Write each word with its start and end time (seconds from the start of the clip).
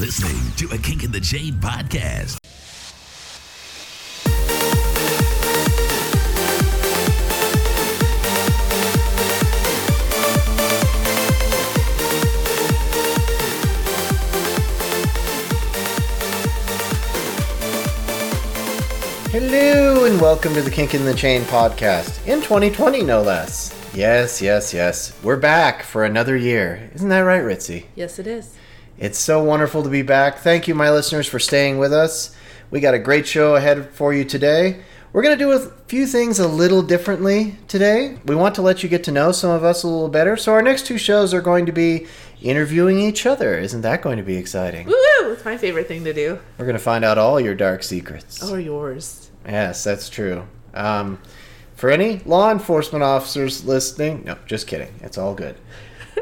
listening 0.00 0.50
to 0.56 0.66
a 0.74 0.78
Kink 0.78 1.04
in 1.04 1.12
the 1.12 1.20
Chain 1.20 1.52
podcast. 1.60 2.38
Hello 19.30 20.06
and 20.06 20.18
welcome 20.18 20.54
to 20.54 20.62
the 20.62 20.70
Kink 20.70 20.94
in 20.94 21.04
the 21.04 21.12
Chain 21.12 21.42
podcast 21.42 22.26
in 22.26 22.40
2020, 22.40 23.02
no 23.02 23.20
less. 23.20 23.76
Yes, 23.92 24.40
yes, 24.40 24.72
yes. 24.72 25.12
We're 25.22 25.36
back 25.36 25.82
for 25.82 26.06
another 26.06 26.38
year. 26.38 26.90
Isn't 26.94 27.10
that 27.10 27.20
right, 27.20 27.42
Ritzy? 27.42 27.84
Yes, 27.94 28.18
it 28.18 28.26
is. 28.26 28.56
It's 29.00 29.18
so 29.18 29.42
wonderful 29.42 29.82
to 29.82 29.88
be 29.88 30.02
back. 30.02 30.40
Thank 30.40 30.68
you, 30.68 30.74
my 30.74 30.90
listeners, 30.90 31.26
for 31.26 31.38
staying 31.38 31.78
with 31.78 31.90
us. 31.90 32.36
We 32.70 32.80
got 32.80 32.92
a 32.92 32.98
great 32.98 33.26
show 33.26 33.54
ahead 33.56 33.88
for 33.94 34.12
you 34.12 34.24
today. 34.24 34.82
We're 35.14 35.22
going 35.22 35.38
to 35.38 35.42
do 35.42 35.52
a 35.52 35.70
few 35.86 36.06
things 36.06 36.38
a 36.38 36.46
little 36.46 36.82
differently 36.82 37.56
today. 37.66 38.18
We 38.26 38.34
want 38.34 38.54
to 38.56 38.62
let 38.62 38.82
you 38.82 38.90
get 38.90 39.02
to 39.04 39.10
know 39.10 39.32
some 39.32 39.52
of 39.52 39.64
us 39.64 39.84
a 39.84 39.88
little 39.88 40.10
better. 40.10 40.36
So, 40.36 40.52
our 40.52 40.60
next 40.60 40.84
two 40.84 40.98
shows 40.98 41.32
are 41.32 41.40
going 41.40 41.64
to 41.64 41.72
be 41.72 42.08
interviewing 42.42 43.00
each 43.00 43.24
other. 43.24 43.56
Isn't 43.58 43.80
that 43.80 44.02
going 44.02 44.18
to 44.18 44.22
be 44.22 44.36
exciting? 44.36 44.86
Woo! 44.86 45.32
It's 45.32 45.46
my 45.46 45.56
favorite 45.56 45.88
thing 45.88 46.04
to 46.04 46.12
do. 46.12 46.38
We're 46.58 46.66
going 46.66 46.76
to 46.76 46.78
find 46.78 47.02
out 47.02 47.16
all 47.16 47.40
your 47.40 47.54
dark 47.54 47.82
secrets. 47.82 48.42
Or 48.50 48.60
yours. 48.60 49.30
Yes, 49.46 49.82
that's 49.82 50.10
true. 50.10 50.46
Um, 50.74 51.22
for 51.74 51.90
any 51.90 52.18
law 52.26 52.52
enforcement 52.52 53.02
officers 53.02 53.64
listening, 53.64 54.24
no, 54.26 54.36
just 54.44 54.66
kidding. 54.66 54.92
It's 55.00 55.16
all 55.16 55.34
good. 55.34 55.56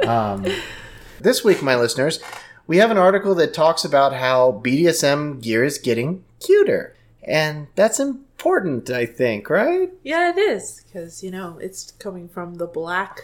Um, 0.07 0.47
this 1.19 1.43
week, 1.43 1.61
my 1.61 1.75
listeners, 1.75 2.21
we 2.69 2.77
have 2.77 2.91
an 2.93 2.99
article 2.99 3.35
that 3.35 3.55
talks 3.55 3.85
about 3.85 4.13
how 4.13 4.61
BDSM 4.63 5.43
gear 5.43 5.65
is 5.65 5.79
getting 5.79 6.23
cuter. 6.39 6.95
And 7.23 7.67
that's 7.75 7.99
important, 7.99 8.91
I 8.91 9.07
think, 9.07 9.51
right? 9.51 9.91
Yeah, 10.05 10.31
it 10.31 10.39
is. 10.39 10.85
Because, 10.87 11.25
you 11.25 11.31
know, 11.31 11.59
it's 11.61 11.93
coming 11.93 12.29
from 12.29 12.57
the 12.57 12.67
black 12.67 13.23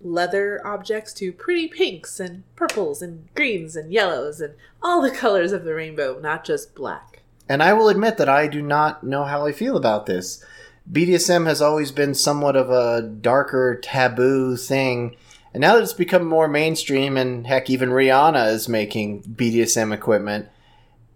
leather 0.00 0.64
objects 0.64 1.12
to 1.14 1.32
pretty 1.32 1.66
pinks 1.66 2.20
and 2.20 2.44
purples 2.54 3.02
and 3.02 3.26
greens 3.34 3.74
and 3.74 3.92
yellows 3.92 4.40
and 4.40 4.54
all 4.80 5.02
the 5.02 5.10
colors 5.10 5.50
of 5.50 5.64
the 5.64 5.74
rainbow, 5.74 6.20
not 6.20 6.44
just 6.44 6.74
black. 6.74 7.22
And 7.48 7.62
I 7.62 7.72
will 7.72 7.88
admit 7.88 8.16
that 8.18 8.28
I 8.28 8.46
do 8.46 8.62
not 8.62 9.02
know 9.02 9.24
how 9.24 9.44
I 9.44 9.50
feel 9.52 9.76
about 9.76 10.06
this. 10.06 10.44
BDSM 10.90 11.46
has 11.46 11.60
always 11.60 11.90
been 11.90 12.14
somewhat 12.14 12.54
of 12.54 12.70
a 12.70 13.02
darker, 13.02 13.74
taboo 13.82 14.56
thing. 14.56 15.16
And 15.54 15.60
now 15.60 15.74
that 15.74 15.84
it's 15.84 15.92
become 15.92 16.26
more 16.26 16.48
mainstream, 16.48 17.16
and 17.16 17.46
heck, 17.46 17.70
even 17.70 17.90
Rihanna 17.90 18.52
is 18.52 18.68
making 18.68 19.22
BDSM 19.22 19.94
equipment, 19.94 20.48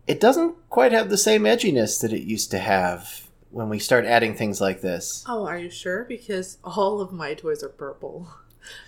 it 0.06 0.20
doesn't 0.20 0.55
quite 0.70 0.92
have 0.92 1.11
the 1.11 1.19
same 1.19 1.42
edginess 1.42 2.00
that 2.00 2.12
it 2.12 2.22
used 2.22 2.53
to 2.53 2.61
have 2.61 3.28
when 3.50 3.69
we 3.69 3.81
start 3.81 4.05
adding 4.05 4.36
things 4.36 4.61
like 4.61 4.81
this. 4.81 5.25
Oh, 5.27 5.44
are 5.44 5.59
you 5.59 5.70
sure? 5.70 6.05
Because 6.05 6.59
all 6.62 7.00
of 7.00 7.12
my 7.12 7.34
toys 7.34 7.62
are 7.62 7.69
purple. 7.69 8.28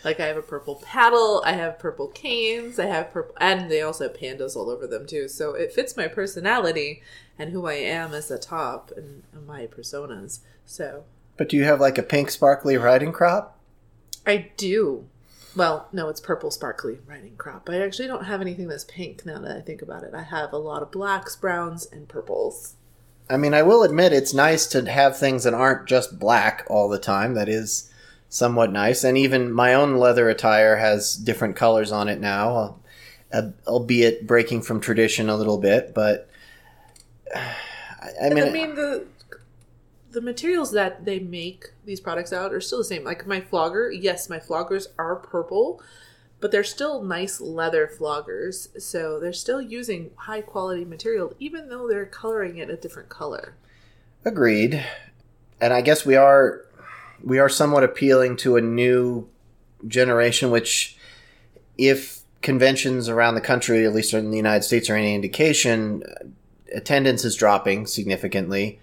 Like 0.04 0.20
I 0.20 0.26
have 0.26 0.36
a 0.36 0.42
purple 0.42 0.74
paddle, 0.74 1.42
I 1.46 1.52
have 1.52 1.78
purple 1.78 2.08
canes, 2.08 2.78
I 2.78 2.84
have 2.84 3.12
purple, 3.12 3.34
and 3.40 3.70
they 3.70 3.80
also 3.80 4.08
have 4.08 4.16
pandas 4.18 4.54
all 4.54 4.68
over 4.68 4.86
them 4.86 5.06
too. 5.06 5.26
So 5.26 5.54
it 5.54 5.72
fits 5.72 5.96
my 5.96 6.06
personality 6.06 7.02
and 7.38 7.50
who 7.50 7.64
I 7.66 7.74
am 7.74 8.12
as 8.12 8.30
a 8.30 8.38
top 8.38 8.92
and 8.94 9.22
my 9.46 9.66
personas. 9.66 10.40
So 10.66 11.04
But 11.38 11.48
do 11.48 11.56
you 11.56 11.64
have 11.64 11.80
like 11.80 11.96
a 11.96 12.02
pink 12.02 12.30
sparkly 12.30 12.76
riding 12.76 13.10
crop? 13.10 13.58
I 14.26 14.50
do. 14.58 15.06
Well, 15.56 15.88
no, 15.92 16.08
it's 16.08 16.20
purple 16.20 16.50
sparkly 16.50 16.98
riding 17.06 17.36
crop. 17.36 17.68
I 17.68 17.80
actually 17.80 18.08
don't 18.08 18.24
have 18.24 18.40
anything 18.40 18.68
that's 18.68 18.84
pink 18.84 19.26
now 19.26 19.40
that 19.40 19.56
I 19.56 19.60
think 19.60 19.82
about 19.82 20.04
it. 20.04 20.14
I 20.14 20.22
have 20.22 20.52
a 20.52 20.58
lot 20.58 20.82
of 20.82 20.90
blacks, 20.90 21.34
browns, 21.34 21.86
and 21.86 22.08
purples. 22.08 22.76
I 23.28 23.36
mean, 23.36 23.54
I 23.54 23.62
will 23.62 23.82
admit 23.82 24.12
it's 24.12 24.34
nice 24.34 24.66
to 24.68 24.90
have 24.90 25.16
things 25.16 25.44
that 25.44 25.54
aren't 25.54 25.86
just 25.86 26.18
black 26.18 26.66
all 26.68 26.88
the 26.88 26.98
time. 26.98 27.34
That 27.34 27.48
is 27.48 27.90
somewhat 28.28 28.72
nice. 28.72 29.04
And 29.04 29.18
even 29.18 29.52
my 29.52 29.74
own 29.74 29.96
leather 29.96 30.28
attire 30.28 30.76
has 30.76 31.14
different 31.16 31.56
colors 31.56 31.92
on 31.92 32.08
it 32.08 32.20
now, 32.20 32.78
albeit 33.66 34.26
breaking 34.26 34.62
from 34.62 34.80
tradition 34.80 35.28
a 35.28 35.36
little 35.36 35.58
bit. 35.58 35.94
But 35.94 36.28
I 37.34 38.30
mean, 38.30 38.44
I 38.44 38.50
mean 38.50 38.74
the 38.74 39.06
the 40.10 40.20
materials 40.20 40.72
that 40.72 41.04
they 41.04 41.18
make 41.18 41.66
these 41.84 42.00
products 42.00 42.32
out 42.32 42.52
are 42.52 42.60
still 42.60 42.78
the 42.78 42.84
same. 42.84 43.04
Like 43.04 43.26
my 43.26 43.40
flogger, 43.40 43.90
yes, 43.90 44.28
my 44.28 44.38
floggers 44.38 44.88
are 44.98 45.16
purple, 45.16 45.82
but 46.40 46.50
they're 46.50 46.64
still 46.64 47.02
nice 47.02 47.40
leather 47.40 47.86
floggers. 47.86 48.80
So 48.80 49.20
they're 49.20 49.32
still 49.32 49.60
using 49.60 50.10
high 50.16 50.40
quality 50.40 50.84
material, 50.84 51.34
even 51.38 51.68
though 51.68 51.88
they're 51.88 52.06
coloring 52.06 52.58
it 52.58 52.70
a 52.70 52.76
different 52.76 53.08
color. 53.08 53.54
Agreed. 54.24 54.84
And 55.60 55.72
I 55.72 55.80
guess 55.80 56.04
we 56.04 56.16
are 56.16 56.64
we 57.22 57.38
are 57.38 57.48
somewhat 57.48 57.84
appealing 57.84 58.36
to 58.38 58.56
a 58.56 58.60
new 58.60 59.28
generation, 59.86 60.50
which, 60.50 60.96
if 61.76 62.20
conventions 62.42 63.08
around 63.08 63.34
the 63.34 63.40
country, 63.40 63.84
at 63.84 63.92
least 63.92 64.14
in 64.14 64.30
the 64.30 64.36
United 64.36 64.62
States, 64.62 64.88
are 64.88 64.96
any 64.96 65.14
indication, 65.14 66.02
attendance 66.74 67.24
is 67.24 67.36
dropping 67.36 67.86
significantly, 67.86 68.80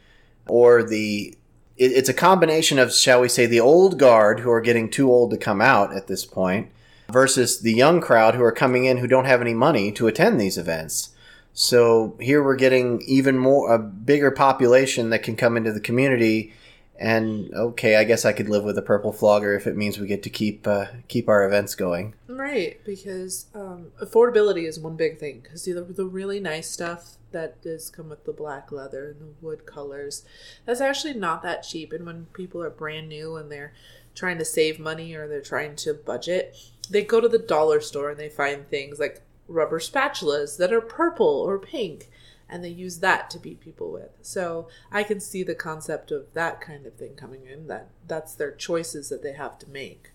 or 0.49 0.83
the 0.83 1.35
it, 1.77 1.91
it's 1.91 2.09
a 2.09 2.13
combination 2.13 2.79
of, 2.79 2.93
shall 2.93 3.21
we 3.21 3.29
say, 3.29 3.45
the 3.45 3.59
old 3.59 3.99
guard 3.99 4.39
who 4.39 4.51
are 4.51 4.61
getting 4.61 4.89
too 4.89 5.11
old 5.11 5.31
to 5.31 5.37
come 5.37 5.61
out 5.61 5.95
at 5.95 6.07
this 6.07 6.25
point, 6.25 6.69
versus 7.09 7.61
the 7.61 7.73
young 7.73 8.01
crowd 8.01 8.35
who 8.35 8.43
are 8.43 8.51
coming 8.51 8.85
in 8.85 8.97
who 8.97 9.07
don't 9.07 9.25
have 9.25 9.41
any 9.41 9.53
money 9.53 9.91
to 9.93 10.07
attend 10.07 10.39
these 10.39 10.57
events. 10.57 11.09
So 11.53 12.15
here 12.19 12.43
we're 12.43 12.55
getting 12.55 13.01
even 13.07 13.37
more 13.37 13.73
a 13.73 13.79
bigger 13.79 14.29
population 14.29 15.09
that 15.09 15.23
can 15.23 15.35
come 15.35 15.57
into 15.57 15.71
the 15.71 15.79
community 15.79 16.53
and 16.99 17.53
okay, 17.53 17.95
I 17.95 18.03
guess 18.03 18.25
I 18.25 18.33
could 18.33 18.49
live 18.49 18.63
with 18.63 18.77
a 18.77 18.81
purple 18.81 19.11
flogger 19.11 19.53
if 19.55 19.67
it 19.67 19.75
means 19.77 19.99
we 19.99 20.07
get 20.07 20.23
to 20.23 20.29
keep 20.29 20.67
uh, 20.67 20.85
keep 21.07 21.29
our 21.29 21.45
events 21.45 21.75
going. 21.75 22.15
Right, 22.27 22.83
because 22.85 23.45
um, 23.53 23.91
affordability 24.01 24.67
is 24.67 24.79
one 24.79 24.95
big 24.95 25.19
thing. 25.19 25.41
Because 25.41 25.63
the 25.65 25.81
the 25.81 26.05
really 26.05 26.39
nice 26.39 26.69
stuff 26.69 27.16
that 27.31 27.61
does 27.61 27.89
come 27.89 28.09
with 28.09 28.25
the 28.25 28.31
black 28.31 28.71
leather 28.71 29.09
and 29.09 29.21
the 29.21 29.45
wood 29.45 29.65
colors, 29.65 30.25
that's 30.65 30.81
actually 30.81 31.13
not 31.13 31.43
that 31.43 31.63
cheap. 31.63 31.93
And 31.93 32.05
when 32.05 32.27
people 32.33 32.61
are 32.61 32.69
brand 32.69 33.09
new 33.09 33.35
and 33.35 33.51
they're 33.51 33.73
trying 34.15 34.37
to 34.39 34.45
save 34.45 34.79
money 34.79 35.13
or 35.13 35.27
they're 35.27 35.41
trying 35.41 35.75
to 35.77 35.93
budget, 35.93 36.55
they 36.89 37.03
go 37.03 37.19
to 37.19 37.29
the 37.29 37.37
dollar 37.37 37.81
store 37.81 38.11
and 38.11 38.19
they 38.19 38.29
find 38.29 38.67
things 38.67 38.99
like 38.99 39.21
rubber 39.47 39.79
spatulas 39.79 40.57
that 40.57 40.73
are 40.73 40.81
purple 40.81 41.25
or 41.27 41.57
pink 41.57 42.09
and 42.49 42.63
they 42.63 42.69
use 42.69 42.99
that 42.99 43.29
to 43.29 43.39
beat 43.39 43.59
people 43.59 43.91
with. 43.91 44.09
So 44.21 44.67
I 44.91 45.03
can 45.03 45.19
see 45.19 45.43
the 45.43 45.55
concept 45.55 46.11
of 46.11 46.33
that 46.33 46.61
kind 46.61 46.85
of 46.85 46.93
thing 46.93 47.15
coming 47.15 47.45
in. 47.45 47.67
That 47.67 47.89
that's 48.07 48.35
their 48.35 48.51
choices 48.51 49.09
that 49.09 49.21
they 49.21 49.33
have 49.33 49.59
to 49.59 49.69
make 49.69 50.11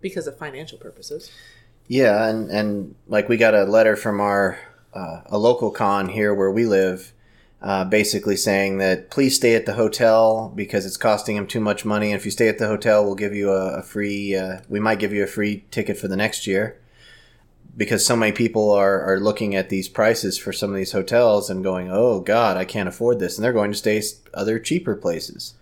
because 0.00 0.26
of 0.26 0.38
financial 0.38 0.78
purposes. 0.78 1.30
Yeah, 1.88 2.28
and 2.28 2.50
and 2.50 2.94
like 3.06 3.28
we 3.28 3.36
got 3.36 3.54
a 3.54 3.64
letter 3.64 3.96
from 3.96 4.20
our 4.20 4.58
uh, 4.96 5.22
a 5.26 5.38
local 5.38 5.70
con 5.70 6.08
here 6.08 6.34
where 6.34 6.50
we 6.50 6.64
live. 6.64 7.12
Uh, 7.62 7.84
basically 7.84 8.36
saying 8.36 8.76
that 8.78 9.10
please 9.10 9.34
stay 9.34 9.54
at 9.54 9.64
the 9.64 9.72
hotel 9.72 10.52
because 10.54 10.84
it's 10.84 10.98
costing 10.98 11.36
them 11.36 11.46
too 11.46 11.58
much 11.58 11.86
money. 11.86 12.12
And 12.12 12.16
if 12.20 12.24
you 12.26 12.30
stay 12.30 12.48
at 12.48 12.58
the 12.58 12.66
hotel, 12.66 13.02
we'll 13.04 13.14
give 13.14 13.34
you 13.34 13.50
a, 13.50 13.78
a 13.78 13.82
free. 13.82 14.36
Uh, 14.36 14.60
we 14.68 14.78
might 14.78 14.98
give 14.98 15.12
you 15.12 15.24
a 15.24 15.26
free 15.26 15.64
ticket 15.70 15.96
for 15.96 16.06
the 16.06 16.16
next 16.16 16.46
year 16.46 16.78
because 17.76 18.06
so 18.06 18.16
many 18.16 18.32
people 18.32 18.70
are, 18.70 19.02
are 19.02 19.20
looking 19.20 19.54
at 19.54 19.68
these 19.68 19.88
prices 19.88 20.38
for 20.38 20.52
some 20.52 20.70
of 20.70 20.76
these 20.76 20.92
hotels 20.92 21.50
and 21.50 21.62
going, 21.62 21.90
oh 21.90 22.20
God, 22.20 22.56
I 22.56 22.64
can't 22.64 22.88
afford 22.88 23.18
this. 23.18 23.36
And 23.36 23.44
they're 23.44 23.52
going 23.52 23.72
to 23.72 23.78
stay 23.78 24.02
other 24.32 24.58
cheaper 24.58 24.94
places. 24.94 25.54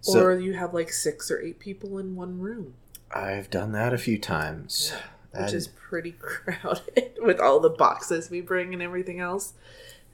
So, 0.00 0.22
or 0.22 0.38
you 0.38 0.54
have 0.54 0.74
like 0.74 0.92
six 0.92 1.30
or 1.30 1.40
eight 1.40 1.58
people 1.58 1.98
in 1.98 2.16
one 2.16 2.38
room. 2.38 2.74
I've 3.14 3.50
done 3.50 3.72
that 3.72 3.94
a 3.94 3.98
few 3.98 4.18
times. 4.18 4.92
Yeah, 4.92 5.00
which 5.44 5.52
is 5.52 5.68
pretty 5.68 6.12
crowded 6.18 7.12
with 7.20 7.40
all 7.40 7.60
the 7.60 7.70
boxes 7.70 8.30
we 8.30 8.40
bring 8.40 8.72
and 8.72 8.82
everything 8.82 9.20
else. 9.20 9.54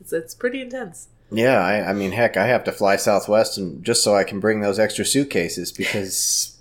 It's, 0.01 0.13
it's 0.13 0.35
pretty 0.35 0.61
intense. 0.61 1.09
Yeah, 1.31 1.59
I, 1.65 1.91
I 1.91 1.93
mean, 1.93 2.13
heck, 2.13 2.37
I 2.37 2.47
have 2.47 2.65
to 2.65 2.73
fly 2.73 2.97
Southwest 2.97 3.57
and 3.57 3.83
just 3.85 4.03
so 4.03 4.15
I 4.15 4.25
can 4.25 4.41
bring 4.41 4.61
those 4.61 4.79
extra 4.79 5.05
suitcases 5.05 5.73
because 5.73 6.59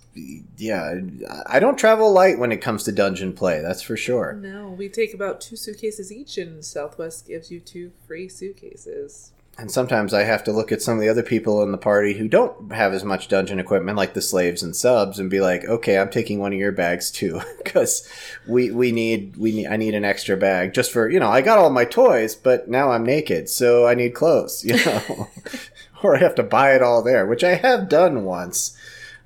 yeah, 0.58 1.00
I 1.46 1.60
don't 1.60 1.78
travel 1.78 2.12
light 2.12 2.38
when 2.38 2.52
it 2.52 2.62
comes 2.62 2.84
to 2.84 2.92
dungeon 2.92 3.34
play. 3.34 3.62
That's 3.62 3.82
for 3.82 3.96
sure. 3.96 4.34
No, 4.34 4.70
we 4.70 4.90
take 4.90 5.14
about 5.14 5.40
two 5.40 5.56
suitcases 5.56 6.12
each, 6.12 6.38
and 6.38 6.64
Southwest 6.64 7.28
gives 7.28 7.50
you 7.50 7.60
two 7.60 7.92
free 8.08 8.28
suitcases. 8.28 9.32
And 9.58 9.70
sometimes 9.70 10.14
I 10.14 10.24
have 10.24 10.44
to 10.46 10.52
look 10.52 10.72
at 10.72 10.82
some 10.82 10.96
of 10.96 11.02
the 11.02 11.10
other 11.10 11.22
people 11.22 11.62
in 11.62 11.72
the 11.72 11.78
party 11.78 12.14
who 12.14 12.28
don't 12.28 12.72
have 12.72 12.94
as 12.94 13.04
much 13.04 13.28
dungeon 13.28 13.60
equipment, 13.60 13.98
like 13.98 14.14
the 14.14 14.22
slaves 14.22 14.64
and 14.64 14.76
subs, 14.76 15.20
and 15.20 15.30
be 15.30 15.42
like, 15.42 15.66
"Okay, 15.66 16.00
I'm 16.00 16.10
taking 16.10 16.40
one 16.40 16.54
of 16.54 16.58
your 16.58 16.72
bags 16.72 17.12
too, 17.12 17.42
because 17.64 18.08
we 18.48 18.72
we 18.72 18.92
need 18.92 19.36
we 19.38 19.52
need 19.52 19.68
I 19.68 19.78
need 19.78 19.94
an 19.94 20.06
extra 20.06 20.38
bag 20.38 20.74
just 20.74 20.92
for 20.92 21.10
you 21.10 21.20
know 21.20 21.30
I 21.30 21.42
got 21.42 21.60
all 21.60 21.70
my 21.70 21.86
toys, 21.86 22.34
but 22.34 22.70
now 22.70 22.92
I'm 22.92 23.04
naked, 23.06 23.50
so 23.50 23.86
I 23.86 23.94
need 23.94 24.16
clothes, 24.16 24.64
you 24.66 24.84
know, 24.84 25.30
or 26.04 26.16
I 26.16 26.20
have 26.20 26.36
to 26.36 26.44
buy 26.44 26.74
it 26.74 26.82
all 26.82 27.04
there, 27.04 27.28
which 27.28 27.44
I 27.44 27.56
have 27.56 27.90
done 27.90 28.24
once." 28.24 28.76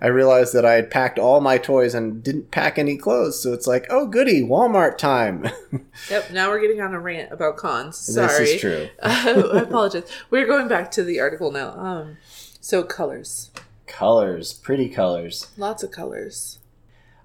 I 0.01 0.07
realized 0.07 0.53
that 0.53 0.65
I 0.65 0.73
had 0.73 0.91
packed 0.91 1.17
all 1.17 1.39
my 1.41 1.57
toys 1.57 1.93
and 1.93 2.21
didn't 2.23 2.51
pack 2.51 2.77
any 2.77 2.97
clothes. 2.97 3.41
So 3.41 3.53
it's 3.53 3.65
like, 3.65 3.87
oh, 3.89 4.05
goody, 4.07 4.41
Walmart 4.43 4.97
time. 4.97 5.49
Yep. 6.09 6.31
Now 6.31 6.49
we're 6.49 6.59
getting 6.59 6.81
on 6.81 6.93
a 6.93 6.99
rant 6.99 7.31
about 7.31 7.55
cons. 7.55 7.97
Sorry. 7.97 8.27
This 8.27 8.39
is 8.55 8.61
true. 8.61 8.89
I 9.01 9.29
apologize. 9.61 10.03
We're 10.29 10.45
going 10.45 10.67
back 10.67 10.91
to 10.91 11.03
the 11.03 11.21
article 11.21 11.51
now. 11.51 11.69
Um, 11.71 12.17
so 12.59 12.83
colors, 12.83 13.49
Colors, 13.87 14.51
pretty 14.53 14.89
colors. 14.89 15.47
lots 15.57 15.83
of 15.83 15.91
colors. 15.91 16.59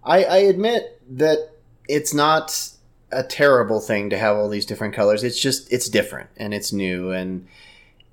I, 0.04 0.24
I 0.24 0.36
admit 0.38 1.00
that 1.10 1.50
it's 1.88 2.14
not 2.14 2.70
a 3.10 3.24
terrible 3.24 3.80
thing 3.80 4.08
to 4.10 4.18
have 4.18 4.36
all 4.36 4.48
these 4.48 4.66
different 4.66 4.94
colors. 4.94 5.24
It's 5.24 5.40
just 5.40 5.70
it's 5.72 5.88
different 5.88 6.30
and 6.36 6.54
it's 6.54 6.72
new 6.72 7.10
and 7.10 7.48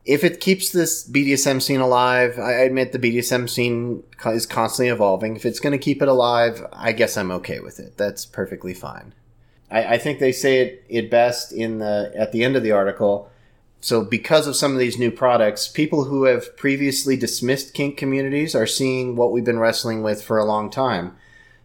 if 0.08 0.24
it 0.24 0.40
keeps 0.40 0.72
this 0.72 1.08
BDSM 1.08 1.62
scene 1.62 1.82
alive, 1.82 2.40
I 2.40 2.54
admit 2.54 2.94
the 2.94 3.00
BDSM 3.00 3.50
scene 3.50 4.04
is 4.26 4.46
constantly 4.46 4.88
evolving. 4.88 5.36
If 5.36 5.46
it's 5.46 5.60
going 5.60 5.74
to 5.74 5.78
keep 5.78 6.02
it 6.02 6.08
alive, 6.08 6.66
I 6.72 6.94
guess 6.94 7.18
I'm 7.18 7.30
okay 7.32 7.60
with 7.60 7.78
it. 7.80 7.98
That's 7.98 8.26
perfectly 8.26 8.74
fine. 8.74 9.14
I, 9.70 9.96
I 9.96 9.98
think 9.98 10.20
they 10.20 10.32
say 10.32 10.62
it, 10.62 10.86
it 10.88 11.12
best 11.12 11.52
in 11.52 11.80
the 11.80 12.14
at 12.16 12.32
the 12.32 12.46
end 12.46 12.56
of 12.56 12.64
the 12.64 12.72
article. 12.72 13.30
So, 13.82 14.04
because 14.04 14.48
of 14.48 14.56
some 14.56 14.72
of 14.72 14.80
these 14.80 14.98
new 14.98 15.12
products, 15.12 15.68
people 15.68 16.06
who 16.06 16.24
have 16.24 16.56
previously 16.58 17.18
dismissed 17.18 17.74
kink 17.74 17.98
communities 17.98 18.56
are 18.56 18.66
seeing 18.66 19.16
what 19.16 19.32
we've 19.32 19.46
been 19.46 19.60
wrestling 19.60 20.02
with 20.04 20.24
for 20.24 20.38
a 20.38 20.46
long 20.46 20.72
time, 20.72 21.16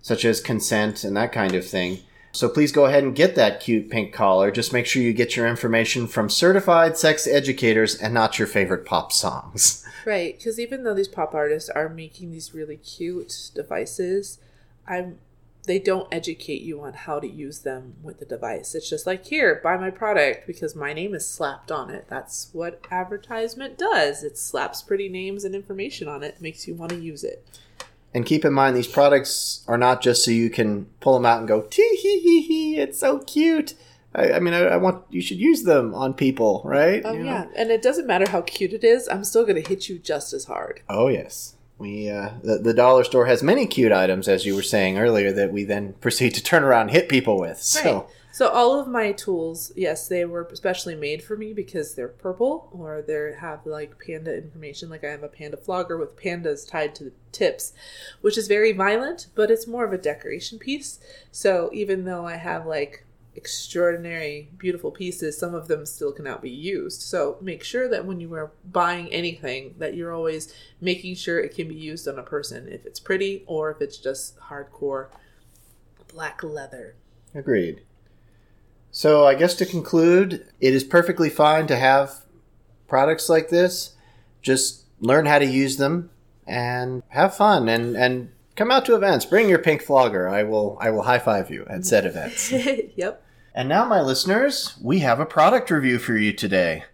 such 0.03 0.25
as 0.25 0.41
consent 0.41 1.05
and 1.05 1.17
that 1.17 1.33
kind 1.33 1.55
of 1.55 1.67
thing. 1.67 2.01
So 2.33 2.49
please 2.49 2.73
go 2.73 2.87
ahead 2.87 3.05
and 3.05 3.15
get 3.15 3.35
that 3.35 3.61
cute 3.61 3.91
pink 3.91 4.13
collar. 4.13 4.51
Just 4.51 4.73
make 4.73 4.87
sure 4.87 5.03
you 5.03 5.13
get 5.13 5.37
your 5.37 5.47
information 5.47 6.07
from 6.07 6.31
certified 6.31 6.97
sex 6.97 7.27
educators 7.27 7.95
and 7.95 8.15
not 8.15 8.39
your 8.39 8.49
favorite 8.49 8.85
pop 8.87 9.13
songs. 9.13 9.85
Right, 10.05 10.37
because 10.37 10.59
even 10.59 10.83
though 10.83 10.95
these 10.95 11.07
pop 11.07 11.33
artists 11.33 11.71
are 11.71 11.89
making 11.89 12.33
these 12.33 12.53
really 12.53 12.77
cute 12.77 13.51
devices, 13.55 14.41
I'm 14.85 15.21
they 15.65 15.79
don't 15.79 16.13
educate 16.13 16.63
you 16.63 16.81
on 16.81 16.93
how 16.93 17.21
to 17.21 17.29
use 17.29 17.61
them 17.61 17.95
with 18.03 18.19
the 18.19 18.25
device. 18.25 18.75
It's 18.75 18.91
just 18.91 19.07
like 19.07 19.27
here, 19.27 19.61
buy 19.63 19.77
my 19.77 19.91
product 19.91 20.47
because 20.47 20.75
my 20.75 20.93
name 20.93 21.15
is 21.15 21.29
slapped 21.29 21.71
on 21.71 21.89
it. 21.89 22.07
That's 22.09 22.49
what 22.53 22.85
advertisement 22.91 23.79
does. 23.79 24.25
It 24.25 24.37
slaps 24.37 24.83
pretty 24.83 25.09
names 25.09 25.45
and 25.45 25.55
information 25.55 26.09
on 26.09 26.25
it, 26.25 26.41
makes 26.41 26.67
you 26.67 26.75
want 26.75 26.91
to 26.91 26.99
use 26.99 27.23
it. 27.23 27.47
And 28.15 28.27
keep 28.27 28.45
in 28.45 28.53
mind, 28.53 28.77
these 28.77 28.89
products 28.89 29.65
are 29.67 29.79
not 29.79 30.03
just 30.03 30.25
so 30.25 30.31
you 30.31 30.51
can 30.51 30.87
pull 31.01 31.15
them 31.15 31.25
out 31.25 31.39
and 31.39 31.49
go, 31.49 31.63
tee 31.63 31.97
hee 32.03 32.21
hee 32.21 32.43
hee, 32.43 32.77
it's 32.79 32.99
so 32.99 33.21
cute. 33.21 33.75
I, 34.15 34.33
I 34.33 34.41
mean, 34.41 34.53
I, 34.53 34.61
I 34.65 34.77
want 34.77 35.05
you 35.11 35.23
should 35.23 35.39
use 35.39 35.63
them 35.63 35.95
on 35.95 36.13
people, 36.15 36.61
right? 36.65 37.01
Oh 37.05 37.13
You 37.13 37.21
know? 37.21 37.25
yeah, 37.25 37.47
and 37.57 37.71
it 37.71 37.81
doesn't 37.83 38.07
matter 38.07 38.29
how 38.29 38.43
cute 38.43 38.73
it 38.75 38.85
is. 38.85 39.09
I'm 39.09 39.25
still 39.25 39.47
gonna 39.47 39.61
hit 39.61 39.89
you 39.89 39.99
just 39.99 40.33
as 40.33 40.45
hard. 40.45 40.83
Oh 40.89 41.09
yes. 41.09 41.55
We 41.79 42.11
uh, 42.11 42.33
the, 42.43 42.59
the 42.59 42.75
dollar 42.75 43.03
store 43.03 43.27
has 43.27 43.43
many 43.43 43.67
cute 43.67 43.91
items, 43.93 44.29
as 44.29 44.45
you 44.45 44.55
were 44.55 44.63
saying 44.63 44.99
earlier, 44.99 45.33
that 45.33 45.53
we 45.53 45.65
then 45.65 45.95
proceed 45.95 46.35
to 46.35 46.43
turn 46.43 46.63
around 46.63 46.83
and 46.83 46.91
hit 46.91 47.09
people 47.09 47.39
with. 47.41 47.59
So 47.61 47.93
Right. 47.95 48.07
So 48.33 48.49
all 48.49 48.79
of 48.79 48.89
my 48.89 49.13
tools, 49.13 49.73
yes, 49.77 50.09
they 50.09 50.25
were 50.25 50.49
specially 50.55 50.95
made 50.95 51.23
for 51.23 51.37
me 51.37 51.53
because 51.53 51.95
they're 51.95 52.09
purple 52.09 52.69
or 52.73 53.03
they 53.03 53.35
have 53.39 53.67
like 53.67 53.99
panda 54.05 54.37
information. 54.37 54.89
Like 54.89 55.05
I 55.05 55.11
have 55.11 55.23
a 55.23 55.29
panda 55.29 55.57
flogger 55.57 55.99
with 55.99 56.17
pandas 56.17 56.69
tied 56.69 56.95
to 56.97 57.05
the 57.05 57.13
tips, 57.31 57.73
which 58.21 58.39
is 58.39 58.49
very 58.49 58.73
violent, 58.73 59.29
but 59.35 59.51
it's 59.51 59.67
more 59.67 59.85
of 59.85 59.93
a 59.93 59.99
decoration 59.99 60.59
piece. 60.59 60.99
So 61.31 61.71
even 61.73 62.05
though 62.05 62.27
I 62.27 62.37
have 62.37 62.67
like 62.67 63.05
extraordinary 63.35 64.51
beautiful 64.59 64.91
pieces 64.91 65.39
some 65.39 65.55
of 65.55 65.67
them 65.67 65.87
still 65.87 66.13
cannot 66.13 66.43
be 66.43 66.51
used 66.51 67.01
so 67.01 67.39
make 67.41 67.65
sure 67.65 67.89
that 67.89 68.05
when 68.05 68.21
you 68.21 68.35
are 68.35 68.53
buying 68.71 69.11
anything 69.11 69.75
that 69.79 69.95
you're 69.95 70.13
always 70.13 70.53
making 70.83 71.15
sure 71.15 71.41
it 71.41 71.55
can 71.55 71.67
be 71.67 71.75
used 71.75 72.07
on 72.07 72.19
a 72.19 72.23
person 72.23 72.69
if 72.69 72.85
it's 72.85 73.01
pretty 73.01 73.43
or 73.47 73.71
if 73.71 73.81
it's 73.81 73.97
just 73.97 74.39
hardcore 74.39 75.07
black 76.09 76.43
leather 76.43 76.95
Agreed. 77.35 77.83
So 78.93 79.27
I 79.27 79.35
guess 79.35 79.55
to 79.55 79.67
conclude, 79.67 80.47
it 80.61 80.75
is 80.75 80.85
perfectly 80.85 81.31
fine 81.31 81.67
to 81.67 81.77
have 81.77 82.25
products 82.87 83.31
like 83.31 83.49
this. 83.49 83.97
Just 84.43 84.85
learn 85.01 85.25
how 85.25 85.39
to 85.39 85.47
use 85.47 85.79
them 85.79 86.11
and 86.47 87.03
have 87.09 87.35
fun 87.35 87.69
and 87.69 87.97
and 87.97 88.31
come 88.55 88.71
out 88.71 88.85
to 88.85 88.95
events. 88.95 89.25
Bring 89.25 89.49
your 89.49 89.59
pink 89.59 89.83
flogger. 89.83 90.29
I 90.29 90.43
will 90.43 90.77
I 90.79 90.91
will 90.91 91.03
high 91.03 91.19
five 91.19 91.51
you 91.51 91.65
at 91.71 91.87
said 91.87 92.05
events. 92.05 92.53
yep 92.97 93.25
And 93.55 93.69
now, 93.69 93.87
my 93.87 94.03
listeners, 94.03 94.77
we 94.83 94.99
have 95.01 95.21
a 95.21 95.27
product 95.27 95.71
review 95.71 95.99
for 95.99 96.17
you 96.17 96.35
today. 96.35 96.85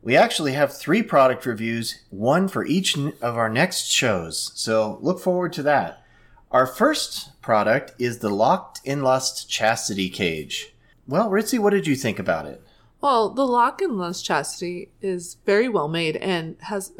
We 0.00 0.16
actually 0.16 0.54
have 0.54 0.76
three 0.76 1.02
product 1.02 1.44
reviews, 1.44 2.02
one 2.10 2.48
for 2.48 2.64
each 2.64 2.96
of 2.96 3.36
our 3.36 3.48
next 3.48 3.92
shows, 3.92 4.50
so 4.54 4.98
look 5.00 5.20
forward 5.20 5.52
to 5.52 5.62
that. 5.64 6.02
Our 6.50 6.66
first 6.66 7.40
product 7.40 7.92
is 7.98 8.18
the 8.18 8.28
Locked 8.28 8.80
in 8.84 9.02
Lust 9.02 9.48
Chastity 9.48 10.10
Cage. 10.10 10.71
Well, 11.06 11.30
Ritzy, 11.30 11.58
what 11.58 11.70
did 11.70 11.86
you 11.86 11.96
think 11.96 12.18
about 12.18 12.46
it? 12.46 12.62
Well, 13.00 13.30
the 13.30 13.46
Locked 13.46 13.82
in 13.82 13.98
Lust 13.98 14.24
chastity 14.24 14.90
is 15.00 15.36
very 15.44 15.68
well 15.68 15.88
made 15.88 16.16
and 16.16 16.56
has 16.60 16.92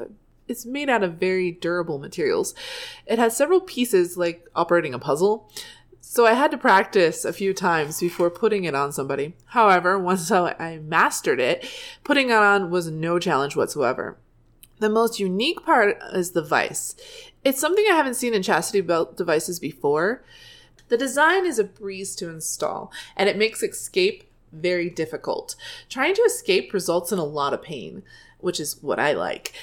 it's 0.49 0.67
made 0.67 0.91
out 0.91 1.05
of 1.05 1.15
very 1.15 1.53
durable 1.53 1.99
materials. 1.99 2.55
It 3.07 3.19
has 3.19 3.37
several 3.37 3.61
pieces 3.61 4.17
like 4.17 4.47
operating 4.55 4.93
a 4.93 4.99
puzzle. 4.99 5.51
So 6.01 6.27
I 6.27 6.35
had 6.35 6.51
to 6.51 6.59
practice 6.59 7.25
a 7.25 7.33
few 7.33 7.55
times 7.55 8.01
before 8.01 8.29
putting 8.29 8.65
it 8.65 8.75
on 8.75 8.93
somebody. 8.93 9.35
However, 9.47 9.99
once 9.99 10.31
I 10.31 10.81
mastered 10.83 11.41
it, 11.41 11.67
putting 12.05 12.29
it 12.29 12.35
on 12.35 12.71
was 12.71 12.91
no 12.91 13.19
challenge 13.19 13.57
whatsoever. 13.57 14.19
The 14.79 14.91
most 14.91 15.21
unique 15.21 15.65
part 15.65 15.97
is 16.13 16.33
the 16.33 16.43
vice. 16.43 16.97
It's 17.45 17.61
something 17.61 17.85
I 17.89 17.95
haven't 17.95 18.15
seen 18.15 18.35
in 18.35 18.43
chastity 18.43 18.81
belt 18.81 19.17
devices 19.17 19.61
before. 19.61 20.25
The 20.93 20.99
design 20.99 21.47
is 21.47 21.59
a 21.59 21.65
breeze 21.65 22.15
to 22.17 22.29
install, 22.29 22.93
and 23.17 23.27
it 23.27 23.39
makes 23.39 23.63
escape 23.63 24.25
very 24.53 24.91
difficult. 24.91 25.57
Trying 25.89 26.15
to 26.17 26.23
escape 26.27 26.75
results 26.75 27.11
in 27.11 27.19
a 27.19 27.25
lot 27.25 27.55
of 27.55 27.63
pain, 27.63 28.03
which 28.41 28.61
is 28.61 28.83
what 28.83 29.01
I 29.01 29.15
like. 29.15 29.55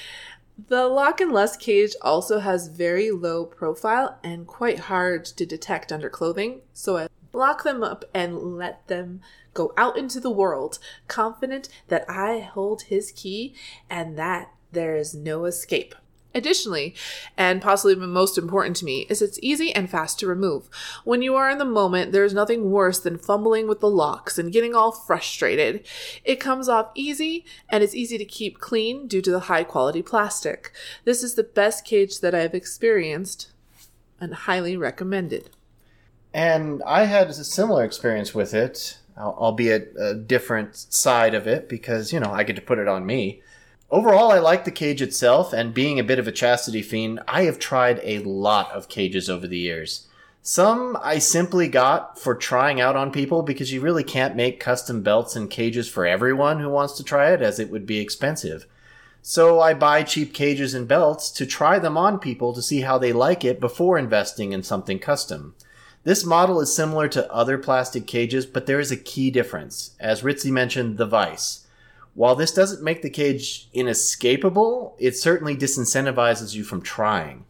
The 0.66 0.88
Locked 0.88 1.20
in 1.20 1.30
Lust 1.30 1.60
cage 1.60 1.94
also 2.02 2.40
has 2.40 2.66
very 2.66 3.12
low 3.12 3.44
profile 3.44 4.18
and 4.24 4.44
quite 4.44 4.80
hard 4.90 5.24
to 5.24 5.46
detect 5.46 5.92
under 5.92 6.10
clothing, 6.10 6.62
so 6.72 6.96
I 6.96 7.06
lock 7.32 7.62
them 7.62 7.84
up 7.84 8.04
and 8.12 8.56
let 8.56 8.88
them 8.88 9.20
go 9.54 9.72
out 9.76 9.96
into 9.96 10.18
the 10.18 10.32
world, 10.32 10.80
confident 11.06 11.68
that 11.86 12.04
I 12.10 12.40
hold 12.40 12.82
his 12.82 13.12
key 13.12 13.54
and 13.88 14.18
that 14.18 14.52
there 14.72 14.96
is 14.96 15.14
no 15.14 15.44
escape. 15.44 15.94
Additionally, 16.32 16.94
and 17.36 17.60
possibly 17.60 17.96
most 17.96 18.38
important 18.38 18.76
to 18.76 18.84
me, 18.84 19.00
is 19.08 19.20
it's 19.20 19.40
easy 19.42 19.74
and 19.74 19.90
fast 19.90 20.20
to 20.20 20.28
remove. 20.28 20.68
When 21.02 21.22
you 21.22 21.34
are 21.34 21.50
in 21.50 21.58
the 21.58 21.64
moment, 21.64 22.12
there's 22.12 22.32
nothing 22.32 22.70
worse 22.70 23.00
than 23.00 23.18
fumbling 23.18 23.66
with 23.66 23.80
the 23.80 23.90
locks 23.90 24.38
and 24.38 24.52
getting 24.52 24.74
all 24.74 24.92
frustrated. 24.92 25.84
It 26.24 26.36
comes 26.36 26.68
off 26.68 26.92
easy 26.94 27.44
and 27.68 27.82
it's 27.82 27.96
easy 27.96 28.16
to 28.16 28.24
keep 28.24 28.60
clean 28.60 29.08
due 29.08 29.22
to 29.22 29.30
the 29.32 29.40
high 29.40 29.64
quality 29.64 30.02
plastic. 30.02 30.70
This 31.04 31.24
is 31.24 31.34
the 31.34 31.42
best 31.42 31.84
cage 31.84 32.20
that 32.20 32.34
I 32.34 32.40
have 32.40 32.54
experienced 32.54 33.50
and 34.20 34.32
highly 34.32 34.76
recommended. 34.76 35.50
And 36.32 36.80
I 36.86 37.06
had 37.06 37.28
a 37.28 37.34
similar 37.34 37.82
experience 37.82 38.36
with 38.36 38.54
it, 38.54 38.98
albeit 39.18 39.94
a 39.98 40.14
different 40.14 40.76
side 40.76 41.34
of 41.34 41.48
it, 41.48 41.68
because, 41.68 42.12
you 42.12 42.20
know, 42.20 42.30
I 42.30 42.44
get 42.44 42.54
to 42.54 42.62
put 42.62 42.78
it 42.78 42.86
on 42.86 43.04
me. 43.04 43.42
Overall, 43.92 44.30
I 44.30 44.38
like 44.38 44.64
the 44.64 44.70
cage 44.70 45.02
itself, 45.02 45.52
and 45.52 45.74
being 45.74 45.98
a 45.98 46.04
bit 46.04 46.20
of 46.20 46.28
a 46.28 46.32
chastity 46.32 46.80
fiend, 46.80 47.18
I 47.26 47.42
have 47.42 47.58
tried 47.58 48.00
a 48.04 48.20
lot 48.20 48.70
of 48.70 48.88
cages 48.88 49.28
over 49.28 49.48
the 49.48 49.58
years. 49.58 50.06
Some 50.42 50.96
I 51.02 51.18
simply 51.18 51.66
got 51.66 52.16
for 52.16 52.36
trying 52.36 52.80
out 52.80 52.94
on 52.94 53.10
people 53.10 53.42
because 53.42 53.72
you 53.72 53.80
really 53.80 54.04
can't 54.04 54.36
make 54.36 54.60
custom 54.60 55.02
belts 55.02 55.34
and 55.34 55.50
cages 55.50 55.88
for 55.88 56.06
everyone 56.06 56.60
who 56.60 56.68
wants 56.68 56.96
to 56.98 57.04
try 57.04 57.32
it, 57.32 57.42
as 57.42 57.58
it 57.58 57.68
would 57.68 57.84
be 57.84 57.98
expensive. 57.98 58.64
So 59.22 59.60
I 59.60 59.74
buy 59.74 60.04
cheap 60.04 60.32
cages 60.32 60.72
and 60.72 60.86
belts 60.86 61.28
to 61.32 61.44
try 61.44 61.80
them 61.80 61.98
on 61.98 62.20
people 62.20 62.54
to 62.54 62.62
see 62.62 62.82
how 62.82 62.96
they 62.96 63.12
like 63.12 63.44
it 63.44 63.58
before 63.58 63.98
investing 63.98 64.52
in 64.52 64.62
something 64.62 65.00
custom. 65.00 65.56
This 66.04 66.24
model 66.24 66.60
is 66.60 66.74
similar 66.74 67.08
to 67.08 67.30
other 67.30 67.58
plastic 67.58 68.06
cages, 68.06 68.46
but 68.46 68.66
there 68.66 68.80
is 68.80 68.92
a 68.92 68.96
key 68.96 69.32
difference. 69.32 69.96
As 69.98 70.22
Ritzy 70.22 70.52
mentioned, 70.52 70.96
the 70.96 71.06
vice. 71.06 71.66
While 72.14 72.34
this 72.34 72.52
doesn't 72.52 72.82
make 72.82 73.02
the 73.02 73.10
cage 73.10 73.68
inescapable, 73.72 74.96
it 74.98 75.16
certainly 75.16 75.56
disincentivizes 75.56 76.54
you 76.54 76.64
from 76.64 76.82
trying. 76.82 77.44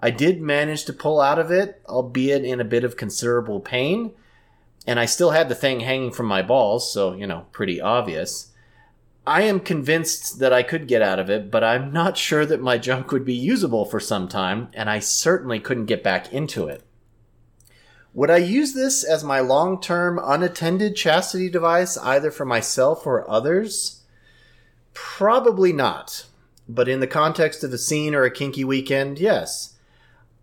I 0.00 0.10
did 0.10 0.42
manage 0.42 0.84
to 0.84 0.92
pull 0.92 1.20
out 1.20 1.38
of 1.38 1.50
it, 1.50 1.80
albeit 1.88 2.44
in 2.44 2.60
a 2.60 2.64
bit 2.64 2.84
of 2.84 2.96
considerable 2.96 3.60
pain, 3.60 4.12
and 4.86 4.98
I 4.98 5.06
still 5.06 5.30
had 5.30 5.48
the 5.48 5.54
thing 5.54 5.80
hanging 5.80 6.10
from 6.10 6.26
my 6.26 6.42
balls, 6.42 6.92
so, 6.92 7.14
you 7.14 7.26
know, 7.26 7.46
pretty 7.52 7.80
obvious. 7.80 8.48
I 9.24 9.42
am 9.42 9.60
convinced 9.60 10.40
that 10.40 10.52
I 10.52 10.64
could 10.64 10.88
get 10.88 11.02
out 11.02 11.20
of 11.20 11.30
it, 11.30 11.50
but 11.50 11.62
I'm 11.62 11.92
not 11.92 12.18
sure 12.18 12.44
that 12.44 12.60
my 12.60 12.78
junk 12.78 13.12
would 13.12 13.24
be 13.24 13.34
usable 13.34 13.84
for 13.84 14.00
some 14.00 14.26
time, 14.26 14.68
and 14.74 14.90
I 14.90 14.98
certainly 14.98 15.60
couldn't 15.60 15.86
get 15.86 16.02
back 16.02 16.32
into 16.32 16.66
it. 16.66 16.82
Would 18.14 18.30
I 18.30 18.38
use 18.38 18.74
this 18.74 19.04
as 19.04 19.24
my 19.24 19.40
long 19.40 19.80
term 19.80 20.20
unattended 20.22 20.96
chastity 20.96 21.48
device 21.48 21.96
either 21.96 22.30
for 22.30 22.44
myself 22.44 23.06
or 23.06 23.30
others? 23.30 24.01
Probably 24.94 25.72
not. 25.72 26.26
But 26.68 26.88
in 26.88 27.00
the 27.00 27.06
context 27.06 27.64
of 27.64 27.72
a 27.72 27.78
scene 27.78 28.14
or 28.14 28.24
a 28.24 28.30
kinky 28.30 28.64
weekend, 28.64 29.18
yes. 29.18 29.74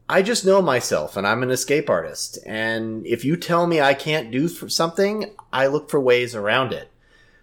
I 0.07 0.21
just 0.21 0.45
know 0.45 0.61
myself 0.61 1.15
and 1.15 1.27
I'm 1.27 1.43
an 1.43 1.51
escape 1.51 1.89
artist. 1.89 2.39
And 2.45 3.05
if 3.05 3.23
you 3.23 3.37
tell 3.37 3.67
me 3.67 3.79
I 3.79 3.93
can't 3.93 4.31
do 4.31 4.47
something, 4.47 5.35
I 5.53 5.67
look 5.67 5.89
for 5.89 5.99
ways 5.99 6.35
around 6.35 6.73
it. 6.73 6.91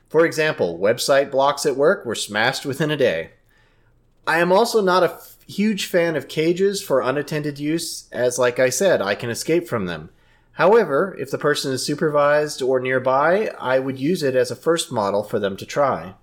For 0.09 0.27
example, 0.27 0.79
website 0.79 1.31
blocks 1.31 1.65
at 1.67 1.77
work 1.77 2.05
were 2.05 2.15
smashed 2.15 2.67
within 2.67 2.91
a 2.91 2.97
day. 2.97 3.31
I 4.27 4.39
am 4.39 4.51
also 4.51 4.81
not 4.81 5.05
a 5.05 5.13
f- 5.13 5.37
huge 5.47 5.87
fan 5.87 6.17
of 6.17 6.27
cages 6.27 6.83
for 6.83 7.01
unattended 7.01 7.61
use, 7.61 8.09
as, 8.11 8.39
like 8.39 8.59
I 8.59 8.71
said, 8.71 9.01
I 9.01 9.15
can 9.15 9.31
escape 9.31 9.69
from 9.69 9.87
them. 9.87 10.11
However, 10.53 11.17
if 11.21 11.31
the 11.31 11.39
person 11.39 11.73
is 11.73 11.85
supervised 11.85 12.63
or 12.63 12.81
nearby, 12.81 13.53
I 13.61 13.79
would 13.79 14.01
use 14.01 14.23
it 14.23 14.35
as 14.35 14.51
a 14.51 14.57
first 14.57 14.91
model 14.91 15.23
for 15.23 15.39
them 15.39 15.57
to 15.59 15.67
try. 15.67 16.15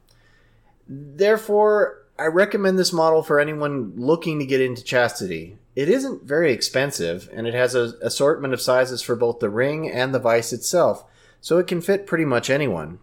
Therefore, 0.87 2.03
I 2.17 2.25
recommend 2.25 2.77
this 2.77 2.93
model 2.93 3.23
for 3.23 3.39
anyone 3.39 3.93
looking 3.95 4.39
to 4.39 4.45
get 4.45 4.61
into 4.61 4.83
chastity. 4.83 5.57
It 5.75 5.89
isn't 5.89 6.23
very 6.23 6.51
expensive, 6.51 7.29
and 7.33 7.47
it 7.47 7.53
has 7.53 7.73
an 7.73 7.93
assortment 8.01 8.53
of 8.53 8.61
sizes 8.61 9.01
for 9.01 9.15
both 9.15 9.39
the 9.39 9.49
ring 9.49 9.89
and 9.89 10.13
the 10.13 10.19
vise 10.19 10.53
itself, 10.53 11.03
so 11.41 11.57
it 11.57 11.67
can 11.67 11.81
fit 11.81 12.05
pretty 12.05 12.25
much 12.25 12.49
anyone. 12.49 12.99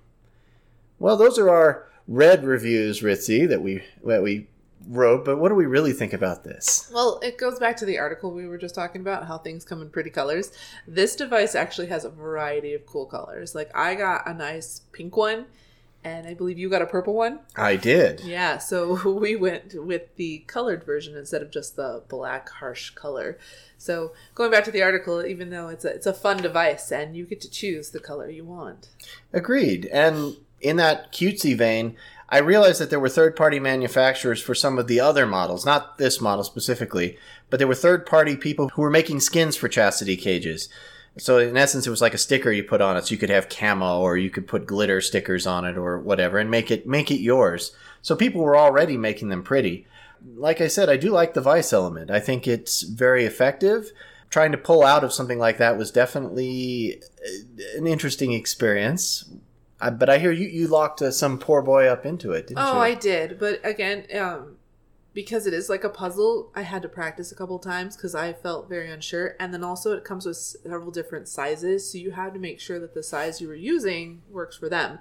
Well, 0.99 1.17
those 1.17 1.39
are 1.39 1.51
our 1.51 1.89
red 2.07 2.45
reviews, 2.45 3.01
Ritzy, 3.01 3.49
that 3.49 3.63
we 3.63 3.83
that 4.05 4.23
we 4.23 4.47
wrote. 4.89 5.25
But 5.25 5.39
what 5.39 5.49
do 5.49 5.55
we 5.55 5.67
really 5.67 5.93
think 5.93 6.13
about 6.13 6.45
this? 6.45 6.91
Well, 6.93 7.19
it 7.23 7.39
goes 7.39 7.59
back 7.59 7.77
to 7.79 7.85
the 7.85 7.99
article 7.99 8.33
we 8.33 8.47
were 8.47 8.59
just 8.59 8.75
talking 8.75 9.01
about, 9.01 9.27
how 9.27 9.39
things 9.39 9.65
come 9.65 9.83
in 9.83 9.91
pretty 9.91 10.11
colors. 10.11 10.53
This 10.87 11.17
device 11.17 11.55
actually 11.55 11.89
has 11.89 12.05
a 12.05 12.11
variety 12.11 12.75
of 12.75 12.87
cool 12.87 13.07
colors. 13.07 13.55
Like 13.55 13.71
I 13.75 13.95
got 13.95 14.29
a 14.29 14.35
nice 14.35 14.83
pink 14.93 15.17
one, 15.17 15.47
and 16.03 16.27
I 16.27 16.35
believe 16.35 16.59
you 16.59 16.71
got 16.71 16.83
a 16.83 16.87
purple 16.87 17.15
one. 17.15 17.41
I 17.57 17.77
did. 17.77 18.21
Yeah, 18.21 18.59
so 18.59 19.11
we 19.19 19.37
went 19.37 19.75
with 19.75 20.15
the 20.17 20.45
colored 20.47 20.85
version 20.85 21.17
instead 21.17 21.43
of 21.43 21.51
just 21.51 21.77
the 21.77 22.03
black 22.09 22.49
harsh 22.49 22.91
color. 22.91 23.39
So 23.77 24.13
going 24.35 24.51
back 24.51 24.65
to 24.65 24.71
the 24.71 24.83
article, 24.83 25.25
even 25.25 25.51
though 25.51 25.69
it's 25.69 25.85
a 25.85 25.95
it's 25.95 26.07
a 26.07 26.15
fun 26.15 26.39
device 26.39 26.91
and 26.91 27.17
you 27.17 27.27
get 27.27 27.41
to 27.43 27.51
choose 27.51 27.91
the 27.91 28.01
color 28.01 28.31
you 28.31 28.45
want. 28.45 28.89
Agreed. 29.33 29.87
And 29.87 30.37
in 30.61 30.77
that 30.77 31.13
cutesy 31.13 31.57
vein, 31.57 31.97
I 32.29 32.39
realized 32.39 32.81
that 32.81 32.91
there 32.91 33.01
were 33.01 33.09
third 33.09 33.35
party 33.35 33.59
manufacturers 33.59 34.41
for 34.41 34.55
some 34.55 34.79
of 34.79 34.87
the 34.87 35.01
other 35.01 35.27
models, 35.27 35.67
not 35.67 35.99
this 35.99 36.21
model 36.21 36.45
specifically, 36.45 37.19
but 37.49 37.59
there 37.59 37.67
were 37.67 37.75
third 37.75 38.07
party 38.07 38.37
people 38.37 38.69
who 38.69 38.83
were 38.83 38.91
making 38.91 39.21
skins 39.21 39.57
for 39.57 39.69
chastity 39.69 40.17
cages. 40.17 40.69
So 41.19 41.39
in 41.39 41.57
essence, 41.57 41.87
it 41.87 41.91
was 41.91 42.01
like 42.01 42.15
a 42.15 42.19
sticker 42.19 42.53
you 42.53 42.63
put 42.63 42.81
on 42.81 42.97
it, 42.97 43.07
so 43.07 43.13
you 43.13 43.19
could 43.19 43.31
have 43.31 43.49
camo 43.49 44.01
or 44.01 44.17
you 44.17 44.31
could 44.31 44.47
put 44.47 44.67
glitter 44.67 45.01
stickers 45.01 45.47
on 45.47 45.65
it 45.65 45.77
or 45.77 45.99
whatever, 45.99 46.39
and 46.39 46.51
make 46.51 46.71
it 46.71 46.87
make 46.87 47.11
it 47.11 47.21
yours. 47.21 47.73
So 48.03 48.15
people 48.17 48.43
were 48.43 48.57
already 48.57 48.97
making 48.97 49.29
them 49.29 49.43
pretty. 49.43 49.87
Like 50.37 50.61
I 50.61 50.69
said, 50.69 50.89
I 50.89 50.97
do 50.97 51.11
like 51.11 51.35
the 51.35 51.41
vice 51.41 51.73
element. 51.73 52.11
I 52.11 52.21
think 52.21 52.47
it's 52.47 52.83
very 52.83 53.25
effective. 53.25 53.91
Trying 54.29 54.53
to 54.53 54.59
pull 54.59 54.85
out 54.85 55.03
of 55.03 55.13
something 55.13 55.39
like 55.41 55.59
that 55.59 55.77
was 55.77 55.91
definitely 55.91 57.03
uh, 57.27 57.79
an 57.79 57.87
interesting 57.89 58.33
experience. 58.33 59.29
I, 59.81 59.91
but 59.91 60.09
I 60.09 60.19
hear 60.19 60.31
you 60.31 60.47
you 60.47 60.69
locked 60.69 61.03
uh, 61.03 61.11
some 61.11 61.39
poor 61.39 61.63
boy 61.63 61.87
up 61.87 62.07
into 62.07 62.33
it, 62.33 62.47
didn't 62.47 62.61
Oh, 62.61 62.67
you? 62.73 62.79
Oh, 62.79 62.81
I 62.81 62.95
did, 62.95 63.39
but 63.41 63.61
again, 63.65 64.05
um, 64.17 64.57
because 65.13 65.47
it 65.47 65.55
is 65.55 65.69
like 65.69 65.85
a 65.85 65.89
puzzle, 65.89 66.51
I 66.55 66.63
had 66.63 66.83
to 66.83 66.89
practice 66.89 67.33
a 67.33 67.35
couple 67.35 67.59
times 67.59 67.97
because 67.97 68.15
I 68.15 68.33
felt 68.33 68.69
very 68.69 68.91
unsure. 68.91 69.35
And 69.41 69.53
then 69.53 69.65
also, 69.65 69.93
it 69.97 70.05
comes 70.05 70.27
with 70.27 70.37
several 70.37 70.91
different 70.91 71.29
sizes, 71.29 71.91
so 71.91 71.99
you 71.99 72.13
have 72.13 72.33
to 72.35 72.39
make 72.39 72.61
sure 72.61 72.79
that 72.79 72.95
the 72.95 73.03
size 73.03 73.41
you 73.41 73.49
were 73.49 73.55
using 73.55 74.23
works 74.31 74.57
for 74.57 74.69
them. 74.69 74.99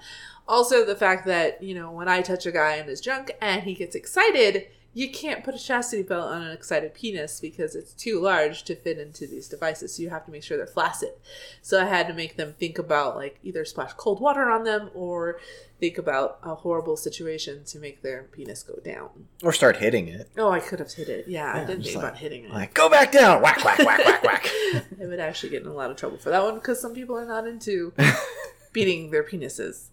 Also, 0.47 0.83
the 0.83 0.95
fact 0.95 1.27
that 1.27 1.61
you 1.61 1.75
know 1.75 1.91
when 1.91 2.07
I 2.07 2.21
touch 2.21 2.45
a 2.45 2.51
guy 2.51 2.75
in 2.75 2.87
his 2.87 3.01
junk 3.01 3.31
and 3.39 3.63
he 3.63 3.73
gets 3.75 3.95
excited, 3.95 4.67
you 4.93 5.10
can't 5.12 5.43
put 5.43 5.53
a 5.53 5.60
chastity 5.60 6.01
belt 6.03 6.27
on 6.29 6.41
an 6.41 6.51
excited 6.51 6.93
penis 6.93 7.39
because 7.39 7.75
it's 7.75 7.93
too 7.93 8.19
large 8.19 8.63
to 8.63 8.75
fit 8.75 8.98
into 8.98 9.27
these 9.27 9.48
devices. 9.48 9.93
So 9.93 10.01
you 10.01 10.10
have 10.10 10.25
to 10.25 10.31
make 10.31 10.43
sure 10.43 10.58
they're 10.58 10.65
flaccid. 10.67 11.13
So 11.62 11.81
I 11.81 11.86
had 11.86 12.08
to 12.08 12.13
make 12.13 12.38
them 12.38 12.55
think 12.60 12.79
about 12.79 13.15
like 13.15 13.39
either 13.43 13.65
splash 13.65 13.93
cold 13.93 14.19
water 14.19 14.50
on 14.50 14.63
them 14.63 14.89
or 14.96 15.39
think 15.79 15.98
about 15.98 16.39
a 16.43 16.55
horrible 16.55 16.98
situation 16.98 17.63
to 17.65 17.79
make 17.79 18.01
their 18.01 18.24
penis 18.24 18.63
go 18.63 18.75
down. 18.84 19.10
Or 19.43 19.53
start 19.53 19.77
hitting 19.77 20.08
it. 20.08 20.29
Oh, 20.38 20.50
I 20.50 20.60
could 20.60 20.79
have 20.79 20.91
hit 20.91 21.08
it. 21.08 21.27
Yeah, 21.27 21.53
I 21.53 21.63
didn't 21.65 21.84
think 21.84 21.96
like- 21.96 22.03
about 22.05 22.17
hitting 22.17 22.46
it. 22.46 22.51
Like, 22.51 22.74
go 22.74 22.89
back 22.89 23.12
down! 23.12 23.41
Whack, 23.41 23.63
whack, 23.63 23.79
whack, 23.79 24.03
whack, 24.05 24.24
whack. 24.24 24.50
I 25.01 25.05
would 25.05 25.19
actually 25.19 25.51
get 25.51 25.62
in 25.62 25.67
a 25.69 25.74
lot 25.74 25.91
of 25.91 25.98
trouble 25.98 26.17
for 26.17 26.31
that 26.31 26.43
one 26.43 26.55
because 26.55 26.81
some 26.81 26.93
people 26.93 27.17
are 27.17 27.25
not 27.25 27.48
into 27.48 27.93
beating 28.74 29.12
their 29.12 29.24
penises. 29.24 29.88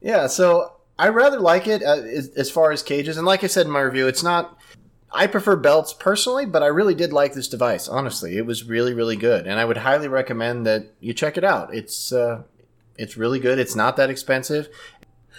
Yeah, 0.00 0.26
so 0.26 0.72
I 0.98 1.08
rather 1.08 1.38
like 1.38 1.68
it 1.68 1.82
uh, 1.82 2.02
as, 2.02 2.30
as 2.30 2.50
far 2.50 2.72
as 2.72 2.82
cages. 2.82 3.16
And 3.16 3.26
like 3.26 3.44
I 3.44 3.46
said 3.46 3.66
in 3.66 3.72
my 3.72 3.80
review, 3.80 4.06
it's 4.06 4.22
not. 4.22 4.58
I 5.10 5.26
prefer 5.26 5.56
belts 5.56 5.94
personally, 5.94 6.44
but 6.44 6.62
I 6.62 6.66
really 6.66 6.94
did 6.94 7.14
like 7.14 7.32
this 7.32 7.48
device. 7.48 7.88
Honestly, 7.88 8.36
it 8.36 8.44
was 8.44 8.64
really, 8.64 8.92
really 8.92 9.16
good, 9.16 9.46
and 9.46 9.58
I 9.58 9.64
would 9.64 9.78
highly 9.78 10.08
recommend 10.08 10.66
that 10.66 10.92
you 11.00 11.14
check 11.14 11.38
it 11.38 11.44
out. 11.44 11.74
It's 11.74 12.12
uh, 12.12 12.42
it's 12.96 13.16
really 13.16 13.38
good. 13.38 13.58
It's 13.58 13.76
not 13.76 13.96
that 13.96 14.10
expensive. 14.10 14.68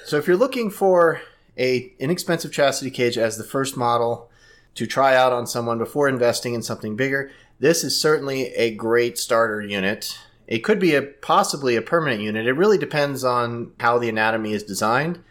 So 0.05 0.17
if 0.17 0.27
you're 0.27 0.37
looking 0.37 0.71
for 0.71 1.21
a 1.57 1.93
inexpensive 1.99 2.51
chastity 2.51 2.89
cage 2.89 3.17
as 3.17 3.37
the 3.37 3.43
first 3.43 3.77
model 3.77 4.31
to 4.75 4.87
try 4.87 5.15
out 5.15 5.33
on 5.33 5.45
someone 5.45 5.77
before 5.77 6.07
investing 6.07 6.53
in 6.53 6.63
something 6.63 6.95
bigger, 6.95 7.31
this 7.59 7.83
is 7.83 7.99
certainly 7.99 8.53
a 8.53 8.73
great 8.73 9.17
starter 9.17 9.61
unit. 9.61 10.17
It 10.47 10.59
could 10.59 10.79
be 10.79 10.95
a 10.95 11.01
possibly 11.01 11.75
a 11.75 11.81
permanent 11.81 12.21
unit. 12.21 12.47
It 12.47 12.53
really 12.53 12.77
depends 12.77 13.23
on 13.23 13.73
how 13.79 13.99
the 13.99 14.09
anatomy 14.09 14.53
is 14.53 14.63
designed. 14.63 15.21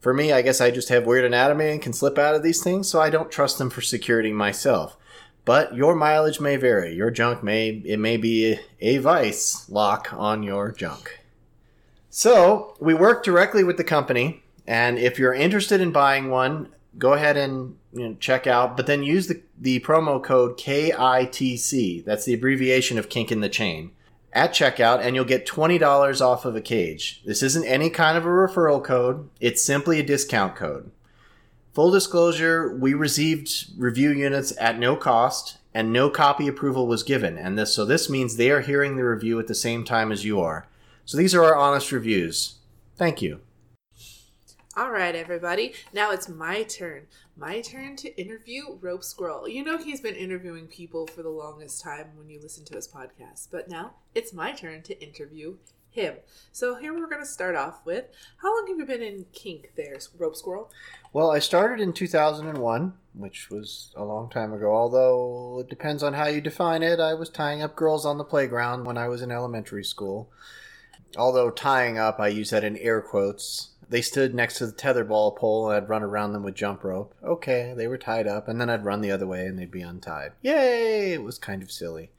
For 0.00 0.14
me, 0.14 0.32
I 0.32 0.42
guess 0.42 0.60
I 0.60 0.70
just 0.70 0.90
have 0.90 1.06
weird 1.06 1.24
anatomy 1.24 1.70
and 1.70 1.82
can 1.82 1.92
slip 1.92 2.18
out 2.18 2.34
of 2.34 2.42
these 2.42 2.62
things, 2.62 2.88
so 2.88 3.00
I 3.00 3.10
don't 3.10 3.30
trust 3.30 3.58
them 3.58 3.70
for 3.70 3.80
security 3.80 4.32
myself. 4.32 4.96
But 5.44 5.74
your 5.74 5.94
mileage 5.94 6.40
may 6.40 6.56
vary. 6.56 6.94
Your 6.94 7.10
junk 7.10 7.42
may 7.42 7.82
it 7.84 7.98
may 7.98 8.16
be 8.16 8.58
a, 8.80 8.98
vice 8.98 9.68
lock 9.68 10.12
on 10.12 10.42
your 10.42 10.72
junk. 10.72 11.20
So 12.10 12.76
we 12.80 12.94
work 12.94 13.24
directly 13.24 13.64
with 13.64 13.76
the 13.76 13.84
company, 13.84 14.42
and 14.66 14.98
if 14.98 15.18
you're 15.18 15.34
interested 15.34 15.80
in 15.80 15.90
buying 15.90 16.30
one, 16.30 16.68
go 16.96 17.14
ahead 17.14 17.36
and 17.36 17.76
you 17.92 18.08
know, 18.08 18.16
check 18.20 18.46
out. 18.46 18.76
But 18.76 18.86
then 18.86 19.02
use 19.02 19.26
the 19.26 19.42
the 19.58 19.80
promo 19.80 20.22
code 20.22 20.58
KITC. 20.58 22.04
That's 22.04 22.24
the 22.24 22.34
abbreviation 22.34 22.98
of 22.98 23.08
Kink 23.08 23.32
in 23.32 23.40
the 23.40 23.48
Chain 23.48 23.92
at 24.32 24.52
checkout, 24.52 25.00
and 25.00 25.14
you'll 25.14 25.24
get 25.24 25.46
twenty 25.46 25.78
dollars 25.78 26.20
off 26.20 26.44
of 26.44 26.56
a 26.56 26.60
cage. 26.60 27.22
This 27.24 27.42
isn't 27.42 27.66
any 27.66 27.90
kind 27.90 28.16
of 28.16 28.24
a 28.24 28.28
referral 28.28 28.82
code; 28.82 29.28
it's 29.40 29.62
simply 29.62 29.98
a 29.98 30.04
discount 30.04 30.56
code. 30.56 30.90
Full 31.72 31.90
disclosure: 31.90 32.74
we 32.74 32.94
received 32.94 33.66
review 33.76 34.10
units 34.10 34.52
at 34.60 34.78
no 34.78 34.96
cost, 34.96 35.58
and 35.74 35.92
no 35.92 36.10
copy 36.10 36.48
approval 36.48 36.86
was 36.86 37.02
given. 37.02 37.38
And 37.38 37.58
this 37.58 37.74
so 37.74 37.84
this 37.84 38.10
means 38.10 38.36
they 38.36 38.50
are 38.50 38.60
hearing 38.60 38.96
the 38.96 39.04
review 39.04 39.38
at 39.38 39.46
the 39.46 39.54
same 39.54 39.84
time 39.84 40.12
as 40.12 40.24
you 40.24 40.40
are. 40.40 40.66
So 41.04 41.16
these 41.16 41.34
are 41.34 41.44
our 41.44 41.56
honest 41.56 41.92
reviews. 41.92 42.56
Thank 42.96 43.22
you. 43.22 43.40
All 44.76 44.90
right, 44.90 45.14
everybody. 45.14 45.72
Now 45.92 46.12
it's 46.12 46.28
my 46.28 46.62
turn. 46.62 47.06
My 47.40 47.60
turn 47.60 47.94
to 47.98 48.20
interview 48.20 48.64
Rope 48.80 49.04
Squirrel. 49.04 49.48
You 49.48 49.62
know 49.62 49.78
he's 49.78 50.00
been 50.00 50.16
interviewing 50.16 50.66
people 50.66 51.06
for 51.06 51.22
the 51.22 51.28
longest 51.28 51.80
time 51.80 52.08
when 52.16 52.28
you 52.28 52.40
listen 52.42 52.64
to 52.64 52.74
his 52.74 52.88
podcast, 52.88 53.46
but 53.52 53.68
now 53.68 53.92
it's 54.12 54.32
my 54.32 54.50
turn 54.50 54.82
to 54.82 55.00
interview 55.00 55.58
him. 55.88 56.16
So 56.50 56.74
here 56.74 56.92
we're 56.92 57.08
going 57.08 57.22
to 57.22 57.26
start 57.26 57.54
off 57.54 57.86
with 57.86 58.06
how 58.38 58.52
long 58.52 58.66
have 58.66 58.78
you 58.78 58.84
been 58.84 59.04
in 59.04 59.26
kink 59.32 59.70
there, 59.76 59.98
Rope 60.18 60.34
Squirrel? 60.34 60.72
Well, 61.12 61.30
I 61.30 61.38
started 61.38 61.80
in 61.80 61.92
2001, 61.92 62.94
which 63.14 63.50
was 63.50 63.92
a 63.94 64.02
long 64.02 64.28
time 64.30 64.52
ago, 64.52 64.74
although 64.74 65.60
it 65.60 65.70
depends 65.70 66.02
on 66.02 66.14
how 66.14 66.26
you 66.26 66.40
define 66.40 66.82
it. 66.82 66.98
I 66.98 67.14
was 67.14 67.28
tying 67.28 67.62
up 67.62 67.76
girls 67.76 68.04
on 68.04 68.18
the 68.18 68.24
playground 68.24 68.84
when 68.84 68.98
I 68.98 69.06
was 69.06 69.22
in 69.22 69.30
elementary 69.30 69.84
school. 69.84 70.28
Although 71.16 71.50
tying 71.50 71.98
up, 71.98 72.18
I 72.18 72.28
use 72.28 72.50
that 72.50 72.64
in 72.64 72.76
air 72.78 73.00
quotes. 73.00 73.70
They 73.90 74.02
stood 74.02 74.34
next 74.34 74.58
to 74.58 74.66
the 74.66 74.72
tetherball 74.72 75.36
pole 75.36 75.70
and 75.70 75.76
I'd 75.76 75.88
run 75.88 76.02
around 76.02 76.32
them 76.32 76.42
with 76.42 76.54
jump 76.54 76.84
rope. 76.84 77.14
Okay, 77.22 77.72
they 77.76 77.86
were 77.86 77.96
tied 77.96 78.26
up, 78.26 78.46
and 78.46 78.60
then 78.60 78.68
I'd 78.68 78.84
run 78.84 79.00
the 79.00 79.10
other 79.10 79.26
way 79.26 79.46
and 79.46 79.58
they'd 79.58 79.70
be 79.70 79.80
untied. 79.80 80.32
Yay! 80.42 81.12
It 81.14 81.22
was 81.22 81.38
kind 81.38 81.62
of 81.62 81.70
silly. 81.70 82.10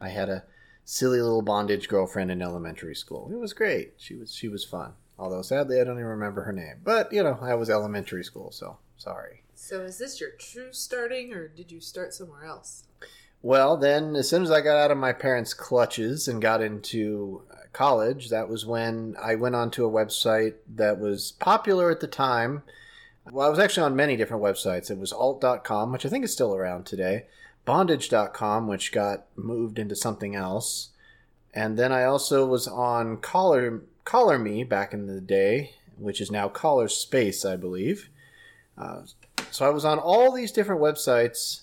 I 0.00 0.10
had 0.10 0.28
a 0.28 0.44
silly 0.84 1.20
little 1.20 1.42
bondage 1.42 1.88
girlfriend 1.88 2.30
in 2.30 2.42
elementary 2.42 2.94
school. 2.94 3.30
It 3.32 3.38
was 3.38 3.52
great. 3.52 3.94
She 3.96 4.14
was 4.14 4.34
she 4.34 4.48
was 4.48 4.64
fun. 4.64 4.92
Although 5.18 5.42
sadly 5.42 5.80
I 5.80 5.84
don't 5.84 5.96
even 5.96 6.06
remember 6.06 6.42
her 6.42 6.52
name. 6.52 6.76
But 6.84 7.12
you 7.12 7.22
know, 7.22 7.38
I 7.40 7.54
was 7.54 7.70
elementary 7.70 8.24
school, 8.24 8.52
so 8.52 8.78
sorry. 8.96 9.42
So 9.54 9.82
is 9.82 9.98
this 9.98 10.20
your 10.20 10.30
true 10.30 10.72
starting 10.72 11.32
or 11.32 11.48
did 11.48 11.72
you 11.72 11.80
start 11.80 12.14
somewhere 12.14 12.44
else? 12.44 12.84
Well, 13.42 13.76
then, 13.76 14.14
as 14.14 14.28
soon 14.28 14.44
as 14.44 14.52
I 14.52 14.60
got 14.60 14.76
out 14.76 14.92
of 14.92 14.98
my 14.98 15.12
parents' 15.12 15.52
clutches 15.52 16.28
and 16.28 16.40
got 16.40 16.62
into 16.62 17.42
college, 17.72 18.30
that 18.30 18.48
was 18.48 18.66
when 18.66 19.16
I 19.20 19.34
went 19.34 19.54
onto 19.54 19.86
a 19.86 19.90
website 19.90 20.54
that 20.74 20.98
was 20.98 21.32
popular 21.32 21.90
at 21.90 22.00
the 22.00 22.06
time. 22.06 22.62
Well, 23.30 23.46
I 23.46 23.50
was 23.50 23.58
actually 23.58 23.84
on 23.84 23.96
many 23.96 24.16
different 24.16 24.42
websites. 24.42 24.90
It 24.90 24.98
was 24.98 25.12
alt.com, 25.12 25.92
which 25.92 26.04
I 26.04 26.08
think 26.08 26.24
is 26.24 26.32
still 26.32 26.54
around 26.54 26.86
today, 26.86 27.26
bondage.com, 27.64 28.66
which 28.66 28.92
got 28.92 29.26
moved 29.36 29.78
into 29.78 29.96
something 29.96 30.34
else. 30.34 30.90
And 31.54 31.78
then 31.78 31.92
I 31.92 32.04
also 32.04 32.46
was 32.46 32.66
on 32.66 33.18
Collar, 33.18 33.82
Collar 34.04 34.38
Me 34.38 34.64
back 34.64 34.92
in 34.92 35.06
the 35.06 35.20
day, 35.20 35.74
which 35.96 36.20
is 36.20 36.30
now 36.30 36.48
Collar 36.48 36.88
Space, 36.88 37.44
I 37.44 37.56
believe. 37.56 38.08
Uh, 38.76 39.02
so 39.50 39.66
I 39.66 39.70
was 39.70 39.84
on 39.84 39.98
all 39.98 40.32
these 40.32 40.50
different 40.50 40.80
websites 40.80 41.62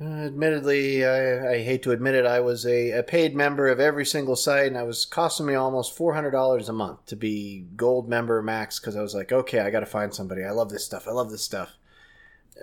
Admittedly, 0.00 1.04
I, 1.04 1.52
I 1.52 1.62
hate 1.62 1.84
to 1.84 1.92
admit 1.92 2.16
it, 2.16 2.26
I 2.26 2.40
was 2.40 2.66
a, 2.66 2.90
a 2.90 3.02
paid 3.04 3.36
member 3.36 3.68
of 3.68 3.78
every 3.78 4.04
single 4.04 4.34
site, 4.34 4.66
and 4.66 4.76
it 4.76 4.86
was 4.86 5.04
costing 5.04 5.46
me 5.46 5.54
almost 5.54 5.96
four 5.96 6.14
hundred 6.14 6.32
dollars 6.32 6.68
a 6.68 6.72
month 6.72 7.06
to 7.06 7.16
be 7.16 7.66
gold 7.76 8.08
member 8.08 8.42
max 8.42 8.80
because 8.80 8.96
I 8.96 9.02
was 9.02 9.14
like, 9.14 9.30
okay, 9.32 9.60
I 9.60 9.70
got 9.70 9.80
to 9.80 9.86
find 9.86 10.12
somebody. 10.12 10.44
I 10.44 10.50
love 10.50 10.70
this 10.70 10.84
stuff. 10.84 11.06
I 11.06 11.12
love 11.12 11.30
this 11.30 11.44
stuff. 11.44 11.76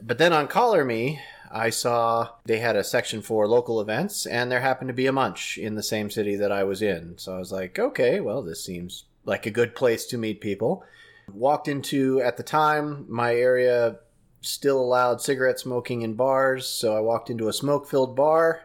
But 0.01 0.17
then 0.17 0.33
on 0.33 0.49
Collar 0.49 0.83
Me, 0.83 1.21
I 1.49 1.69
saw 1.69 2.29
they 2.45 2.59
had 2.59 2.75
a 2.75 2.83
section 2.83 3.21
for 3.21 3.47
local 3.47 3.79
events, 3.79 4.25
and 4.25 4.51
there 4.51 4.59
happened 4.59 4.89
to 4.89 4.93
be 4.93 5.07
a 5.07 5.13
munch 5.13 5.57
in 5.57 5.75
the 5.75 5.83
same 5.83 6.09
city 6.09 6.35
that 6.35 6.51
I 6.51 6.65
was 6.65 6.81
in. 6.81 7.17
So 7.17 7.35
I 7.35 7.39
was 7.39 7.51
like, 7.51 7.79
okay, 7.79 8.19
well, 8.19 8.41
this 8.41 8.63
seems 8.63 9.05
like 9.23 9.45
a 9.45 9.51
good 9.51 9.73
place 9.73 10.05
to 10.07 10.17
meet 10.17 10.41
people. 10.41 10.83
Walked 11.31 11.69
into, 11.69 12.21
at 12.21 12.35
the 12.35 12.43
time, 12.43 13.05
my 13.07 13.35
area 13.35 13.99
still 14.41 14.79
allowed 14.79 15.21
cigarette 15.21 15.59
smoking 15.59 16.01
in 16.01 16.15
bars, 16.15 16.67
so 16.67 16.95
I 16.95 16.99
walked 16.99 17.29
into 17.29 17.47
a 17.47 17.53
smoke 17.53 17.87
filled 17.87 18.15
bar, 18.15 18.63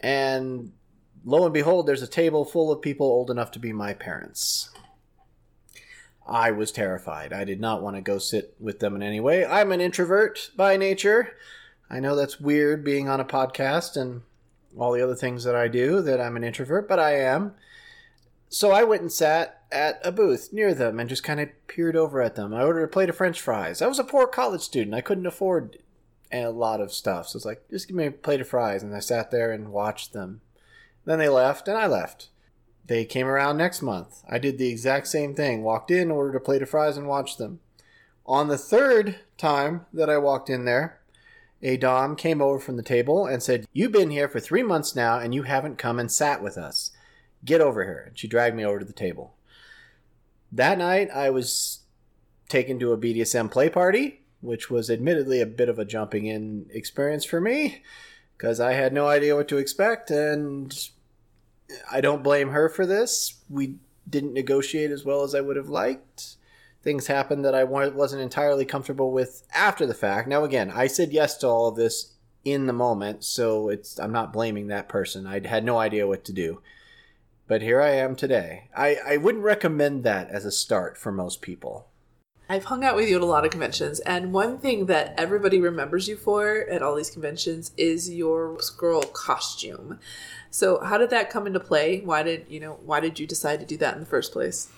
and 0.00 0.72
lo 1.24 1.44
and 1.44 1.54
behold, 1.54 1.86
there's 1.86 2.02
a 2.02 2.06
table 2.06 2.44
full 2.44 2.70
of 2.70 2.82
people 2.82 3.06
old 3.06 3.30
enough 3.30 3.50
to 3.52 3.58
be 3.58 3.72
my 3.72 3.94
parents. 3.94 4.70
I 6.26 6.50
was 6.50 6.70
terrified. 6.70 7.32
I 7.32 7.44
did 7.44 7.58
not 7.58 7.82
want 7.82 7.96
to 7.96 8.02
go 8.02 8.18
sit 8.18 8.54
with 8.60 8.80
them 8.80 8.94
in 8.94 9.02
any 9.02 9.18
way. 9.18 9.46
I'm 9.46 9.72
an 9.72 9.80
introvert 9.80 10.50
by 10.54 10.76
nature. 10.76 11.32
I 11.88 12.00
know 12.00 12.14
that's 12.14 12.38
weird 12.38 12.84
being 12.84 13.08
on 13.08 13.18
a 13.18 13.24
podcast 13.24 13.96
and 13.96 14.20
all 14.76 14.92
the 14.92 15.00
other 15.00 15.14
things 15.14 15.44
that 15.44 15.56
I 15.56 15.68
do, 15.68 16.02
that 16.02 16.20
I'm 16.20 16.36
an 16.36 16.44
introvert, 16.44 16.86
but 16.86 16.98
I 16.98 17.16
am. 17.16 17.54
So 18.48 18.70
I 18.70 18.84
went 18.84 19.02
and 19.02 19.12
sat 19.12 19.62
at 19.70 20.00
a 20.02 20.10
booth 20.10 20.50
near 20.52 20.72
them 20.72 20.98
and 20.98 21.08
just 21.08 21.24
kind 21.24 21.40
of 21.40 21.50
peered 21.66 21.96
over 21.96 22.22
at 22.22 22.34
them. 22.34 22.54
I 22.54 22.62
ordered 22.62 22.84
a 22.84 22.88
plate 22.88 23.10
of 23.10 23.16
french 23.16 23.40
fries. 23.40 23.82
I 23.82 23.86
was 23.86 23.98
a 23.98 24.04
poor 24.04 24.26
college 24.26 24.62
student. 24.62 24.94
I 24.94 25.02
couldn't 25.02 25.26
afford 25.26 25.78
a 26.32 26.46
lot 26.46 26.80
of 26.80 26.92
stuff. 26.92 27.28
So 27.28 27.36
it's 27.36 27.46
like, 27.46 27.68
just 27.70 27.88
give 27.88 27.96
me 27.96 28.06
a 28.06 28.10
plate 28.10 28.40
of 28.40 28.48
fries. 28.48 28.82
And 28.82 28.94
I 28.94 29.00
sat 29.00 29.30
there 29.30 29.52
and 29.52 29.72
watched 29.72 30.12
them. 30.12 30.40
Then 31.04 31.18
they 31.18 31.28
left 31.28 31.68
and 31.68 31.76
I 31.76 31.86
left. 31.86 32.30
They 32.86 33.04
came 33.04 33.26
around 33.26 33.58
next 33.58 33.82
month. 33.82 34.22
I 34.28 34.38
did 34.38 34.56
the 34.56 34.70
exact 34.70 35.08
same 35.08 35.34
thing. 35.34 35.62
Walked 35.62 35.90
in, 35.90 36.10
ordered 36.10 36.36
a 36.36 36.40
plate 36.40 36.62
of 36.62 36.70
fries, 36.70 36.96
and 36.96 37.06
watched 37.06 37.36
them. 37.36 37.60
On 38.24 38.48
the 38.48 38.58
third 38.58 39.16
time 39.36 39.86
that 39.92 40.08
I 40.08 40.16
walked 40.18 40.48
in 40.48 40.64
there, 40.64 41.00
a 41.62 41.76
Dom 41.76 42.16
came 42.16 42.40
over 42.40 42.58
from 42.58 42.76
the 42.76 42.82
table 42.82 43.26
and 43.26 43.42
said, 43.42 43.66
You've 43.72 43.92
been 43.92 44.10
here 44.10 44.28
for 44.28 44.40
three 44.40 44.62
months 44.62 44.94
now 44.94 45.18
and 45.18 45.34
you 45.34 45.42
haven't 45.42 45.76
come 45.76 45.98
and 45.98 46.10
sat 46.10 46.42
with 46.42 46.56
us. 46.56 46.92
Get 47.44 47.60
over 47.60 47.84
here. 47.84 48.04
And 48.08 48.18
she 48.18 48.28
dragged 48.28 48.56
me 48.56 48.64
over 48.64 48.78
to 48.78 48.84
the 48.84 48.92
table. 48.92 49.34
That 50.50 50.78
night, 50.78 51.10
I 51.14 51.30
was 51.30 51.80
taken 52.48 52.78
to 52.78 52.92
a 52.92 52.98
BDSM 52.98 53.50
play 53.50 53.68
party, 53.68 54.22
which 54.40 54.70
was 54.70 54.90
admittedly 54.90 55.40
a 55.40 55.46
bit 55.46 55.68
of 55.68 55.78
a 55.78 55.84
jumping 55.84 56.26
in 56.26 56.66
experience 56.70 57.24
for 57.24 57.40
me 57.40 57.82
because 58.36 58.60
I 58.60 58.72
had 58.72 58.92
no 58.92 59.06
idea 59.08 59.36
what 59.36 59.48
to 59.48 59.58
expect. 59.58 60.10
And 60.10 60.88
I 61.90 62.00
don't 62.00 62.22
blame 62.22 62.50
her 62.50 62.68
for 62.68 62.86
this. 62.86 63.42
We 63.50 63.76
didn't 64.08 64.32
negotiate 64.32 64.90
as 64.90 65.04
well 65.04 65.22
as 65.22 65.34
I 65.34 65.40
would 65.40 65.56
have 65.56 65.68
liked. 65.68 66.36
Things 66.82 67.08
happened 67.08 67.44
that 67.44 67.54
I 67.54 67.64
wasn't 67.64 68.22
entirely 68.22 68.64
comfortable 68.64 69.12
with 69.12 69.42
after 69.52 69.84
the 69.84 69.94
fact. 69.94 70.28
Now, 70.28 70.44
again, 70.44 70.70
I 70.70 70.86
said 70.86 71.12
yes 71.12 71.36
to 71.38 71.48
all 71.48 71.68
of 71.68 71.76
this 71.76 72.14
in 72.44 72.66
the 72.66 72.72
moment, 72.72 73.24
so 73.24 73.68
it's 73.68 73.98
I'm 73.98 74.12
not 74.12 74.32
blaming 74.32 74.68
that 74.68 74.88
person. 74.88 75.26
I 75.26 75.46
had 75.46 75.64
no 75.64 75.78
idea 75.78 76.06
what 76.06 76.24
to 76.24 76.32
do. 76.32 76.62
But 77.48 77.62
here 77.62 77.80
I 77.80 77.92
am 77.92 78.14
today. 78.14 78.68
I, 78.76 78.98
I 79.04 79.16
wouldn't 79.16 79.42
recommend 79.42 80.04
that 80.04 80.28
as 80.28 80.44
a 80.44 80.52
start 80.52 80.98
for 80.98 81.10
most 81.10 81.40
people. 81.40 81.88
I've 82.46 82.64
hung 82.64 82.84
out 82.84 82.94
with 82.94 83.08
you 83.08 83.16
at 83.16 83.22
a 83.22 83.26
lot 83.26 83.44
of 83.44 83.50
conventions, 83.50 84.00
and 84.00 84.32
one 84.32 84.58
thing 84.58 84.86
that 84.86 85.14
everybody 85.18 85.58
remembers 85.58 86.08
you 86.08 86.16
for 86.16 86.66
at 86.70 86.82
all 86.82 86.94
these 86.94 87.10
conventions 87.10 87.72
is 87.76 88.10
your 88.10 88.60
squirrel 88.60 89.02
costume. 89.02 89.98
So, 90.50 90.80
how 90.80 90.96
did 90.98 91.10
that 91.10 91.30
come 91.30 91.46
into 91.46 91.60
play? 91.60 92.00
Why 92.00 92.22
did 92.22 92.46
you 92.48 92.60
know? 92.60 92.78
Why 92.84 93.00
did 93.00 93.18
you 93.18 93.26
decide 93.26 93.60
to 93.60 93.66
do 93.66 93.76
that 93.78 93.94
in 93.94 94.00
the 94.00 94.06
first 94.06 94.32
place? 94.32 94.68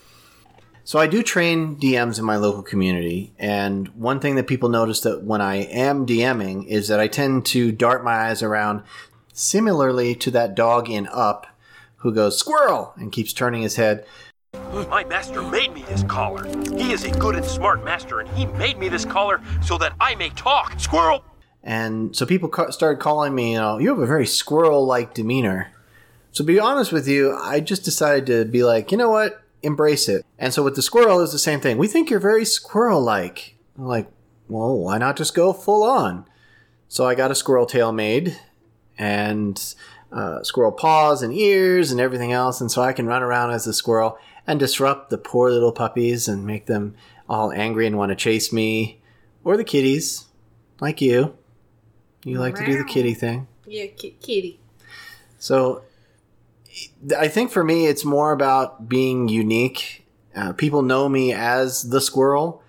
So 0.83 0.99
I 0.99 1.07
do 1.07 1.23
train 1.23 1.77
DMs 1.77 2.19
in 2.19 2.25
my 2.25 2.37
local 2.37 2.63
community, 2.63 3.33
and 3.39 3.89
one 3.89 4.19
thing 4.19 4.35
that 4.37 4.49
people 4.49 4.69
notice 4.69 5.01
that 5.03 5.23
when 5.23 5.41
I 5.41 5.57
am 5.57 6.07
DMing 6.07 6.67
is 6.67 6.89
that 6.89 6.99
I 6.99 7.07
tend 7.07 7.47
to 7.47 7.71
dart 7.71 8.03
my 8.03 8.29
eyes 8.29 8.43
around, 8.43 8.83
similarly 9.33 10.17
to 10.17 10.31
that 10.33 10.57
dog 10.57 10.89
in 10.91 11.07
Up 11.09 11.47
who 12.01 12.13
goes, 12.13 12.39
Squirrel! 12.39 12.93
and 12.97 13.13
keeps 13.13 13.33
turning 13.33 13.63
his 13.63 13.77
head. 13.77 14.05
My 14.73 15.05
master 15.05 15.43
made 15.43 15.73
me 15.73 15.83
this 15.89 16.03
collar. 16.05 16.47
He 16.77 16.93
is 16.93 17.05
a 17.05 17.11
good 17.11 17.37
and 17.37 17.45
smart 17.45 17.85
master, 17.85 18.21
and 18.21 18.29
he 18.31 18.47
made 18.47 18.79
me 18.79 18.89
this 18.89 19.05
collar 19.05 19.41
so 19.63 19.79
that 19.79 19.95
I 20.01 20.15
may 20.17 20.31
talk. 20.31 20.79
Squirrel! 20.79 21.25
And 21.63 22.17
so 22.17 22.27
people 22.27 22.49
ca- 22.49 22.71
started 22.71 23.01
calling 23.01 23.35
me, 23.35 23.53
you 23.53 23.59
know, 23.59 23.79
you 23.79 23.91
have 23.91 23.99
a 23.99 24.07
very 24.07 24.27
squirrel 24.27 24.85
like 24.85 25.15
demeanor. 25.15 25.73
So, 26.33 26.45
to 26.45 26.47
be 26.47 26.61
honest 26.61 26.93
with 26.93 27.07
you, 27.09 27.37
I 27.37 27.61
just 27.61 27.85
decided 27.85 28.27
to 28.27 28.45
be 28.45 28.65
like, 28.65 28.93
you 28.93 28.99
know 28.99 29.11
what? 29.11 29.43
Embrace 29.63 30.09
it. 30.09 30.25
And 30.39 30.55
so 30.55 30.63
with 30.63 30.77
the 30.77 30.83
squirrel, 30.83 31.21
is 31.21 31.33
the 31.33 31.39
same 31.39 31.61
thing. 31.61 31.77
We 31.77 31.89
think 31.89 32.09
you're 32.09 32.21
very 32.21 32.45
squirrel 32.45 33.03
like. 33.03 33.57
Like, 33.77 34.09
well, 34.49 34.79
why 34.79 34.99
not 34.99 35.17
just 35.17 35.35
go 35.35 35.53
full 35.53 35.83
on? 35.83 36.25
So 36.89 37.07
I 37.07 37.15
got 37.15 37.31
a 37.31 37.35
squirrel 37.35 37.67
tail 37.67 37.93
made, 37.93 38.39
and 38.99 39.75
uh, 40.13 40.43
squirrel 40.43 40.73
paws 40.73 41.23
and 41.23 41.33
ears 41.33 41.93
and 41.93 42.01
everything 42.01 42.33
else, 42.33 42.61
and 42.61 42.71
so 42.71 42.83
I 42.83 42.93
can 42.93 43.07
run 43.07 43.23
around 43.23 43.51
as 43.53 43.67
a 43.67 43.73
squirrel 43.73 44.19
and 44.47 44.59
disrupt 44.59 45.11
the 45.11 45.19
poor 45.19 45.51
little 45.51 45.73
puppies 45.73 46.29
and 46.29 46.47
make 46.47 46.67
them 46.67 46.95
all 47.29 47.53
angry 47.53 47.87
and 47.87 47.97
want 47.97 48.11
to 48.11 48.17
chase 48.17 48.53
me, 48.53 49.01
or 49.45 49.57
the 49.57 49.65
kitties, 49.65 50.27
like 50.81 51.01
you. 51.01 51.37
You 52.25 52.39
like 52.39 52.57
to 52.57 52.67
do 52.67 52.77
the 52.77 52.85
kitty 52.85 53.15
thing. 53.15 53.47
Yeah, 53.67 53.87
ki- 53.87 54.17
kitty. 54.21 54.61
So 55.39 55.83
I 57.17 57.29
think 57.29 57.51
for 57.51 57.65
me, 57.65 57.87
it's 57.87 58.05
more 58.05 58.33
about 58.33 58.89
being 58.89 59.29
unique. 59.29 60.07
Uh, 60.35 60.53
people 60.53 60.83
know 60.83 61.09
me 61.09 61.33
as 61.33 61.89
the 61.89 62.01
squirrel, 62.01 62.63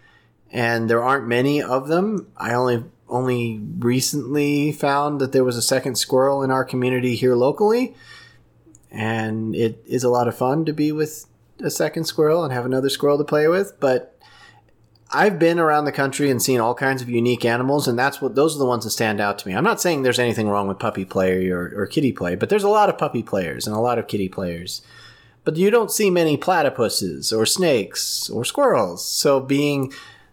and 0.52 0.90
there 0.90 1.04
aren't 1.04 1.28
many 1.28 1.62
of 1.62 1.88
them. 1.88 2.32
I 2.38 2.54
only 2.54 2.86
only 3.12 3.60
recently 3.80 4.72
found 4.72 5.20
that 5.20 5.34
there 5.34 5.44
was 5.44 5.58
a 5.58 5.62
second 5.62 5.96
squirrel 5.96 6.42
in 6.42 6.50
our 6.50 6.66
community 6.66 7.16
here 7.16 7.36
locally. 7.36 7.94
And 8.90 9.56
it 9.56 9.84
is 9.86 10.04
a 10.04 10.10
lot 10.10 10.28
of 10.28 10.38
fun 10.38 10.66
to 10.66 10.74
be 10.74 10.92
with 10.92 11.26
a 11.60 11.70
second 11.70 12.06
squirrel 12.06 12.44
and 12.44 12.52
have 12.52 12.66
another 12.66 12.90
squirrel 12.90 13.18
to 13.18 13.24
play 13.24 13.48
with. 13.48 13.80
But 13.80 14.18
I've 15.12 15.38
been 15.38 15.60
around 15.60 15.86
the 15.86 15.92
country 15.92 16.30
and 16.30 16.42
seen 16.42 16.62
all 16.62 16.74
kinds 16.74 17.02
of 17.02 17.10
unique 17.10 17.44
animals, 17.44 17.88
and 17.88 18.00
that's 18.00 18.22
what 18.22 18.36
those 18.36 18.56
are 18.56 18.60
the 18.60 18.66
ones 18.66 18.86
that 18.86 18.92
stand 18.92 19.20
out 19.20 19.38
to 19.40 19.48
me. 19.48 19.54
I'm 19.54 19.64
not 19.64 19.82
saying 19.82 20.04
there's 20.04 20.20
anything 20.20 20.48
wrong 20.48 20.68
with 20.68 20.80
puppy 20.80 21.04
play 21.04 21.50
or, 21.50 21.74
or 21.76 21.86
kitty 21.86 22.14
play, 22.14 22.36
but 22.36 22.50
there's 22.50 22.64
a 22.64 22.70
lot 22.70 22.90
of 22.90 22.98
puppy 22.98 23.22
players 23.22 23.68
and 23.68 23.76
a 23.76 23.80
lot 23.80 24.00
of 24.00 24.08
kitty 24.08 24.30
players. 24.30 24.82
But 25.44 25.58
you 25.58 25.70
don't 25.70 25.92
see 25.92 26.10
many 26.10 26.38
platypuses 26.38 27.36
or 27.36 27.46
snakes 27.46 28.30
or 28.30 28.46
squirrels. 28.46 29.06
So 29.06 29.40
being 29.40 29.92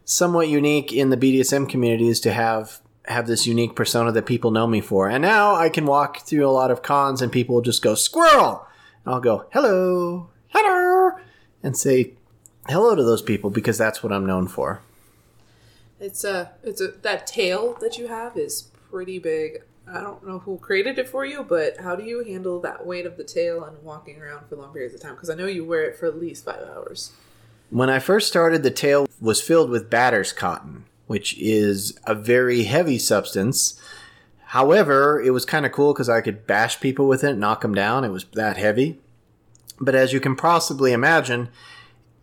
somewhat 0.09 0.49
unique 0.49 0.91
in 0.91 1.11
the 1.11 1.19
BDSM 1.19 1.69
community 1.69 2.09
is 2.09 2.19
to 2.21 2.33
have 2.33 2.81
have 3.05 3.27
this 3.27 3.47
unique 3.47 3.75
persona 3.75 4.11
that 4.13 4.27
people 4.27 4.51
know 4.51 4.67
me 4.67 4.81
for. 4.81 5.09
And 5.09 5.23
now 5.23 5.55
I 5.55 5.71
can 5.71 5.87
walk 5.87 6.27
through 6.27 6.47
a 6.47 6.51
lot 6.51 6.71
of 6.71 6.83
cons 6.83 7.23
and 7.23 7.33
people 7.33 7.55
will 7.55 7.63
just 7.63 7.83
go 7.83 7.95
squirrel, 7.95 8.67
and 9.05 9.15
I'll 9.15 9.21
go 9.21 9.47
hello, 9.53 10.31
hello, 10.49 11.13
and 11.63 11.77
say 11.77 12.15
hello 12.69 12.95
to 12.95 13.03
those 13.03 13.23
people 13.23 13.51
because 13.51 13.79
that's 13.79 14.03
what 14.03 14.13
I'm 14.13 14.27
known 14.27 14.49
for. 14.49 14.81
It's 16.01 16.25
a 16.25 16.53
it's 16.63 16.81
a 16.81 16.89
that 17.03 17.27
tail 17.27 17.77
that 17.81 17.99
you 17.99 18.09
have 18.09 18.37
is 18.37 18.71
pretty 18.91 19.19
big. 19.19 19.63
I 19.87 20.01
don't 20.01 20.27
know 20.27 20.39
who 20.39 20.59
created 20.59 20.99
it 20.99 21.09
for 21.09 21.25
you, 21.25 21.43
but 21.43 21.81
how 21.81 21.97
do 21.97 22.03
you 22.03 22.25
handle 22.25 22.61
that 22.61 22.87
weight 22.87 23.07
of 23.07 23.17
the 23.17 23.25
tail 23.25 23.65
and 23.65 23.83
walking 23.83 24.21
around 24.21 24.47
for 24.49 24.57
long 24.57 24.73
periods 24.73 24.95
of 24.95 25.01
time? 25.01 25.15
Because 25.15 25.31
I 25.31 25.35
know 25.35 25.47
you 25.47 25.65
wear 25.65 25.85
it 25.85 25.97
for 25.97 26.07
at 26.07 26.19
least 26.19 26.45
five 26.45 26.63
hours. 26.63 27.13
When 27.71 27.91
I 27.91 27.99
first 27.99 28.29
started, 28.29 28.63
the 28.63 28.71
tail 28.71 29.07
was 29.21 29.43
filled 29.43 29.69
with 29.69 29.91
batter's 29.91 30.33
cotton, 30.33 30.85
which 31.07 31.37
is 31.39 31.99
a 32.07 32.15
very 32.15 32.65
heavy 32.65 32.99
substance. 32.99 33.81
However, 34.47 35.21
it 35.21 35.31
was 35.31 35.45
kind 35.45 35.67
of 35.67 35.73
cool 35.73 35.93
because 35.93 36.09
I 36.09 36.23
could 36.23 36.47
bash 36.47 36.81
people 36.81 37.07
with 37.07 37.23
it, 37.23 37.37
knock 37.37 37.61
them 37.61 37.75
down. 37.75 38.05
It 38.05 38.09
was 38.09 38.25
that 38.33 38.57
heavy. 38.57 38.99
But 39.79 39.95
as 39.95 40.15
you 40.15 40.21
can 40.21 40.35
possibly 40.35 40.93
imagine, 40.93 41.51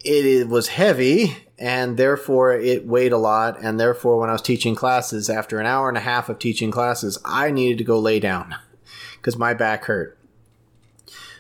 it 0.04 0.50
was 0.50 0.70
heavy 0.70 1.38
and 1.60 1.96
therefore 1.96 2.54
it 2.54 2.88
weighed 2.88 3.14
a 3.14 3.18
lot. 3.18 3.58
And 3.62 3.80
therefore, 3.80 4.20
when 4.20 4.30
I 4.30 4.34
was 4.34 4.42
teaching 4.42 4.74
classes, 4.74 5.30
after 5.30 5.60
an 5.60 5.68
hour 5.68 5.88
and 5.88 5.98
a 5.98 6.02
half 6.02 6.28
of 6.28 6.40
teaching 6.40 6.72
classes, 6.72 7.20
I 7.24 7.52
needed 7.52 7.78
to 7.78 7.84
go 7.84 8.00
lay 8.00 8.20
down 8.20 8.56
because 9.18 9.38
my 9.38 9.54
back 9.54 9.86
hurt. 9.86 10.18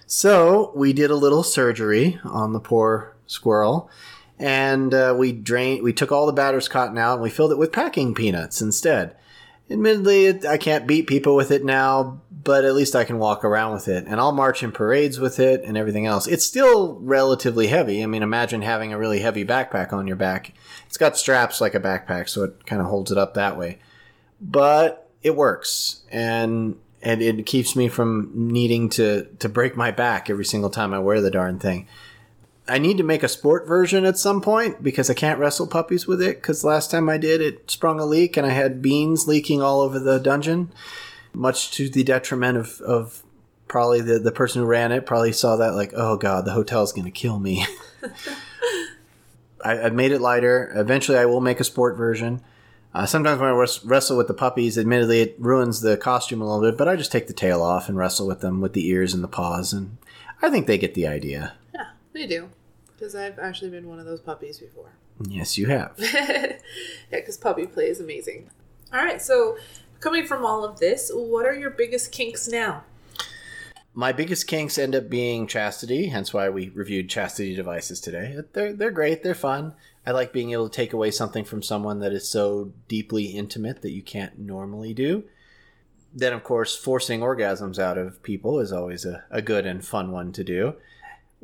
So 0.05 0.71
we 0.75 0.93
did 0.93 1.09
a 1.09 1.15
little 1.15 1.41
surgery 1.41 2.19
on 2.23 2.53
the 2.53 2.59
poor 2.59 3.14
squirrel, 3.27 3.89
and 4.39 4.93
uh, 4.93 5.15
we 5.17 5.31
drained. 5.31 5.83
We 5.83 5.93
took 5.93 6.11
all 6.11 6.25
the 6.25 6.33
batter's 6.33 6.67
cotton 6.67 6.97
out 6.97 7.15
and 7.15 7.23
we 7.23 7.29
filled 7.29 7.51
it 7.51 7.57
with 7.57 7.71
packing 7.71 8.13
peanuts 8.13 8.61
instead. 8.61 9.15
Admittedly, 9.69 10.25
it, 10.27 10.45
I 10.45 10.57
can't 10.57 10.85
beat 10.85 11.07
people 11.07 11.35
with 11.35 11.49
it 11.49 11.65
now, 11.65 12.21
but 12.43 12.65
at 12.65 12.75
least 12.75 12.95
I 12.95 13.03
can 13.03 13.17
walk 13.17 13.43
around 13.43 13.73
with 13.73 13.87
it, 13.87 14.05
and 14.05 14.19
I'll 14.19 14.31
march 14.31 14.61
in 14.61 14.71
parades 14.71 15.19
with 15.19 15.39
it 15.39 15.63
and 15.63 15.75
everything 15.75 16.05
else. 16.05 16.27
It's 16.27 16.45
still 16.45 16.99
relatively 16.99 17.67
heavy. 17.67 18.03
I 18.03 18.05
mean, 18.05 18.21
imagine 18.21 18.61
having 18.61 18.93
a 18.93 18.99
really 18.99 19.19
heavy 19.19 19.43
backpack 19.43 19.91
on 19.91 20.05
your 20.05 20.17
back. 20.17 20.53
It's 20.85 20.97
got 20.97 21.17
straps 21.17 21.61
like 21.61 21.73
a 21.73 21.79
backpack, 21.79 22.29
so 22.29 22.43
it 22.43 22.67
kind 22.67 22.79
of 22.79 22.87
holds 22.87 23.11
it 23.11 23.17
up 23.17 23.33
that 23.33 23.57
way. 23.57 23.79
But 24.39 25.09
it 25.23 25.35
works, 25.35 26.03
and 26.11 26.77
and 27.01 27.23
it 27.23 27.47
keeps 27.47 27.75
me 27.75 27.87
from 27.87 28.31
needing 28.35 28.89
to 28.89 29.25
to 29.39 29.49
break 29.49 29.75
my 29.75 29.89
back 29.89 30.29
every 30.29 30.45
single 30.45 30.69
time 30.69 30.93
I 30.93 30.99
wear 30.99 31.21
the 31.21 31.31
darn 31.31 31.57
thing. 31.57 31.87
I 32.67 32.79
need 32.79 32.97
to 32.97 33.03
make 33.03 33.21
a 33.21 33.27
sport 33.27 33.67
version 33.67 34.05
at 34.05 34.17
some 34.17 34.41
point 34.41 34.81
because 34.81 35.09
I 35.09 35.13
can't 35.13 35.39
wrestle 35.39 35.67
puppies 35.67 36.07
with 36.07 36.21
it. 36.21 36.41
Because 36.41 36.63
last 36.63 36.89
time 36.89 37.09
I 37.09 37.17
did, 37.17 37.41
it 37.41 37.69
sprung 37.69 37.99
a 37.99 38.05
leak 38.05 38.37
and 38.37 38.45
I 38.45 38.51
had 38.51 38.81
beans 38.81 39.27
leaking 39.27 39.61
all 39.61 39.81
over 39.81 39.99
the 39.99 40.19
dungeon, 40.19 40.71
much 41.33 41.71
to 41.71 41.89
the 41.89 42.03
detriment 42.03 42.57
of, 42.57 42.81
of 42.81 43.23
probably 43.67 44.01
the, 44.01 44.17
the 44.17 44.31
person 44.31 44.61
who 44.61 44.67
ran 44.67 44.91
it. 44.91 45.05
Probably 45.05 45.31
saw 45.31 45.57
that 45.57 45.75
like, 45.75 45.93
oh 45.95 46.17
god, 46.17 46.45
the 46.45 46.53
hotel's 46.53 46.91
going 46.91 47.05
to 47.05 47.11
kill 47.11 47.39
me. 47.39 47.65
I, 49.63 49.83
I've 49.83 49.93
made 49.93 50.11
it 50.11 50.21
lighter. 50.21 50.71
Eventually, 50.75 51.17
I 51.19 51.25
will 51.25 51.41
make 51.41 51.59
a 51.59 51.65
sport 51.65 51.97
version. 51.97 52.41
Uh, 52.95 53.05
sometimes 53.05 53.41
when 53.41 53.49
I 53.49 53.53
wres- 53.53 53.83
wrestle 53.83 54.15
with 54.17 54.27
the 54.27 54.33
puppies, 54.33 54.77
admittedly, 54.77 55.19
it 55.19 55.35
ruins 55.37 55.81
the 55.81 55.97
costume 55.97 56.41
a 56.41 56.45
little 56.45 56.71
bit, 56.71 56.77
but 56.77 56.87
I 56.87 56.95
just 56.95 57.11
take 57.11 57.27
the 57.27 57.33
tail 57.33 57.61
off 57.61 57.89
and 57.89 57.97
wrestle 57.97 58.25
with 58.25 58.39
them 58.39 58.61
with 58.61 58.73
the 58.73 58.87
ears 58.87 59.13
and 59.13 59.21
the 59.21 59.27
paws, 59.27 59.73
and 59.73 59.97
I 60.41 60.49
think 60.49 60.65
they 60.65 60.77
get 60.77 60.93
the 60.93 61.05
idea. 61.05 61.55
They 62.15 62.25
do. 62.25 62.49
Because 62.87 63.13
I've 63.13 63.37
actually 63.39 63.71
been 63.71 63.89
one 63.89 63.99
of 63.99 64.05
those 64.05 64.21
puppies 64.21 64.57
before. 64.57 64.93
Yes, 65.27 65.57
you 65.57 65.67
have. 65.67 65.95
yeah, 65.99 66.57
because 67.11 67.35
puppy 67.35 67.67
play 67.67 67.89
is 67.89 67.99
amazing. 67.99 68.49
All 68.93 69.03
right, 69.03 69.21
so 69.21 69.57
coming 69.99 70.25
from 70.25 70.45
all 70.45 70.63
of 70.63 70.79
this, 70.79 71.11
what 71.13 71.45
are 71.45 71.53
your 71.53 71.71
biggest 71.71 72.13
kinks 72.13 72.47
now? 72.47 72.85
My 73.93 74.13
biggest 74.13 74.47
kinks 74.47 74.77
end 74.77 74.95
up 74.95 75.09
being 75.09 75.45
chastity, 75.45 76.07
hence 76.07 76.33
why 76.33 76.47
we 76.47 76.69
reviewed 76.69 77.09
chastity 77.09 77.53
devices 77.53 77.99
today. 77.99 78.39
They're 78.53 78.71
they're 78.71 78.91
great, 78.91 79.21
they're 79.21 79.35
fun. 79.35 79.73
I 80.05 80.11
like 80.11 80.31
being 80.31 80.51
able 80.51 80.69
to 80.69 80.75
take 80.75 80.93
away 80.93 81.11
something 81.11 81.43
from 81.43 81.61
someone 81.61 81.99
that 81.99 82.13
is 82.13 82.29
so 82.29 82.71
deeply 82.87 83.25
intimate 83.25 83.81
that 83.81 83.91
you 83.91 84.01
can't 84.01 84.39
normally 84.39 84.93
do. 84.93 85.25
Then, 86.13 86.31
of 86.31 86.45
course, 86.45 86.77
forcing 86.77 87.19
orgasms 87.19 87.77
out 87.77 87.97
of 87.97 88.23
people 88.23 88.61
is 88.61 88.71
always 88.71 89.03
a, 89.03 89.25
a 89.29 89.41
good 89.41 89.65
and 89.65 89.83
fun 89.83 90.11
one 90.11 90.31
to 90.31 90.45
do, 90.45 90.75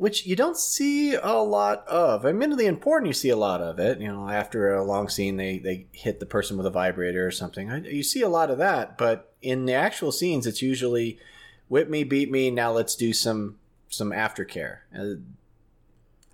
which 0.02 0.26
you 0.26 0.34
don't 0.34 0.56
see 0.56 1.14
a 1.14 1.34
lot 1.36 1.86
of. 1.86 2.26
I 2.26 2.30
Admittedly, 2.30 2.66
in 2.66 2.76
porn, 2.78 3.06
you 3.06 3.12
see 3.12 3.28
a 3.28 3.36
lot 3.36 3.60
of 3.60 3.78
it. 3.78 4.00
You 4.00 4.08
know, 4.08 4.28
after 4.28 4.74
a 4.74 4.82
long 4.82 5.08
scene, 5.08 5.36
they, 5.36 5.58
they 5.58 5.86
hit 5.92 6.18
the 6.18 6.26
person 6.26 6.56
with 6.56 6.66
a 6.66 6.70
vibrator 6.70 7.24
or 7.24 7.30
something. 7.30 7.70
I- 7.70 7.86
You 7.86 8.02
see 8.02 8.20
a 8.20 8.28
lot 8.28 8.50
of 8.50 8.58
that, 8.58 8.98
but 8.98 9.32
in 9.42 9.64
the 9.66 9.74
actual 9.74 10.10
scenes, 10.10 10.44
it's 10.44 10.60
usually 10.60 11.20
whip 11.68 11.88
me, 11.88 12.02
beat 12.02 12.32
me, 12.32 12.50
now 12.50 12.72
let's 12.72 12.96
do 12.96 13.12
some 13.12 13.58
some 13.88 14.10
aftercare. 14.10 14.78
Uh, 14.92 15.20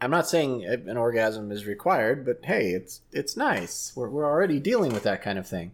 I'm 0.01 0.11
not 0.13 0.27
saying 0.29 0.65
an 0.65 0.97
orgasm 0.97 1.53
is 1.53 1.67
required, 1.67 2.25
but 2.25 2.41
hey, 2.45 2.71
it's 2.71 3.03
it's 3.13 3.37
nice. 3.37 3.93
We're 3.95 4.09
we're 4.09 4.25
already 4.25 4.61
dealing 4.61 4.95
with 4.95 5.03
that 5.03 5.21
kind 5.21 5.39
of 5.39 5.47
thing. 5.47 5.73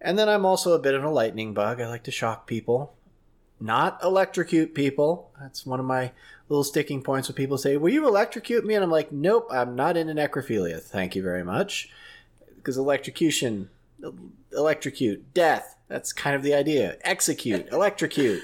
And 0.00 0.18
then 0.18 0.28
I'm 0.28 0.44
also 0.44 0.72
a 0.72 0.80
bit 0.80 0.94
of 0.94 1.04
a 1.04 1.08
lightning 1.10 1.54
bug. 1.54 1.80
I 1.80 1.86
like 1.86 2.02
to 2.04 2.10
shock 2.10 2.48
people, 2.48 2.95
not 3.60 4.02
electrocute 4.02 4.74
people. 4.74 5.30
That's 5.40 5.64
one 5.64 5.80
of 5.80 5.86
my 5.86 6.12
little 6.48 6.64
sticking 6.64 7.02
points 7.02 7.28
when 7.28 7.36
people 7.36 7.58
say, 7.58 7.76
"Will 7.76 7.92
you 7.92 8.06
electrocute 8.06 8.64
me?" 8.64 8.74
And 8.74 8.84
I'm 8.84 8.90
like, 8.90 9.12
"Nope, 9.12 9.48
I'm 9.50 9.74
not 9.74 9.96
into 9.96 10.14
necrophilia. 10.14 10.80
Thank 10.80 11.16
you 11.16 11.22
very 11.22 11.44
much." 11.44 11.90
Because 12.56 12.76
electrocution, 12.76 13.70
electrocute, 14.52 15.32
death. 15.34 15.76
That's 15.88 16.12
kind 16.12 16.36
of 16.36 16.42
the 16.42 16.54
idea. 16.54 16.96
Execute, 17.02 17.68
electrocute. 17.72 18.42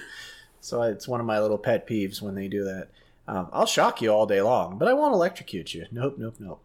So 0.61 0.83
it's 0.83 1.09
one 1.09 1.20
of 1.20 1.27
my 1.27 1.40
little 1.40 1.59
pet 1.59 1.87
peeves 1.87 2.22
when 2.22 2.35
they 2.35 2.48
do 2.48 2.64
that. 2.64 2.88
Um, 3.27 3.48
I'll 3.53 3.66
shock 3.66 4.01
you 4.01 4.11
all 4.11 4.27
day 4.27 4.40
long, 4.42 4.79
but 4.79 4.88
I 4.88 4.94
won't 4.94 5.14
electrocute 5.14 5.75
you. 5.75 5.87
Nope, 5.90 6.16
nope, 6.18 6.37
nope. 6.38 6.62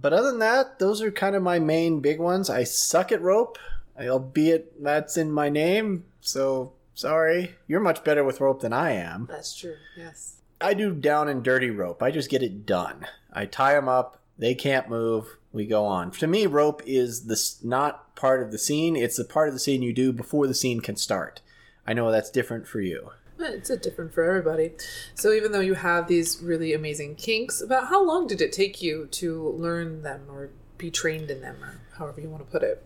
But 0.00 0.12
other 0.12 0.30
than 0.30 0.38
that, 0.40 0.78
those 0.78 1.02
are 1.02 1.10
kind 1.10 1.34
of 1.34 1.42
my 1.42 1.58
main 1.58 2.00
big 2.00 2.20
ones. 2.20 2.48
I 2.48 2.64
suck 2.64 3.10
at 3.10 3.22
rope, 3.22 3.58
albeit 3.98 4.82
that's 4.82 5.16
in 5.16 5.32
my 5.32 5.48
name. 5.48 6.04
So 6.20 6.72
sorry, 6.98 7.54
you're 7.68 7.80
much 7.80 8.02
better 8.02 8.24
with 8.24 8.40
rope 8.40 8.60
than 8.60 8.72
I 8.72 8.92
am. 8.92 9.28
That's 9.30 9.56
true, 9.56 9.76
yes. 9.96 10.40
I 10.60 10.74
do 10.74 10.92
down 10.92 11.28
and 11.28 11.42
dirty 11.42 11.70
rope. 11.70 12.02
I 12.02 12.10
just 12.10 12.28
get 12.28 12.42
it 12.42 12.66
done. 12.66 13.06
I 13.32 13.46
tie 13.46 13.74
them 13.74 13.88
up. 13.88 14.20
They 14.36 14.54
can't 14.54 14.88
move. 14.88 15.36
We 15.52 15.66
go 15.66 15.84
on. 15.84 16.10
To 16.12 16.26
me, 16.26 16.46
rope 16.46 16.82
is 16.84 17.26
this 17.26 17.62
not 17.62 18.16
part 18.16 18.42
of 18.42 18.50
the 18.50 18.58
scene. 18.58 18.96
It's 18.96 19.16
the 19.16 19.24
part 19.24 19.48
of 19.48 19.54
the 19.54 19.60
scene 19.60 19.82
you 19.82 19.92
do 19.92 20.12
before 20.12 20.48
the 20.48 20.54
scene 20.54 20.80
can 20.80 20.96
start. 20.96 21.40
I 21.86 21.92
know 21.92 22.10
that's 22.10 22.30
different 22.30 22.66
for 22.66 22.80
you. 22.80 23.10
It's 23.38 23.70
a 23.70 23.76
different 23.76 24.12
for 24.12 24.24
everybody. 24.24 24.72
So 25.14 25.32
even 25.32 25.52
though 25.52 25.60
you 25.60 25.74
have 25.74 26.08
these 26.08 26.40
really 26.42 26.74
amazing 26.74 27.14
kinks, 27.14 27.60
about 27.60 27.86
how 27.86 28.04
long 28.04 28.26
did 28.26 28.40
it 28.40 28.52
take 28.52 28.82
you 28.82 29.06
to 29.12 29.50
learn 29.50 30.02
them 30.02 30.22
or 30.28 30.50
be 30.76 30.90
trained 30.90 31.30
in 31.30 31.40
them 31.40 31.62
or 31.62 31.80
however 31.96 32.20
you 32.20 32.28
want 32.28 32.44
to 32.44 32.50
put 32.50 32.64
it? 32.64 32.84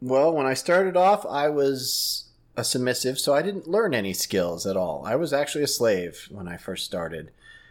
Well, 0.00 0.32
when 0.32 0.46
I 0.46 0.54
started 0.54 0.96
off, 0.96 1.24
I 1.24 1.48
was 1.48 2.24
a 2.56 2.64
submissive, 2.64 3.18
so 3.18 3.34
I 3.34 3.42
didn't 3.42 3.68
learn 3.68 3.94
any 3.94 4.12
skills 4.12 4.66
at 4.66 4.76
all. 4.76 5.02
I 5.04 5.16
was 5.16 5.32
actually 5.32 5.64
a 5.64 5.68
slave 5.68 6.28
when 6.30 6.46
I 6.48 6.56
first 6.56 6.84
started 6.84 7.30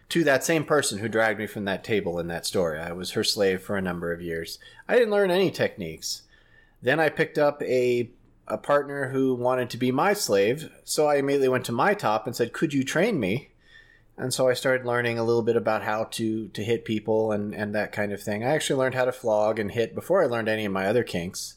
to 0.09 0.23
that 0.25 0.43
same 0.43 0.65
person 0.65 0.99
who 0.99 1.07
dragged 1.07 1.39
me 1.39 1.47
from 1.47 1.65
that 1.65 1.83
table 1.83 2.19
in 2.19 2.27
that 2.27 2.45
story. 2.45 2.79
I 2.79 2.91
was 2.91 3.11
her 3.11 3.23
slave 3.23 3.61
for 3.61 3.77
a 3.77 3.81
number 3.81 4.11
of 4.11 4.21
years. 4.21 4.59
I 4.87 4.95
didn't 4.95 5.11
learn 5.11 5.31
any 5.31 5.49
techniques. 5.49 6.23
Then 6.81 6.99
I 6.99 7.09
picked 7.09 7.37
up 7.37 7.61
a 7.63 8.09
a 8.45 8.57
partner 8.57 9.07
who 9.07 9.33
wanted 9.33 9.69
to 9.69 9.77
be 9.77 9.89
my 9.89 10.11
slave, 10.11 10.69
so 10.83 11.07
I 11.07 11.15
immediately 11.15 11.47
went 11.47 11.63
to 11.65 11.71
my 11.71 11.93
top 11.93 12.27
and 12.27 12.35
said, 12.35 12.51
"Could 12.51 12.73
you 12.73 12.83
train 12.83 13.19
me?" 13.19 13.51
And 14.17 14.33
so 14.33 14.49
I 14.49 14.53
started 14.53 14.85
learning 14.85 15.17
a 15.17 15.23
little 15.23 15.41
bit 15.41 15.55
about 15.55 15.83
how 15.83 16.03
to 16.11 16.49
to 16.49 16.63
hit 16.63 16.85
people 16.85 17.31
and 17.31 17.55
and 17.55 17.73
that 17.73 17.93
kind 17.93 18.11
of 18.11 18.21
thing. 18.21 18.43
I 18.43 18.53
actually 18.53 18.79
learned 18.79 18.95
how 18.95 19.05
to 19.05 19.11
flog 19.13 19.59
and 19.59 19.71
hit 19.71 19.95
before 19.95 20.21
I 20.21 20.27
learned 20.27 20.49
any 20.49 20.65
of 20.65 20.71
my 20.73 20.85
other 20.87 21.03
kinks. 21.03 21.55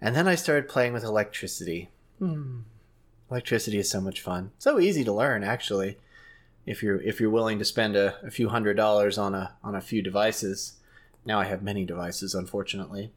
And 0.00 0.14
then 0.14 0.28
I 0.28 0.34
started 0.36 0.68
playing 0.68 0.92
with 0.92 1.04
electricity. 1.04 1.88
Hmm. 2.18 2.60
Electricity 3.30 3.78
is 3.78 3.90
so 3.90 4.00
much 4.00 4.20
fun. 4.20 4.52
So 4.58 4.80
easy 4.80 5.04
to 5.04 5.12
learn, 5.12 5.44
actually, 5.44 5.98
if 6.66 6.82
you're 6.82 7.00
if 7.02 7.20
you're 7.20 7.30
willing 7.30 7.58
to 7.58 7.64
spend 7.64 7.96
a, 7.96 8.14
a 8.26 8.30
few 8.30 8.48
hundred 8.48 8.76
dollars 8.76 9.18
on 9.18 9.34
a 9.34 9.54
on 9.62 9.74
a 9.74 9.80
few 9.80 10.02
devices. 10.02 10.74
Now 11.24 11.40
I 11.40 11.44
have 11.44 11.62
many 11.62 11.84
devices, 11.84 12.34
unfortunately. 12.34 13.12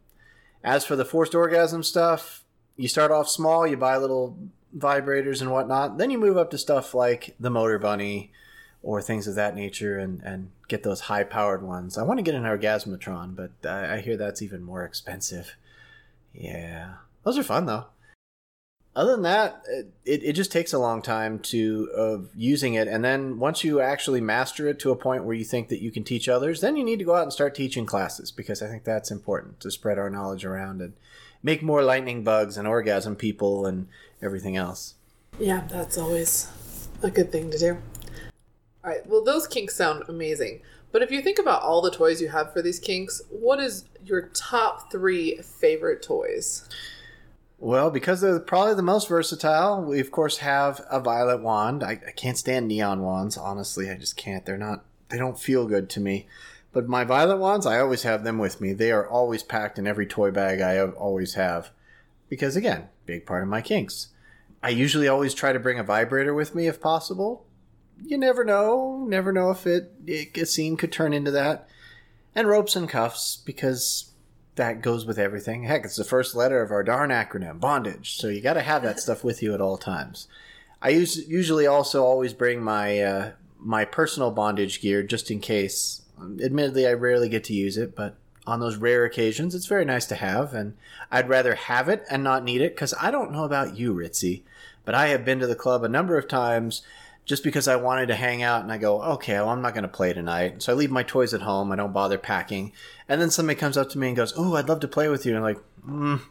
As 0.63 0.85
for 0.85 0.95
the 0.95 1.05
forced 1.05 1.33
orgasm 1.33 1.81
stuff, 1.81 2.43
you 2.75 2.87
start 2.87 3.11
off 3.11 3.29
small, 3.29 3.65
you 3.65 3.77
buy 3.77 3.97
little 3.97 4.37
vibrators 4.77 5.41
and 5.41 5.51
whatnot, 5.51 5.97
then 5.97 6.09
you 6.09 6.17
move 6.17 6.37
up 6.37 6.51
to 6.51 6.57
stuff 6.57 6.93
like 6.93 7.35
the 7.39 7.49
Motor 7.49 7.79
Bunny 7.79 8.31
or 8.83 9.01
things 9.01 9.27
of 9.27 9.35
that 9.35 9.55
nature 9.55 9.97
and, 9.97 10.21
and 10.23 10.51
get 10.67 10.83
those 10.83 11.01
high 11.01 11.23
powered 11.23 11.61
ones. 11.61 11.97
I 11.97 12.03
want 12.03 12.17
to 12.17 12.23
get 12.23 12.35
an 12.35 12.43
Orgasmatron, 12.43 13.35
but 13.35 13.51
I, 13.69 13.95
I 13.95 14.01
hear 14.01 14.17
that's 14.17 14.41
even 14.41 14.63
more 14.63 14.83
expensive. 14.83 15.55
Yeah. 16.33 16.95
Those 17.23 17.37
are 17.37 17.43
fun 17.43 17.65
though. 17.65 17.85
Other 18.93 19.11
than 19.11 19.21
that, 19.21 19.63
it, 20.03 20.21
it 20.23 20.33
just 20.33 20.51
takes 20.51 20.73
a 20.73 20.79
long 20.79 21.01
time 21.01 21.39
to 21.39 21.89
of 21.95 22.29
using 22.35 22.73
it, 22.73 22.89
and 22.89 23.05
then 23.05 23.39
once 23.39 23.63
you 23.63 23.79
actually 23.79 24.19
master 24.19 24.67
it 24.67 24.79
to 24.79 24.91
a 24.91 24.97
point 24.97 25.23
where 25.23 25.35
you 25.35 25.45
think 25.45 25.69
that 25.69 25.81
you 25.81 25.91
can 25.91 26.03
teach 26.03 26.27
others, 26.27 26.59
then 26.59 26.75
you 26.75 26.83
need 26.83 26.99
to 26.99 27.05
go 27.05 27.15
out 27.15 27.23
and 27.23 27.31
start 27.31 27.55
teaching 27.55 27.85
classes 27.85 28.31
because 28.31 28.61
I 28.61 28.67
think 28.67 28.83
that's 28.83 29.09
important 29.09 29.61
to 29.61 29.71
spread 29.71 29.97
our 29.97 30.09
knowledge 30.09 30.43
around 30.43 30.81
and 30.81 30.93
make 31.41 31.63
more 31.63 31.83
lightning 31.83 32.23
bugs 32.23 32.57
and 32.57 32.67
orgasm 32.67 33.15
people 33.15 33.65
and 33.65 33.87
everything 34.21 34.57
else. 34.57 34.95
Yeah, 35.39 35.65
that's 35.69 35.97
always 35.97 36.49
a 37.01 37.09
good 37.09 37.31
thing 37.31 37.49
to 37.51 37.57
do. 37.57 37.77
All 38.83 38.91
right, 38.91 39.07
well, 39.07 39.23
those 39.23 39.47
kinks 39.47 39.75
sound 39.75 40.03
amazing. 40.09 40.61
But 40.91 41.01
if 41.01 41.11
you 41.11 41.21
think 41.21 41.39
about 41.39 41.61
all 41.61 41.81
the 41.81 41.91
toys 41.91 42.21
you 42.21 42.27
have 42.27 42.51
for 42.51 42.61
these 42.61 42.79
kinks, 42.79 43.21
what 43.29 43.59
is 43.59 43.85
your 44.03 44.23
top 44.33 44.91
three 44.91 45.37
favorite 45.37 46.01
toys? 46.01 46.67
Well, 47.61 47.91
because 47.91 48.21
they're 48.21 48.39
probably 48.39 48.73
the 48.73 48.81
most 48.81 49.07
versatile, 49.07 49.83
we 49.83 49.99
of 49.99 50.09
course 50.09 50.37
have 50.37 50.81
a 50.89 50.99
violet 50.99 51.43
wand. 51.43 51.83
I, 51.83 51.91
I 52.07 52.11
can't 52.11 52.37
stand 52.37 52.67
neon 52.67 53.03
wands, 53.03 53.37
honestly. 53.37 53.87
I 53.87 53.95
just 53.97 54.17
can't. 54.17 54.43
They're 54.47 54.57
not. 54.57 54.83
They 55.09 55.19
don't 55.19 55.39
feel 55.39 55.67
good 55.67 55.87
to 55.91 55.99
me. 55.99 56.27
But 56.73 56.87
my 56.87 57.03
violet 57.03 57.37
wands, 57.37 57.67
I 57.67 57.79
always 57.79 58.01
have 58.01 58.23
them 58.23 58.39
with 58.39 58.61
me. 58.61 58.73
They 58.73 58.91
are 58.91 59.07
always 59.07 59.43
packed 59.43 59.77
in 59.77 59.85
every 59.85 60.07
toy 60.07 60.31
bag 60.31 60.59
I 60.59 60.71
have- 60.71 60.95
always 60.95 61.35
have, 61.35 61.69
because 62.29 62.55
again, 62.55 62.87
big 63.05 63.27
part 63.27 63.43
of 63.43 63.49
my 63.49 63.61
kinks. 63.61 64.07
I 64.63 64.69
usually 64.69 65.07
always 65.07 65.35
try 65.35 65.53
to 65.53 65.59
bring 65.59 65.77
a 65.77 65.83
vibrator 65.83 66.33
with 66.33 66.55
me 66.55 66.67
if 66.67 66.81
possible. 66.81 67.45
You 68.03 68.17
never 68.17 68.43
know. 68.43 69.05
Never 69.07 69.31
know 69.31 69.51
if 69.51 69.67
it, 69.67 69.91
it 70.07 70.35
a 70.35 70.47
scene 70.47 70.77
could 70.77 70.91
turn 70.91 71.13
into 71.13 71.29
that. 71.31 71.67
And 72.33 72.47
ropes 72.47 72.75
and 72.75 72.89
cuffs 72.89 73.37
because 73.45 74.10
that 74.55 74.81
goes 74.81 75.05
with 75.05 75.17
everything. 75.17 75.63
Heck, 75.63 75.85
it's 75.85 75.95
the 75.95 76.03
first 76.03 76.35
letter 76.35 76.61
of 76.61 76.71
our 76.71 76.83
darn 76.83 77.09
acronym, 77.09 77.59
bondage. 77.59 78.17
So 78.17 78.27
you 78.27 78.41
got 78.41 78.53
to 78.53 78.61
have 78.61 78.83
that 78.83 78.99
stuff 78.99 79.23
with 79.23 79.41
you 79.41 79.53
at 79.53 79.61
all 79.61 79.77
times. 79.77 80.27
I 80.81 80.89
use, 80.89 81.27
usually 81.27 81.67
also 81.67 82.03
always 82.03 82.33
bring 82.33 82.61
my 82.61 82.99
uh, 82.99 83.31
my 83.59 83.85
personal 83.85 84.31
bondage 84.31 84.81
gear 84.81 85.03
just 85.03 85.29
in 85.31 85.39
case. 85.39 86.01
Admittedly, 86.43 86.87
I 86.87 86.93
rarely 86.93 87.29
get 87.29 87.43
to 87.45 87.53
use 87.53 87.77
it, 87.77 87.95
but 87.95 88.15
on 88.45 88.59
those 88.59 88.77
rare 88.77 89.05
occasions, 89.05 89.55
it's 89.55 89.67
very 89.67 89.85
nice 89.85 90.05
to 90.07 90.15
have. 90.15 90.53
And 90.53 90.75
I'd 91.11 91.29
rather 91.29 91.55
have 91.55 91.89
it 91.89 92.03
and 92.09 92.23
not 92.23 92.43
need 92.43 92.61
it 92.61 92.75
because 92.75 92.93
I 93.01 93.11
don't 93.11 93.31
know 93.31 93.43
about 93.43 93.77
you, 93.77 93.93
Ritzy, 93.93 94.41
but 94.83 94.95
I 94.95 95.07
have 95.07 95.25
been 95.25 95.39
to 95.39 95.47
the 95.47 95.55
club 95.55 95.83
a 95.83 95.89
number 95.89 96.17
of 96.17 96.27
times 96.27 96.81
just 97.25 97.43
because 97.43 97.67
I 97.67 97.75
wanted 97.75 98.07
to 98.07 98.15
hang 98.15 98.41
out 98.43 98.63
and 98.63 98.71
I 98.71 98.77
go, 98.77 99.01
okay, 99.03 99.33
well, 99.35 99.49
I'm 99.49 99.61
not 99.61 99.73
going 99.73 99.83
to 99.83 99.87
play 99.87 100.11
tonight. 100.13 100.61
So 100.63 100.73
I 100.73 100.75
leave 100.75 100.91
my 100.91 101.03
toys 101.03 101.33
at 101.33 101.41
home. 101.41 101.71
I 101.71 101.75
don't 101.75 101.93
bother 101.93 102.17
packing. 102.17 102.73
And 103.07 103.21
then 103.21 103.29
somebody 103.29 103.59
comes 103.59 103.77
up 103.77 103.89
to 103.91 103.97
me 103.97 104.07
and 104.07 104.17
goes, 104.17 104.33
oh, 104.35 104.55
I'd 104.55 104.67
love 104.69 104.79
to 104.81 104.87
play 104.87 105.07
with 105.07 105.25
you. 105.25 105.35
And 105.35 105.37
I'm 105.37 105.43
like, 105.55 105.63
mm, 105.87 106.21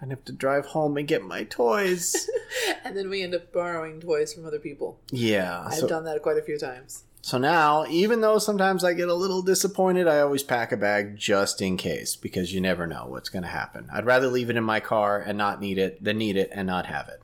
I'd 0.00 0.10
have 0.10 0.24
to 0.26 0.32
drive 0.32 0.66
home 0.66 0.96
and 0.96 1.06
get 1.08 1.22
my 1.22 1.44
toys. 1.44 2.28
And 2.84 2.96
then 2.96 3.08
we 3.08 3.22
end 3.22 3.34
up 3.34 3.50
borrowing 3.52 4.00
toys 4.00 4.34
from 4.34 4.44
other 4.44 4.58
people. 4.58 4.98
yeah. 5.10 5.62
I've 5.66 5.74
So, 5.74 5.86
done 5.88 6.04
that 6.04 6.20
quite 6.20 6.36
a 6.36 6.42
few 6.42 6.58
times. 6.58 7.04
so 7.22 7.38
now, 7.38 7.86
even 7.88 8.20
though 8.20 8.38
sometimes 8.38 8.84
I 8.84 8.92
get 8.92 9.08
a 9.08 9.14
little 9.14 9.40
disappointed, 9.40 10.06
I 10.06 10.20
always 10.20 10.42
pack 10.42 10.70
a 10.72 10.76
bag 10.76 11.16
just 11.16 11.62
in 11.62 11.76
case 11.78 12.14
because 12.16 12.52
you 12.52 12.60
never 12.60 12.86
know 12.86 13.06
what's 13.08 13.28
going 13.30 13.44
to 13.44 13.48
happen. 13.48 13.88
I'd 13.92 14.04
rather 14.04 14.26
leave 14.26 14.50
it 14.50 14.56
in 14.56 14.64
my 14.64 14.80
car 14.80 15.18
and 15.20 15.38
not 15.38 15.60
need 15.60 15.78
it 15.78 16.02
than 16.04 16.18
need 16.18 16.36
it 16.36 16.50
and 16.52 16.66
not 16.66 16.86
have 16.86 17.08
it. 17.08 17.22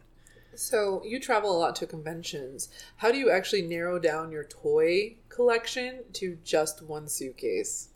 So 0.58 1.02
you 1.04 1.20
travel 1.20 1.56
a 1.56 1.56
lot 1.56 1.76
to 1.76 1.86
conventions. 1.86 2.68
How 2.96 3.12
do 3.12 3.16
you 3.16 3.30
actually 3.30 3.62
narrow 3.62 4.00
down 4.00 4.32
your 4.32 4.42
toy 4.42 5.14
collection 5.28 6.00
to 6.14 6.36
just 6.42 6.82
one 6.82 7.06
suitcase? 7.06 7.90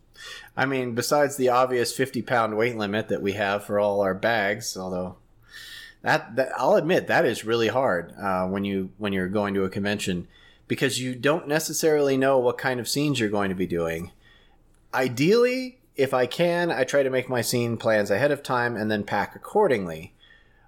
I 0.56 0.66
mean, 0.66 0.94
besides 0.94 1.36
the 1.36 1.48
obvious 1.48 1.92
50 1.92 2.22
pound 2.22 2.56
weight 2.56 2.76
limit 2.76 3.08
that 3.08 3.20
we 3.20 3.32
have 3.32 3.64
for 3.64 3.80
all 3.80 4.00
our 4.00 4.14
bags, 4.14 4.76
although 4.76 5.16
that, 6.02 6.36
that 6.36 6.52
I'll 6.56 6.76
admit 6.76 7.08
that 7.08 7.24
is 7.24 7.44
really 7.44 7.66
hard 7.66 8.14
uh, 8.16 8.46
when 8.46 8.64
you 8.64 8.90
when 8.96 9.12
you're 9.12 9.28
going 9.28 9.54
to 9.54 9.64
a 9.64 9.68
convention 9.68 10.28
because 10.68 11.00
you 11.00 11.16
don't 11.16 11.48
necessarily 11.48 12.16
know 12.16 12.38
what 12.38 12.58
kind 12.58 12.78
of 12.78 12.88
scenes 12.88 13.18
you're 13.18 13.28
going 13.28 13.48
to 13.48 13.56
be 13.56 13.66
doing. 13.66 14.12
Ideally, 14.94 15.80
if 15.96 16.14
I 16.14 16.26
can, 16.26 16.70
I 16.70 16.84
try 16.84 17.02
to 17.02 17.10
make 17.10 17.28
my 17.28 17.40
scene 17.40 17.76
plans 17.76 18.08
ahead 18.10 18.30
of 18.30 18.44
time 18.44 18.76
and 18.76 18.88
then 18.88 19.02
pack 19.02 19.34
accordingly. 19.34 20.14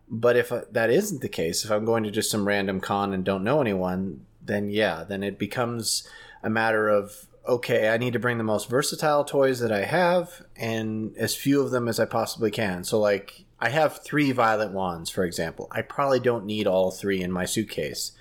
But 0.08 0.36
if 0.36 0.52
uh, 0.52 0.62
that 0.70 0.90
isn't 0.90 1.22
the 1.22 1.28
case, 1.28 1.64
if 1.64 1.70
I'm 1.70 1.84
going 1.84 2.04
to 2.04 2.10
just 2.10 2.30
some 2.30 2.46
random 2.46 2.80
con 2.80 3.12
and 3.12 3.24
don't 3.24 3.44
know 3.44 3.60
anyone, 3.60 4.26
then 4.42 4.70
yeah, 4.70 5.04
then 5.04 5.22
it 5.22 5.38
becomes 5.38 6.06
a 6.42 6.50
matter 6.50 6.88
of 6.88 7.26
okay, 7.46 7.90
I 7.90 7.98
need 7.98 8.14
to 8.14 8.18
bring 8.18 8.38
the 8.38 8.44
most 8.44 8.70
versatile 8.70 9.24
toys 9.24 9.60
that 9.60 9.72
I 9.72 9.84
have 9.84 10.44
and 10.56 11.14
as 11.16 11.36
few 11.36 11.60
of 11.60 11.70
them 11.70 11.88
as 11.88 12.00
I 12.00 12.06
possibly 12.06 12.50
can. 12.50 12.84
So, 12.84 12.98
like, 12.98 13.44
I 13.60 13.68
have 13.68 14.02
three 14.02 14.32
violet 14.32 14.72
wands, 14.72 15.10
for 15.10 15.24
example. 15.24 15.68
I 15.70 15.82
probably 15.82 16.20
don't 16.20 16.46
need 16.46 16.66
all 16.66 16.90
three 16.90 17.22
in 17.22 17.30
my 17.30 17.44
suitcase. 17.44 18.12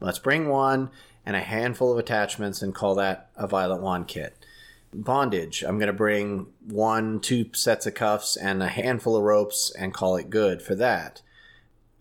Let's 0.00 0.18
bring 0.18 0.48
one 0.48 0.90
and 1.26 1.36
a 1.36 1.40
handful 1.40 1.92
of 1.92 1.98
attachments 1.98 2.62
and 2.62 2.74
call 2.74 2.94
that 2.94 3.30
a 3.36 3.46
violet 3.46 3.82
wand 3.82 4.08
kit. 4.08 4.34
Bondage, 4.92 5.62
I'm 5.62 5.78
going 5.78 5.86
to 5.86 5.92
bring 5.92 6.46
one, 6.66 7.20
two 7.20 7.50
sets 7.52 7.86
of 7.86 7.94
cuffs 7.94 8.36
and 8.36 8.62
a 8.62 8.68
handful 8.68 9.16
of 9.16 9.22
ropes 9.22 9.70
and 9.78 9.94
call 9.94 10.16
it 10.16 10.30
good 10.30 10.62
for 10.62 10.74
that. 10.74 11.22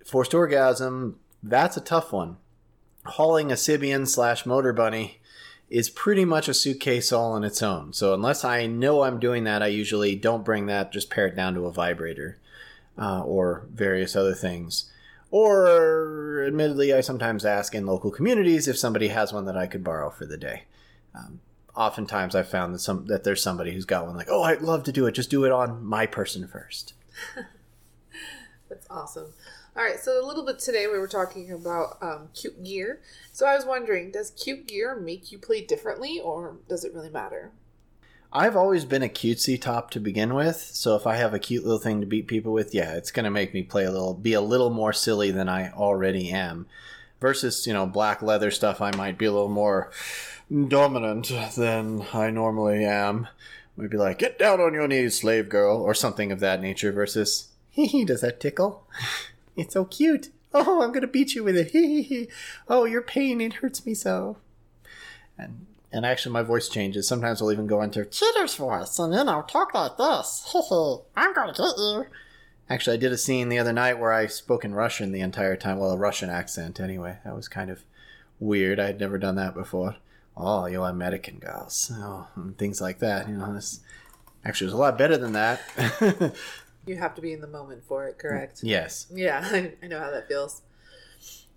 Forced 0.09 0.33
orgasm, 0.33 1.19
that's 1.43 1.77
a 1.77 1.81
tough 1.81 2.11
one. 2.11 2.37
Hauling 3.05 3.51
a 3.51 3.55
Sybian 3.55 4.07
slash 4.07 4.43
motor 4.43 4.73
bunny 4.73 5.19
is 5.69 5.89
pretty 5.89 6.25
much 6.25 6.47
a 6.47 6.53
suitcase 6.53 7.11
all 7.11 7.33
on 7.33 7.43
its 7.43 7.61
own. 7.61 7.93
So 7.93 8.15
unless 8.15 8.43
I 8.43 8.65
know 8.65 9.03
I'm 9.03 9.19
doing 9.19 9.43
that, 9.43 9.61
I 9.61 9.67
usually 9.67 10.15
don't 10.15 10.43
bring 10.43 10.65
that. 10.65 10.91
Just 10.91 11.11
pare 11.11 11.27
it 11.27 11.35
down 11.35 11.53
to 11.53 11.67
a 11.67 11.71
vibrator 11.71 12.39
uh, 12.97 13.21
or 13.21 13.67
various 13.71 14.15
other 14.15 14.33
things. 14.33 14.91
Or, 15.29 16.43
admittedly, 16.47 16.91
I 16.91 17.01
sometimes 17.01 17.45
ask 17.45 17.75
in 17.75 17.85
local 17.85 18.09
communities 18.09 18.67
if 18.67 18.79
somebody 18.79 19.09
has 19.09 19.31
one 19.31 19.45
that 19.45 19.57
I 19.57 19.67
could 19.67 19.83
borrow 19.83 20.09
for 20.09 20.25
the 20.25 20.37
day. 20.37 20.63
Um, 21.13 21.39
oftentimes, 21.75 22.33
I've 22.33 22.49
found 22.49 22.73
that 22.73 22.79
some 22.79 23.05
that 23.05 23.23
there's 23.23 23.43
somebody 23.43 23.73
who's 23.73 23.85
got 23.85 24.07
one 24.07 24.15
like, 24.15 24.29
oh, 24.31 24.41
I'd 24.41 24.63
love 24.63 24.83
to 24.85 24.91
do 24.91 25.05
it. 25.05 25.11
Just 25.11 25.29
do 25.29 25.45
it 25.45 25.51
on 25.51 25.85
my 25.85 26.07
person 26.07 26.47
first. 26.47 26.93
That's 28.69 28.87
awesome. 28.89 29.33
All 29.79 29.85
right, 29.85 29.97
so 29.97 30.21
a 30.21 30.27
little 30.27 30.43
bit 30.43 30.59
today 30.59 30.87
we 30.87 30.99
were 30.99 31.07
talking 31.07 31.53
about 31.53 31.99
um, 32.01 32.27
cute 32.33 32.65
gear. 32.65 32.99
So 33.31 33.45
I 33.45 33.55
was 33.55 33.65
wondering, 33.65 34.11
does 34.11 34.31
cute 34.31 34.67
gear 34.67 34.93
make 34.93 35.31
you 35.31 35.37
play 35.37 35.61
differently, 35.61 36.19
or 36.19 36.57
does 36.67 36.83
it 36.83 36.93
really 36.93 37.09
matter? 37.09 37.53
I've 38.33 38.57
always 38.57 38.83
been 38.83 39.03
a 39.03 39.07
cutesy 39.07 39.59
top 39.59 39.89
to 39.91 40.01
begin 40.01 40.33
with, 40.33 40.57
so 40.57 40.97
if 40.97 41.07
I 41.07 41.15
have 41.15 41.33
a 41.33 41.39
cute 41.39 41.63
little 41.63 41.79
thing 41.79 42.01
to 42.01 42.05
beat 42.05 42.27
people 42.27 42.51
with, 42.51 42.75
yeah, 42.75 42.95
it's 42.95 43.09
going 43.09 43.23
to 43.23 43.29
make 43.29 43.53
me 43.53 43.63
play 43.63 43.85
a 43.85 43.91
little, 43.91 44.13
be 44.13 44.33
a 44.33 44.41
little 44.41 44.69
more 44.69 44.91
silly 44.91 45.31
than 45.31 45.47
I 45.47 45.71
already 45.71 46.29
am. 46.29 46.65
Versus, 47.21 47.65
you 47.65 47.71
know, 47.71 47.85
black 47.85 48.21
leather 48.21 48.51
stuff, 48.51 48.81
I 48.81 48.93
might 48.97 49.17
be 49.17 49.27
a 49.27 49.31
little 49.31 49.47
more 49.47 49.91
dominant 50.67 51.31
than 51.55 52.05
I 52.13 52.31
normally 52.31 52.83
am. 52.83 53.29
Might 53.77 53.91
be 53.91 53.97
like, 53.97 54.19
get 54.19 54.37
down 54.37 54.59
on 54.59 54.73
your 54.73 54.89
knees, 54.89 55.17
slave 55.17 55.47
girl, 55.47 55.77
or 55.77 55.93
something 55.93 56.33
of 56.33 56.41
that 56.41 56.59
nature. 56.59 56.91
Versus, 56.91 57.47
hee 57.69 57.85
hee, 57.85 58.03
does 58.03 58.19
that 58.19 58.41
tickle? 58.41 58.85
It's 59.59 59.73
so 59.73 59.85
cute. 59.85 60.29
Oh, 60.53 60.81
I'm 60.81 60.91
to 60.93 61.07
beat 61.07 61.35
you 61.35 61.43
with 61.43 61.55
it. 61.55 61.71
Hee 61.71 61.87
hee 61.87 62.01
hee. 62.01 62.27
Oh, 62.67 62.85
your 62.85 63.01
pain, 63.01 63.39
it 63.41 63.55
hurts 63.55 63.85
me 63.85 63.93
so. 63.93 64.37
And 65.37 65.67
and 65.91 66.05
actually, 66.05 66.33
my 66.33 66.43
voice 66.43 66.69
changes. 66.69 67.07
Sometimes 67.07 67.41
I'll 67.41 67.51
even 67.51 67.65
go 67.65 67.81
into 67.81 68.05
cheater's 68.05 68.55
voice, 68.55 68.99
and 68.99 69.11
then 69.11 69.27
I'll 69.27 69.43
talk 69.43 69.73
like 69.73 69.97
this. 69.97 70.45
I'm 71.15 71.33
gonna 71.33 71.53
get 71.53 71.77
you. 71.77 72.05
Actually, 72.69 72.97
I 72.97 72.99
did 72.99 73.11
a 73.11 73.17
scene 73.17 73.49
the 73.49 73.57
other 73.57 73.73
night 73.73 73.97
where 73.97 74.13
I 74.13 74.27
spoke 74.27 74.63
in 74.63 74.75
Russian 74.75 75.11
the 75.11 75.21
entire 75.21 75.55
time. 75.55 75.79
Well, 75.79 75.91
a 75.91 75.97
Russian 75.97 76.29
accent, 76.29 76.79
anyway. 76.79 77.17
That 77.25 77.35
was 77.35 77.47
kind 77.47 77.71
of 77.71 77.83
weird. 78.39 78.79
I 78.79 78.85
had 78.85 78.99
never 78.99 79.17
done 79.17 79.35
that 79.35 79.55
before. 79.55 79.95
Oh, 80.37 80.67
you 80.67 80.83
American 80.83 81.39
girls. 81.39 81.91
Oh, 81.95 82.27
and 82.35 82.55
things 82.57 82.79
like 82.79 82.99
that. 82.99 83.27
You 83.27 83.35
know, 83.35 83.53
this 83.53 83.79
actually 84.45 84.65
was 84.65 84.73
a 84.75 84.77
lot 84.77 84.97
better 84.97 85.17
than 85.17 85.33
that. 85.33 85.61
You 86.89 86.97
have 86.97 87.13
to 87.15 87.21
be 87.21 87.33
in 87.33 87.41
the 87.41 87.47
moment 87.47 87.83
for 87.83 88.07
it, 88.07 88.17
correct? 88.17 88.63
yes. 88.63 89.05
Yeah, 89.13 89.41
I, 89.53 89.73
I 89.83 89.87
know 89.87 89.99
how 89.99 90.09
that 90.09 90.27
feels. 90.27 90.63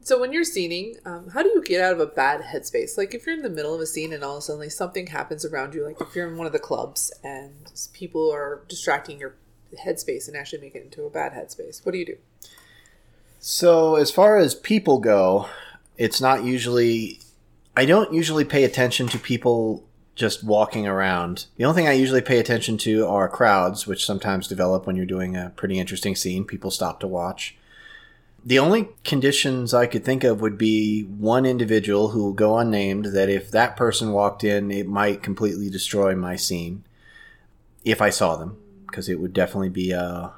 So 0.03 0.21
when 0.21 0.31
you're 0.31 0.45
scening, 0.45 0.97
um, 1.07 1.31
how 1.31 1.43
do 1.43 1.49
you 1.49 1.63
get 1.63 1.81
out 1.81 1.95
of 1.95 2.01
a 2.01 2.07
bad 2.07 2.43
headspace? 2.43 2.99
Like 2.99 3.15
if 3.15 3.25
you're 3.25 3.35
in 3.37 3.43
the 3.43 3.49
middle 3.49 3.75
of 3.75 3.81
a 3.81 3.87
scene 3.87 4.13
and 4.13 4.23
all 4.23 4.33
of 4.33 4.39
a 4.39 4.43
sudden 4.43 4.61
like, 4.61 4.73
something 4.73 5.07
happens 5.07 5.47
around 5.47 5.75
you, 5.75 5.87
like 5.87 6.01
if 6.03 6.15
you're 6.15 6.29
in 6.29 6.37
one 6.37 6.47
of 6.47 6.53
the 6.53 6.59
clubs 6.59 7.11
and 7.25 7.73
people 7.95 8.31
are 8.31 8.63
distracting 8.69 9.19
your 9.19 9.37
headspace 9.83 10.29
and 10.29 10.37
actually 10.37 10.61
make 10.61 10.75
it 10.75 10.85
into 10.85 11.05
a 11.05 11.11
bad 11.11 11.33
headspace, 11.33 11.87
what 11.87 11.93
do 11.93 11.99
you 11.99 12.05
do? 12.05 12.17
So, 13.39 13.97
as 13.97 14.11
far 14.11 14.37
as 14.37 14.55
people 14.55 14.99
go, 14.99 15.49
it's 15.97 16.21
not 16.21 16.45
usually. 16.45 17.21
I 17.75 17.87
don't 17.87 18.13
usually 18.13 18.45
pay 18.45 18.65
attention 18.65 19.09
to 19.09 19.19
people 19.19 19.83
just 20.15 20.45
walking 20.45 20.87
around. 20.87 21.47
The 21.57 21.65
only 21.65 21.81
thing 21.83 21.89
I 21.89 21.93
usually 21.93 22.21
pay 22.21 22.39
attention 22.39 22.77
to 22.79 23.07
are 23.07 23.29
crowds, 23.29 23.87
which 23.87 24.05
sometimes 24.05 24.47
develop 24.49 24.87
when 24.87 24.97
you're 24.97 25.07
doing 25.07 25.37
a 25.37 25.53
pretty 25.57 25.79
interesting 25.79 26.15
scene. 26.15 26.45
People 26.45 26.71
stop 26.71 27.01
to 27.01 27.07
watch. 27.07 27.57
The 28.45 28.59
only 28.59 28.89
conditions 29.05 29.73
I 29.73 29.87
could 29.87 30.05
think 30.05 30.25
of 30.25 30.41
would 30.41 30.59
be 30.59 31.03
one 31.03 31.47
individual 31.47 32.09
who 32.09 32.25
will 32.25 32.33
go 32.33 32.59
unnamed 32.59 33.07
that 33.07 33.29
if 33.29 33.51
that 33.53 33.77
person 33.77 34.13
walked 34.13 34.43
in, 34.43 34.71
it 34.71 34.89
might 34.89 35.23
completely 35.23 35.71
destroy 35.71 36.15
my 36.17 36.37
scene. 36.37 36.85
If 37.85 38.03
I 38.03 38.11
saw 38.11 38.37
them, 38.37 38.59
because 38.87 39.09
it 39.09 39.21
would 39.21 39.33
definitely 39.33 39.71
be 39.71 39.93
a 39.93 40.33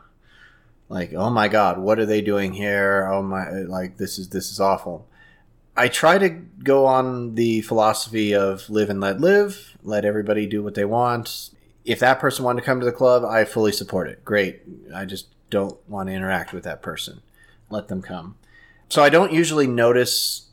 like 0.89 1.13
oh 1.15 1.31
my 1.31 1.49
god 1.49 1.79
what 1.79 1.99
are 1.99 2.07
they 2.07 2.21
doing 2.21 2.53
here 2.53 3.09
oh 3.11 3.23
my 3.23 3.51
like 3.51 3.97
this 3.97 4.19
is 4.19 4.29
this 4.29 4.51
is 4.51 4.61
awful 4.61 5.07
i 5.77 5.89
try 5.89 6.19
to 6.19 6.29
go 6.29 6.87
on 6.87 7.35
the 7.35 7.61
philosophy 7.63 8.35
of 8.35 8.69
live 8.71 8.91
and 8.91 9.01
let 9.01 9.21
live 9.21 9.75
let 9.85 10.05
everybody 10.05 10.47
do 10.47 10.63
what 10.63 10.75
they 10.75 10.85
want. 10.85 11.51
If 11.85 11.99
that 12.01 12.19
person 12.19 12.45
wanted 12.45 12.63
to 12.63 12.67
come 12.67 12.81
to 12.81 12.87
the 12.87 12.93
club 12.93 13.25
i 13.25 13.45
fully 13.45 13.73
support 13.73 14.09
it. 14.09 14.25
Great. 14.25 14.63
I 14.95 15.05
just 15.05 15.29
don't 15.51 15.77
want 15.89 16.09
to 16.09 16.15
interact 16.15 16.53
with 16.53 16.65
that 16.65 16.83
person. 16.83 17.21
Let 17.71 17.89
them 17.89 18.03
come. 18.03 18.37
So 18.89 19.03
i 19.03 19.09
don't 19.09 19.33
usually 19.33 19.67
notice 19.67 20.49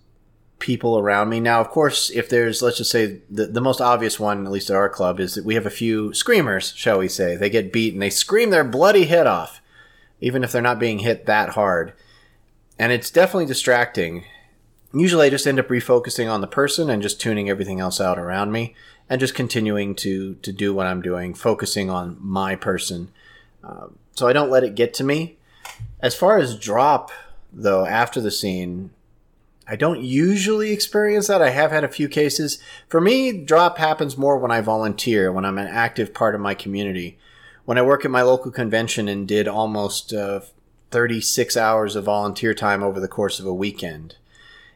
people 0.60 1.00
around 1.00 1.30
me. 1.30 1.40
Now 1.40 1.62
of 1.62 1.70
course 1.70 2.10
if 2.12 2.30
there's 2.30 2.62
let's 2.62 2.78
just 2.78 2.92
say 2.92 3.22
the, 3.30 3.48
the 3.48 3.62
most 3.62 3.82
obvious 3.82 4.20
one 4.20 4.46
at 4.46 4.52
least 4.52 4.70
at 4.70 4.76
our 4.76 4.90
club 4.90 5.20
is 5.20 5.36
that 5.36 5.46
we 5.46 5.56
have 5.56 5.66
a 5.66 5.72
few 5.72 6.14
screamers 6.14 6.74
shall 6.76 7.00
we 7.00 7.08
say. 7.08 7.36
They 7.36 7.50
get 7.50 7.74
beat 7.74 7.94
and 7.94 8.02
they 8.02 8.10
scream 8.10 8.50
their 8.50 8.64
bloody 8.64 9.06
head 9.06 9.28
off 9.28 9.62
even 10.20 10.44
if 10.44 10.52
they're 10.52 10.62
not 10.62 10.80
being 10.80 11.00
hit 11.00 11.26
that 11.26 11.50
hard. 11.50 11.94
And 12.78 12.92
it's 12.92 13.10
definitely 13.10 13.48
distracting. 13.48 14.26
Usually 14.94 15.28
I 15.28 15.30
just 15.30 15.48
end 15.48 15.60
up 15.60 15.70
refocusing 15.70 16.32
on 16.32 16.42
the 16.42 16.48
person 16.48 16.90
and 16.90 17.02
just 17.02 17.22
tuning 17.22 17.50
everything 17.50 17.80
else 17.80 18.02
out 18.02 18.20
around 18.20 18.52
me 18.52 18.76
and 19.10 19.20
just 19.20 19.36
continuing 19.36 19.96
to, 19.96 20.36
to 20.36 20.52
do 20.52 20.74
what 20.74 20.88
I'm 20.88 21.02
doing, 21.02 21.34
focusing 21.34 21.90
on 21.90 22.18
my 22.20 22.56
person. 22.56 23.12
Um, 23.64 23.98
so 24.14 24.28
I 24.28 24.34
don't 24.34 24.50
let 24.50 24.64
it 24.64 24.76
get 24.76 24.94
to 24.96 25.04
me. 25.04 25.38
As 26.02 26.16
far 26.16 26.38
as 26.38 26.58
drop, 26.58 27.12
though, 27.52 27.86
after 27.86 28.20
the 28.20 28.32
scene, 28.32 28.92
I 29.68 29.76
don't 29.76 30.02
usually 30.02 30.72
experience 30.74 31.28
that. 31.28 31.42
I 31.42 31.52
have 31.52 31.72
had 31.72 31.84
a 31.84 31.90
few 31.90 32.10
cases. 32.10 32.62
For 32.90 33.00
me, 33.00 33.32
drop 33.32 33.78
happens 33.78 34.18
more 34.18 34.38
when 34.38 34.52
I 34.52 34.60
volunteer, 34.62 35.32
when 35.32 35.46
I'm 35.46 35.58
an 35.58 35.68
active 35.68 36.14
part 36.14 36.36
of 36.36 36.42
my 36.42 36.54
community 36.54 37.18
when 37.66 37.78
I 37.78 37.84
work 37.84 38.06
at 38.06 38.12
my 38.12 38.22
local 38.22 38.52
convention 38.52 39.08
and 39.08 39.28
did 39.28 39.48
almost 39.48 40.14
uh, 40.14 40.42
36 40.92 41.56
hours 41.56 41.96
of 41.96 42.06
volunteer 42.06 42.54
time 42.54 42.84
over 42.84 43.00
the 43.00 43.08
course 43.08 43.40
of 43.40 43.46
a 43.46 43.54
weekend. 43.54 44.16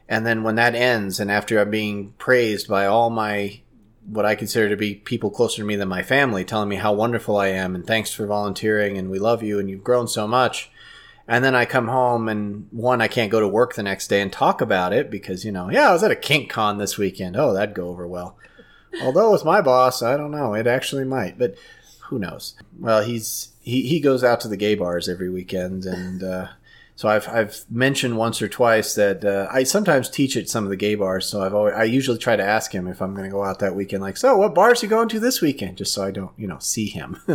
And 0.07 0.25
then 0.25 0.43
when 0.43 0.55
that 0.55 0.75
ends, 0.75 1.19
and 1.19 1.31
after 1.31 1.59
I'm 1.59 1.71
being 1.71 2.13
praised 2.17 2.67
by 2.67 2.85
all 2.85 3.09
my 3.09 3.61
what 4.07 4.25
I 4.25 4.35
consider 4.35 4.69
to 4.69 4.77
be 4.77 4.95
people 4.95 5.31
closer 5.31 5.63
to 5.63 5.65
me 5.65 5.75
than 5.75 5.87
my 5.87 6.03
family, 6.03 6.45
telling 6.45 6.69
me 6.69 6.75
how 6.75 6.93
wonderful 6.93 7.37
I 7.37 7.47
am 7.47 7.73
and 7.73 7.85
thanks 7.85 8.13
for 8.13 8.27
volunteering 8.27 8.99
and 8.99 9.09
we 9.09 9.17
love 9.17 9.41
you 9.41 9.57
and 9.59 9.67
you've 9.67 9.83
grown 9.83 10.07
so 10.07 10.27
much. 10.27 10.69
And 11.27 11.43
then 11.43 11.55
I 11.55 11.65
come 11.65 11.87
home 11.87 12.29
and 12.29 12.67
one, 12.69 13.01
I 13.01 13.07
can't 13.07 13.31
go 13.31 13.39
to 13.39 13.47
work 13.47 13.73
the 13.73 13.81
next 13.81 14.07
day 14.07 14.21
and 14.21 14.31
talk 14.31 14.61
about 14.61 14.93
it 14.93 15.09
because, 15.09 15.43
you 15.43 15.51
know, 15.51 15.71
yeah, 15.71 15.89
I 15.89 15.93
was 15.93 16.03
at 16.03 16.11
a 16.11 16.15
kink 16.15 16.51
con 16.51 16.77
this 16.77 16.99
weekend. 16.99 17.35
Oh, 17.35 17.51
that'd 17.51 17.73
go 17.73 17.87
over 17.87 18.07
well. 18.07 18.37
Although 19.01 19.31
with 19.31 19.43
my 19.43 19.59
boss, 19.59 20.03
I 20.03 20.17
don't 20.17 20.31
know, 20.31 20.53
it 20.53 20.67
actually 20.67 21.03
might. 21.03 21.39
But 21.39 21.55
who 22.09 22.19
knows? 22.19 22.55
Well, 22.79 23.03
he's 23.03 23.49
he, 23.61 23.87
he 23.87 23.99
goes 23.99 24.23
out 24.23 24.39
to 24.41 24.47
the 24.47 24.57
gay 24.57 24.75
bars 24.75 25.09
every 25.09 25.29
weekend, 25.29 25.85
and 25.85 26.23
uh, 26.23 26.47
so 26.95 27.09
I've 27.09 27.27
I've 27.27 27.65
mentioned 27.69 28.17
once 28.17 28.41
or 28.41 28.47
twice 28.47 28.95
that 28.95 29.25
uh, 29.25 29.47
I 29.51 29.63
sometimes 29.63 30.09
teach 30.09 30.37
at 30.37 30.47
some 30.47 30.63
of 30.63 30.69
the 30.69 30.77
gay 30.77 30.95
bars. 30.95 31.25
So 31.25 31.41
I've 31.41 31.53
always 31.53 31.73
I 31.73 31.83
usually 31.83 32.17
try 32.17 32.37
to 32.37 32.43
ask 32.43 32.73
him 32.73 32.87
if 32.87 33.01
I'm 33.01 33.13
going 33.13 33.29
to 33.29 33.31
go 33.31 33.43
out 33.43 33.59
that 33.59 33.75
weekend. 33.75 34.01
Like, 34.01 34.15
so 34.15 34.37
what 34.37 34.55
bars 34.55 34.81
you 34.81 34.87
going 34.87 35.09
to 35.09 35.19
this 35.19 35.41
weekend? 35.41 35.77
Just 35.77 35.93
so 35.93 36.03
I 36.03 36.11
don't 36.11 36.31
you 36.37 36.47
know 36.47 36.59
see 36.59 36.87
him. 36.87 37.19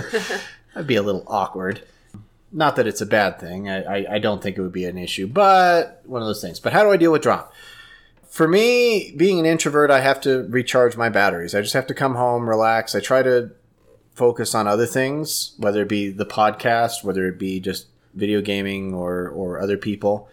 That'd 0.74 0.86
be 0.86 0.96
a 0.96 1.02
little 1.02 1.24
awkward. 1.26 1.82
Not 2.52 2.76
that 2.76 2.86
it's 2.86 3.00
a 3.00 3.06
bad 3.06 3.38
thing. 3.38 3.68
I, 3.68 3.82
I, 3.82 4.14
I 4.14 4.18
don't 4.18 4.42
think 4.42 4.56
it 4.56 4.62
would 4.62 4.72
be 4.72 4.86
an 4.86 4.98
issue, 4.98 5.26
but 5.26 6.02
one 6.04 6.22
of 6.22 6.26
those 6.26 6.40
things. 6.40 6.58
But 6.58 6.72
how 6.72 6.82
do 6.82 6.90
I 6.90 6.96
deal 6.96 7.12
with 7.12 7.22
drama? 7.22 7.48
For 8.28 8.48
me, 8.48 9.12
being 9.16 9.38
an 9.38 9.46
introvert, 9.46 9.90
I 9.90 10.00
have 10.00 10.20
to 10.22 10.46
recharge 10.48 10.96
my 10.96 11.08
batteries. 11.10 11.54
I 11.54 11.60
just 11.60 11.74
have 11.74 11.86
to 11.88 11.94
come 11.94 12.14
home, 12.14 12.48
relax. 12.48 12.94
I 12.94 13.00
try 13.00 13.22
to 13.22 13.50
focus 14.14 14.54
on 14.54 14.66
other 14.66 14.86
things, 14.86 15.54
whether 15.58 15.82
it 15.82 15.88
be 15.88 16.10
the 16.10 16.26
podcast, 16.26 17.04
whether 17.04 17.26
it 17.28 17.38
be 17.38 17.60
just 17.60 17.86
video 18.14 18.40
gaming 18.40 18.94
or, 18.94 19.28
or 19.28 19.60
other 19.60 19.76
people. 19.76 20.28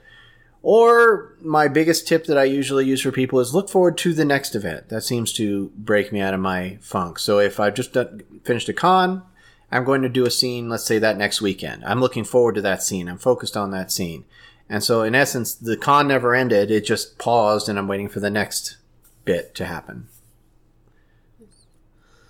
Or 0.63 1.36
my 1.42 1.68
biggest 1.68 2.08
tip 2.08 2.26
that 2.26 2.38
I 2.38 2.44
usually 2.44 2.86
use 2.86 3.02
for 3.02 3.12
people 3.12 3.40
is 3.40 3.54
look 3.54 3.70
forward 3.70 3.98
to 4.00 4.13
the 4.13 4.26
next 4.26 4.56
event. 4.56 4.90
That 4.90 5.02
seems 5.04 5.32
to 5.34 5.72
break 5.78 6.12
me 6.12 6.20
out 6.20 6.34
of 6.34 6.40
my 6.40 6.78
funk. 6.82 7.20
So 7.20 7.40
if 7.40 7.60
I've 7.60 7.76
just 7.76 7.94
done, 7.94 8.24
finished 8.44 8.68
a 8.68 8.74
con, 8.74 9.24
I'm 9.72 9.84
going 9.84 10.02
to 10.02 10.10
do 10.10 10.26
a 10.26 10.32
scene, 10.32 10.70
let's 10.70 10.86
say 10.86 11.00
that 11.00 11.18
next 11.18 11.42
weekend. 11.42 11.86
I'm 11.86 12.00
looking 12.00 12.24
forward 12.24 12.56
to 12.56 12.62
that 12.62 12.84
scene. 12.84 13.08
I'm 13.08 13.18
focused 13.18 13.56
on 13.56 13.72
that 13.72 13.92
scene. 13.92 14.26
And 14.70 14.84
so, 14.84 15.04
in 15.04 15.16
essence, 15.16 15.54
the 15.54 15.78
con 15.78 16.08
never 16.08 16.36
ended. 16.36 16.72
It 16.72 16.86
just 16.86 17.18
paused, 17.18 17.70
and 17.70 17.80
I'm 17.80 17.88
waiting 17.88 18.10
for 18.10 18.20
the 18.20 18.30
next 18.30 18.78
bit 19.24 19.56
to 19.56 19.66
happen. 19.66 20.08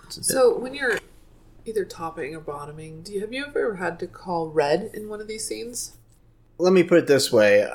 So 0.09 0.57
when 0.57 0.73
you're 0.73 0.99
either 1.67 1.85
topping 1.85 2.35
or 2.35 2.39
bottoming, 2.39 3.01
do 3.01 3.13
you 3.13 3.21
have 3.21 3.33
you 3.33 3.45
ever 3.45 3.75
had 3.75 3.99
to 3.99 4.07
call 4.07 4.49
red 4.49 4.91
in 4.93 5.09
one 5.09 5.21
of 5.21 5.27
these 5.27 5.45
scenes? 5.45 5.97
Let 6.57 6.73
me 6.73 6.83
put 6.83 6.97
it 6.99 7.07
this 7.07 7.31
way 7.31 7.67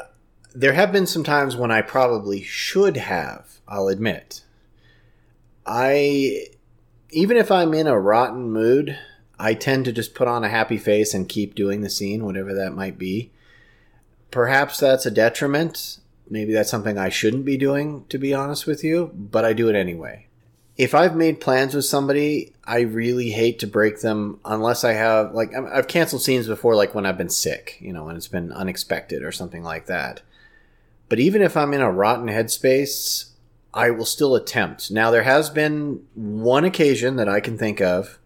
there 0.55 0.73
have 0.75 0.93
been 0.93 1.07
some 1.07 1.25
times 1.25 1.57
when 1.57 1.71
I 1.71 1.83
probably 1.83 2.43
should 2.43 2.97
have, 2.97 3.61
I'll 3.67 3.89
admit. 3.89 4.45
I, 5.65 6.47
even 7.11 7.37
if 7.37 7.51
I'm 7.51 7.73
in 7.75 7.87
a 7.87 7.99
rotten 7.99 8.51
mood, 8.51 8.99
I 9.39 9.55
tend 9.55 9.85
to 9.87 9.93
just 9.93 10.15
put 10.15 10.29
on 10.29 10.45
a 10.45 10.49
happy 10.49 10.79
face 10.79 11.15
and 11.15 11.29
keep 11.29 11.55
doing 11.55 11.81
the 11.81 11.91
scene, 11.91 12.25
whatever 12.25 12.55
that 12.55 12.75
might 12.75 12.99
be. 12.99 13.33
Perhaps 14.31 14.79
that's 14.79 15.07
a 15.07 15.11
detriment. 15.11 15.99
Maybe 16.29 16.53
that's 16.53 16.71
something 16.71 16.99
I 16.99 17.09
shouldn't 17.09 17.45
be 17.45 17.57
doing, 17.57 18.05
to 18.09 18.19
be 18.19 18.35
honest 18.35 18.67
with 18.67 18.83
you, 18.83 19.11
but 19.15 19.45
I 19.45 19.53
do 19.53 19.69
it 19.69 19.77
anyway. 19.77 20.27
If 20.77 20.95
I've 20.95 21.15
made 21.15 21.41
plans 21.41 21.75
with 21.75 21.85
somebody, 21.85 22.53
I 22.65 22.81
really 22.81 23.31
hate 23.31 23.59
to 23.59 23.67
break 23.67 24.01
them 24.01 24.41
unless 24.45 24.85
I 24.85 24.95
have, 24.95 25.35
like, 25.35 25.55
I've 25.55 25.87
canceled 25.87 26.23
scenes 26.23 26.47
before, 26.47 26.75
like 26.75 26.95
when 26.95 27.05
I've 27.05 27.19
been 27.19 27.29
sick, 27.29 27.77
you 27.81 27.93
know, 27.93 28.05
when 28.05 28.17
it's 28.17 28.29
been 28.29 28.53
unexpected 28.53 29.23
or 29.23 29.33
something 29.33 29.63
like 29.63 29.87
that. 29.87 30.23
But 31.09 31.21
even 31.21 31.43
if 31.43 31.57
I'm 31.57 31.75
in 31.75 31.83
a 31.83 31.93
rotten 31.93 32.29
headspace, 32.29 33.33
I 33.75 33.91
will 33.91 34.07
still 34.07 34.35
attempt. 34.35 34.91
Now, 34.91 35.11
there 35.11 35.23
has 35.25 35.51
been 35.51 36.07
one 36.15 36.65
occasion 36.65 37.17
that 37.17 37.29
I 37.29 37.41
can 37.41 37.59
think 37.59 37.81
of 37.81 38.19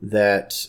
that 0.00 0.66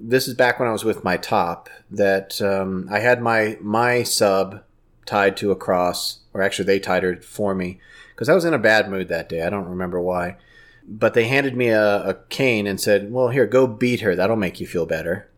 this 0.00 0.28
is 0.28 0.34
back 0.34 0.58
when 0.58 0.68
I 0.68 0.72
was 0.72 0.84
with 0.84 1.04
my 1.04 1.16
top 1.16 1.68
that 1.90 2.40
um, 2.40 2.88
I 2.90 3.00
had 3.00 3.20
my 3.20 3.58
my 3.60 4.02
sub 4.02 4.62
tied 5.06 5.36
to 5.38 5.50
a 5.50 5.56
cross, 5.56 6.20
or 6.32 6.42
actually 6.42 6.66
they 6.66 6.78
tied 6.78 7.02
her 7.02 7.16
for 7.16 7.54
me 7.54 7.80
because 8.18 8.28
I 8.28 8.34
was 8.34 8.44
in 8.44 8.52
a 8.52 8.58
bad 8.58 8.90
mood 8.90 9.06
that 9.06 9.28
day. 9.28 9.42
I 9.42 9.48
don't 9.48 9.68
remember 9.68 10.00
why, 10.00 10.38
but 10.84 11.14
they 11.14 11.28
handed 11.28 11.56
me 11.56 11.68
a, 11.68 12.08
a 12.08 12.14
cane 12.30 12.66
and 12.66 12.80
said, 12.80 13.12
"Well, 13.12 13.28
here, 13.28 13.46
go 13.46 13.68
beat 13.68 14.00
her. 14.00 14.16
That'll 14.16 14.34
make 14.34 14.58
you 14.58 14.66
feel 14.66 14.86
better." 14.86 15.30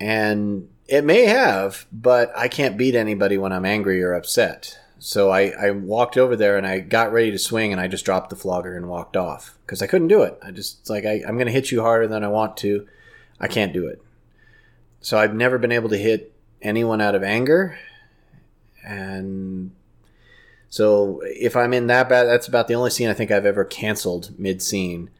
And 0.00 0.68
it 0.88 1.04
may 1.04 1.26
have, 1.26 1.86
but 1.92 2.32
I 2.36 2.48
can't 2.48 2.76
beat 2.76 2.96
anybody 2.96 3.38
when 3.38 3.52
I'm 3.52 3.64
angry 3.64 4.02
or 4.02 4.12
upset. 4.12 4.76
So 4.98 5.30
I, 5.30 5.50
I 5.50 5.70
walked 5.70 6.16
over 6.16 6.34
there 6.34 6.56
and 6.56 6.66
I 6.66 6.80
got 6.80 7.12
ready 7.12 7.30
to 7.30 7.38
swing 7.38 7.70
and 7.70 7.80
I 7.80 7.86
just 7.86 8.04
dropped 8.04 8.30
the 8.30 8.36
flogger 8.36 8.76
and 8.76 8.88
walked 8.88 9.16
off 9.16 9.56
because 9.64 9.80
I 9.82 9.86
couldn't 9.86 10.08
do 10.08 10.22
it. 10.22 10.38
I 10.42 10.50
just, 10.50 10.90
like, 10.90 11.04
I, 11.04 11.22
I'm 11.26 11.34
going 11.34 11.46
to 11.46 11.52
hit 11.52 11.70
you 11.70 11.82
harder 11.82 12.08
than 12.08 12.24
I 12.24 12.28
want 12.28 12.56
to. 12.58 12.86
I 13.40 13.48
can't 13.48 13.72
do 13.72 13.86
it. 13.86 14.02
So 15.00 15.18
I've 15.18 15.34
never 15.34 15.58
been 15.58 15.72
able 15.72 15.88
to 15.88 15.98
hit 15.98 16.32
anyone 16.60 17.00
out 17.00 17.14
of 17.14 17.22
anger. 17.22 17.78
And 18.84 19.72
so 20.72 21.20
if 21.26 21.54
I'm 21.54 21.74
in 21.74 21.88
that 21.88 22.08
bad, 22.08 22.24
that's 22.24 22.48
about 22.48 22.66
the 22.66 22.76
only 22.76 22.88
scene 22.88 23.10
I 23.10 23.12
think 23.12 23.30
I've 23.30 23.44
ever 23.44 23.62
canceled 23.62 24.30
mid 24.38 24.62
scene. 24.62 25.10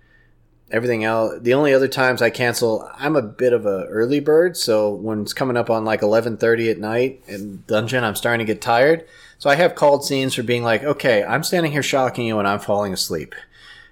Everything 0.71 1.05
else, 1.05 1.41
the 1.43 1.53
only 1.53 1.75
other 1.75 1.89
times 1.89 2.23
I 2.23 2.31
cancel, 2.31 2.91
I'm 2.95 3.17
a 3.17 3.21
bit 3.21 3.53
of 3.53 3.67
a 3.67 3.85
early 3.85 4.19
bird. 4.19 4.57
So 4.57 4.95
when 4.95 5.21
it's 5.21 5.35
coming 5.35 5.59
up 5.59 5.69
on 5.69 5.85
like 5.85 6.01
11:30 6.01 6.71
at 6.71 6.79
night 6.79 7.23
in 7.27 7.65
dungeon, 7.67 8.03
I'm 8.03 8.15
starting 8.15 8.47
to 8.47 8.51
get 8.51 8.63
tired. 8.63 9.05
So 9.37 9.51
I 9.51 9.57
have 9.57 9.75
called 9.75 10.07
scenes 10.07 10.35
for 10.35 10.43
being 10.43 10.63
like, 10.63 10.85
okay, 10.85 11.23
I'm 11.23 11.45
standing 11.45 11.73
here 11.73 11.83
shocking 11.83 12.25
you 12.25 12.39
and 12.39 12.49
I'm 12.49 12.59
falling 12.59 12.95
asleep. 12.95 13.35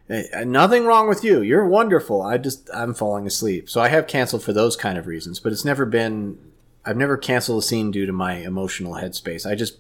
Eh, 0.09 0.45
nothing 0.45 0.87
wrong 0.87 1.11
with 1.11 1.23
you. 1.23 1.43
You're 1.43 1.67
wonderful. 1.67 2.23
I 2.23 2.39
just 2.39 2.71
I'm 2.73 2.95
falling 2.95 3.27
asleep. 3.27 3.69
So 3.69 3.83
I 3.83 3.89
have 3.89 4.07
canceled 4.07 4.43
for 4.43 4.55
those 4.55 4.77
kind 4.77 4.97
of 4.97 5.07
reasons, 5.07 5.41
but 5.41 5.53
it's 5.53 5.67
never 5.67 5.85
been 5.85 6.39
I've 6.87 6.97
never 6.97 7.19
canceled 7.19 7.63
a 7.63 7.67
scene 7.67 7.91
due 7.91 8.07
to 8.07 8.13
my 8.15 8.37
emotional 8.37 8.95
headspace. 8.95 9.45
I 9.45 9.55
just 9.55 9.77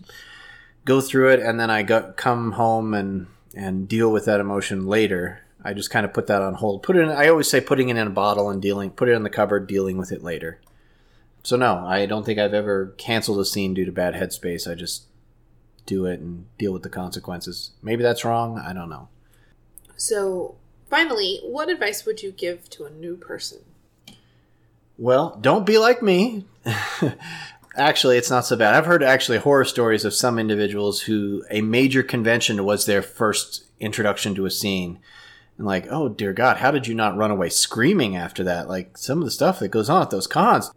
go 0.84 1.00
through 1.00 1.30
it 1.30 1.40
and 1.40 1.58
then 1.58 1.70
I 1.70 1.82
go, 1.82 2.12
come 2.16 2.52
home 2.52 2.94
and 2.94 3.26
and 3.54 3.88
deal 3.88 4.12
with 4.12 4.24
that 4.26 4.40
emotion 4.40 4.86
later. 4.86 5.40
I 5.62 5.74
just 5.74 5.90
kind 5.90 6.06
of 6.06 6.14
put 6.14 6.26
that 6.28 6.40
on 6.40 6.54
hold. 6.54 6.82
Put 6.82 6.96
it 6.96 7.00
in 7.00 7.10
I 7.10 7.28
always 7.28 7.50
say 7.50 7.60
putting 7.60 7.88
it 7.88 7.96
in 7.96 8.06
a 8.06 8.10
bottle 8.10 8.50
and 8.50 8.62
dealing 8.62 8.90
put 8.90 9.08
it 9.08 9.12
in 9.12 9.22
the 9.22 9.30
cupboard, 9.30 9.66
dealing 9.66 9.96
with 9.96 10.12
it 10.12 10.22
later. 10.22 10.60
So 11.42 11.56
no, 11.56 11.86
I 11.86 12.06
don't 12.06 12.24
think 12.24 12.38
I've 12.38 12.54
ever 12.54 12.94
canceled 12.98 13.38
a 13.38 13.44
scene 13.44 13.74
due 13.74 13.84
to 13.84 13.92
bad 13.92 14.14
headspace. 14.14 14.70
I 14.70 14.74
just 14.74 15.04
do 15.86 16.06
it 16.06 16.20
and 16.20 16.46
deal 16.58 16.72
with 16.72 16.82
the 16.82 16.88
consequences. 16.88 17.72
Maybe 17.82 18.02
that's 18.02 18.24
wrong. 18.24 18.58
I 18.58 18.72
don't 18.72 18.88
know. 18.88 19.08
So, 19.96 20.56
finally, 20.88 21.40
what 21.42 21.68
advice 21.68 22.06
would 22.06 22.22
you 22.22 22.30
give 22.30 22.70
to 22.70 22.84
a 22.84 22.90
new 22.90 23.16
person? 23.16 23.58
Well, 24.96 25.36
don't 25.40 25.66
be 25.66 25.78
like 25.78 26.02
me. 26.02 26.44
actually, 27.76 28.16
it's 28.16 28.30
not 28.30 28.46
so 28.46 28.56
bad. 28.56 28.74
I've 28.74 28.86
heard 28.86 29.02
actually 29.02 29.38
horror 29.38 29.64
stories 29.64 30.04
of 30.04 30.14
some 30.14 30.38
individuals 30.38 31.02
who 31.02 31.44
a 31.50 31.60
major 31.60 32.02
convention 32.02 32.64
was 32.64 32.86
their 32.86 33.02
first 33.02 33.64
introduction 33.78 34.34
to 34.34 34.46
a 34.46 34.50
scene. 34.50 34.98
And 35.56 35.66
like, 35.66 35.86
oh 35.90 36.08
dear 36.08 36.32
God, 36.32 36.58
how 36.58 36.70
did 36.70 36.86
you 36.86 36.94
not 36.94 37.16
run 37.16 37.30
away 37.30 37.48
screaming 37.48 38.16
after 38.16 38.42
that? 38.44 38.68
Like 38.68 38.96
some 38.96 39.18
of 39.18 39.24
the 39.24 39.30
stuff 39.30 39.58
that 39.58 39.68
goes 39.68 39.90
on 39.90 40.02
at 40.02 40.10
those 40.10 40.26
cons. 40.26 40.70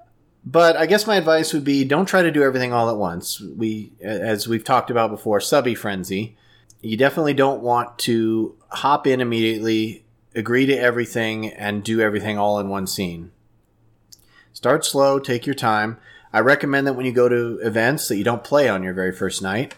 But 0.46 0.76
I 0.76 0.86
guess 0.86 1.08
my 1.08 1.16
advice 1.16 1.54
would 1.54 1.64
be 1.64 1.86
don't 1.86 2.06
try 2.06 2.22
to 2.22 2.32
do 2.32 2.44
everything 2.44 2.74
all 2.74 2.90
at 2.90 2.98
once. 2.98 3.40
We, 3.40 3.94
as 4.02 4.48
we've 4.48 4.64
talked 4.64 4.92
about 4.92 5.10
before, 5.10 5.40
subby 5.40 5.74
frenzy. 5.74 6.36
You 6.82 6.98
definitely 6.98 7.34
don't 7.34 7.62
want 7.62 7.98
to 8.00 8.58
hop 8.68 9.08
in 9.08 9.22
immediately, 9.22 10.04
agree 10.36 10.66
to 10.66 10.78
everything, 10.78 11.48
and 11.48 11.82
do 11.82 12.02
everything 12.02 12.38
all 12.38 12.60
in 12.60 12.68
one 12.68 12.88
scene. 12.88 13.32
Start 14.52 14.84
slow, 14.84 15.18
take 15.18 15.46
your 15.46 15.56
time. 15.56 15.98
I 16.34 16.40
recommend 16.40 16.88
that 16.88 16.94
when 16.94 17.06
you 17.06 17.12
go 17.12 17.30
to 17.30 17.60
events 17.62 18.08
that 18.08 18.18
you 18.18 18.24
don't 18.24 18.44
play 18.44 18.68
on 18.68 18.82
your 18.82 18.94
very 18.94 19.12
first 19.12 19.42
night. 19.42 19.76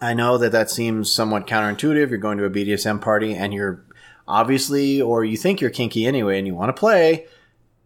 I 0.00 0.14
know 0.14 0.38
that 0.38 0.52
that 0.52 0.70
seems 0.70 1.12
somewhat 1.12 1.46
counterintuitive. 1.46 2.08
You're 2.08 2.18
going 2.18 2.38
to 2.38 2.44
a 2.44 2.50
BDSM 2.50 3.00
party 3.00 3.34
and 3.34 3.52
you're 3.52 3.84
obviously, 4.26 5.00
or 5.00 5.24
you 5.24 5.36
think 5.36 5.60
you're 5.60 5.70
kinky 5.70 6.06
anyway 6.06 6.38
and 6.38 6.46
you 6.46 6.54
want 6.54 6.70
to 6.70 6.80
play. 6.80 7.26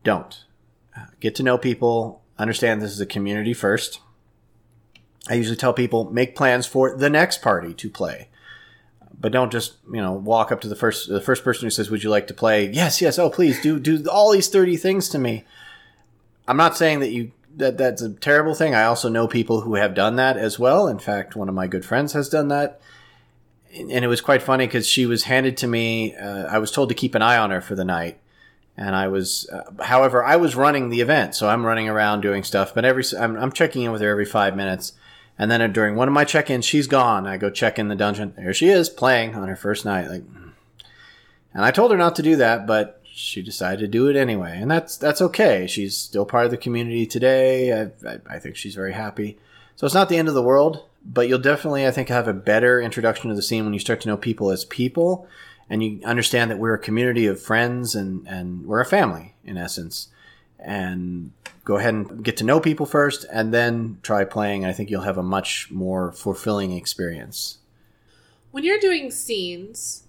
Don't 0.04 0.44
get 1.18 1.34
to 1.36 1.42
know 1.42 1.58
people, 1.58 2.22
understand 2.38 2.80
this 2.80 2.92
is 2.92 3.00
a 3.00 3.06
community 3.06 3.52
first. 3.52 4.00
I 5.28 5.34
usually 5.34 5.56
tell 5.56 5.72
people 5.72 6.10
make 6.10 6.34
plans 6.34 6.66
for 6.66 6.96
the 6.96 7.10
next 7.10 7.42
party 7.42 7.74
to 7.74 7.90
play. 7.90 8.28
But 9.18 9.32
don't 9.32 9.52
just, 9.52 9.74
you 9.92 10.00
know, 10.00 10.12
walk 10.12 10.50
up 10.50 10.62
to 10.62 10.68
the 10.68 10.74
first 10.74 11.08
the 11.08 11.20
first 11.20 11.44
person 11.44 11.66
who 11.66 11.70
says, 11.70 11.90
"Would 11.90 12.02
you 12.02 12.08
like 12.08 12.26
to 12.28 12.34
play?" 12.34 12.70
Yes, 12.70 13.02
yes. 13.02 13.18
Oh, 13.18 13.28
please 13.28 13.60
do 13.60 13.78
do 13.78 14.02
all 14.08 14.32
these 14.32 14.48
30 14.48 14.78
things 14.78 15.10
to 15.10 15.18
me. 15.18 15.44
I'm 16.48 16.56
not 16.56 16.74
saying 16.74 17.00
that 17.00 17.10
you 17.10 17.32
that 17.56 17.78
that's 17.78 18.02
a 18.02 18.10
terrible 18.10 18.54
thing. 18.54 18.74
I 18.74 18.84
also 18.84 19.08
know 19.08 19.26
people 19.26 19.62
who 19.62 19.74
have 19.74 19.94
done 19.94 20.16
that 20.16 20.36
as 20.36 20.58
well. 20.58 20.88
In 20.88 20.98
fact, 20.98 21.36
one 21.36 21.48
of 21.48 21.54
my 21.54 21.66
good 21.66 21.84
friends 21.84 22.12
has 22.12 22.28
done 22.28 22.48
that. 22.48 22.80
And 23.72 24.04
it 24.04 24.08
was 24.08 24.20
quite 24.20 24.42
funny 24.42 24.66
because 24.66 24.88
she 24.88 25.06
was 25.06 25.24
handed 25.24 25.56
to 25.58 25.66
me. 25.66 26.16
Uh, 26.16 26.46
I 26.46 26.58
was 26.58 26.72
told 26.72 26.88
to 26.88 26.94
keep 26.94 27.14
an 27.14 27.22
eye 27.22 27.38
on 27.38 27.50
her 27.50 27.60
for 27.60 27.74
the 27.74 27.84
night 27.84 28.18
and 28.80 28.96
I 28.96 29.08
was, 29.08 29.48
uh, 29.50 29.70
however, 29.82 30.24
I 30.24 30.36
was 30.36 30.56
running 30.56 30.88
the 30.88 31.02
event, 31.02 31.34
so 31.34 31.50
I'm 31.50 31.66
running 31.66 31.88
around 31.88 32.22
doing 32.22 32.42
stuff. 32.42 32.74
But 32.74 32.86
every 32.86 33.04
I'm, 33.18 33.36
I'm 33.36 33.52
checking 33.52 33.82
in 33.82 33.92
with 33.92 34.00
her 34.00 34.08
every 34.08 34.24
five 34.24 34.56
minutes, 34.56 34.94
and 35.38 35.50
then 35.50 35.72
during 35.72 35.96
one 35.96 36.08
of 36.08 36.14
my 36.14 36.24
check-ins, 36.24 36.64
she's 36.64 36.86
gone. 36.86 37.26
I 37.26 37.36
go 37.36 37.50
check 37.50 37.78
in 37.78 37.88
the 37.88 37.94
dungeon. 37.94 38.32
There 38.36 38.54
she 38.54 38.68
is, 38.68 38.88
playing 38.88 39.34
on 39.34 39.48
her 39.48 39.56
first 39.56 39.84
night. 39.84 40.08
Like, 40.08 40.22
and 41.52 41.62
I 41.64 41.70
told 41.70 41.90
her 41.90 41.98
not 41.98 42.16
to 42.16 42.22
do 42.22 42.36
that, 42.36 42.66
but 42.66 42.99
she 43.20 43.42
decided 43.42 43.80
to 43.80 43.88
do 43.88 44.08
it 44.08 44.16
anyway, 44.16 44.58
and 44.60 44.70
that's 44.70 44.96
that's 44.96 45.20
okay. 45.22 45.66
She's 45.66 45.96
still 45.96 46.24
part 46.24 46.46
of 46.46 46.50
the 46.50 46.56
community 46.56 47.06
today. 47.06 47.72
I, 47.72 47.82
I, 48.08 48.18
I 48.28 48.38
think 48.38 48.56
she's 48.56 48.74
very 48.74 48.92
happy. 48.92 49.38
So 49.76 49.86
it's 49.86 49.94
not 49.94 50.08
the 50.08 50.16
end 50.16 50.28
of 50.28 50.34
the 50.34 50.42
world, 50.42 50.84
but 51.04 51.28
you'll 51.28 51.38
definitely, 51.38 51.86
I 51.86 51.90
think, 51.90 52.08
have 52.08 52.28
a 52.28 52.34
better 52.34 52.80
introduction 52.80 53.30
to 53.30 53.36
the 53.36 53.42
scene 53.42 53.64
when 53.64 53.72
you 53.72 53.80
start 53.80 54.00
to 54.02 54.08
know 54.08 54.16
people 54.16 54.50
as 54.50 54.64
people 54.64 55.26
and 55.70 55.82
you 55.82 56.00
understand 56.04 56.50
that 56.50 56.58
we're 56.58 56.74
a 56.74 56.78
community 56.78 57.26
of 57.26 57.40
friends 57.40 57.94
and 57.94 58.26
and 58.26 58.66
we're 58.66 58.80
a 58.80 58.86
family 58.86 59.34
in 59.44 59.56
essence. 59.56 60.08
And 60.58 61.32
go 61.64 61.76
ahead 61.76 61.94
and 61.94 62.22
get 62.22 62.36
to 62.38 62.44
know 62.44 62.60
people 62.60 62.84
first, 62.84 63.24
and 63.32 63.54
then 63.54 63.98
try 64.02 64.24
playing. 64.24 64.64
I 64.64 64.72
think 64.72 64.90
you'll 64.90 65.02
have 65.02 65.16
a 65.16 65.22
much 65.22 65.70
more 65.70 66.12
fulfilling 66.12 66.72
experience. 66.72 67.58
When 68.50 68.64
you're 68.64 68.80
doing 68.80 69.10
scenes, 69.10 70.02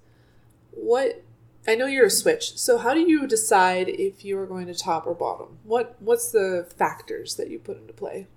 what 0.72 1.24
I 1.68 1.76
know 1.76 1.86
you're 1.86 2.08
a 2.08 2.12
switch. 2.12 2.58
So 2.58 2.78
how 2.78 2.94
do 2.94 3.02
you 3.02 3.28
decide 3.28 3.88
if 3.88 4.26
you 4.26 4.38
are 4.40 4.48
going 4.48 4.68
to 4.68 4.74
top 4.74 5.06
or 5.06 5.14
bottom? 5.14 5.60
What 5.64 5.96
what's 6.00 6.32
the 6.32 6.68
factors 6.76 7.36
that 7.36 7.50
you 7.50 7.60
put 7.60 7.78
into 7.78 7.94
play? 7.94 8.28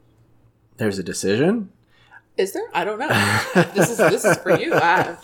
There's 0.76 0.98
a 0.98 1.02
decision. 1.02 1.70
Is 2.36 2.52
there? 2.52 2.68
I 2.74 2.84
don't 2.84 2.98
know. 2.98 3.08
this 3.74 3.90
is 3.90 3.98
this 3.98 4.24
is 4.24 4.36
for 4.38 4.58
you. 4.58 4.74
I, 4.74 5.16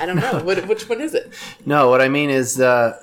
I 0.00 0.06
don't 0.06 0.16
know. 0.16 0.40
What, 0.44 0.66
which 0.66 0.88
one 0.88 1.00
is 1.00 1.14
it? 1.14 1.32
No, 1.64 1.88
what 1.88 2.00
I 2.00 2.08
mean 2.08 2.28
is 2.28 2.60
uh, 2.60 3.00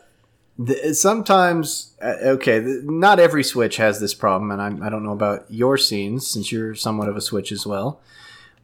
the, 0.59 0.93
sometimes 0.93 1.95
uh, 2.01 2.15
okay, 2.23 2.59
not 2.83 3.19
every 3.19 3.43
switch 3.43 3.77
has 3.77 3.99
this 3.99 4.13
problem, 4.13 4.51
and 4.51 4.61
I'm, 4.61 4.83
I 4.83 4.89
don't 4.89 5.03
know 5.03 5.13
about 5.13 5.45
your 5.49 5.77
scenes 5.77 6.27
since 6.27 6.51
you're 6.51 6.75
somewhat 6.75 7.07
of 7.07 7.15
a 7.15 7.21
switch 7.21 7.53
as 7.53 7.65
well, 7.65 8.01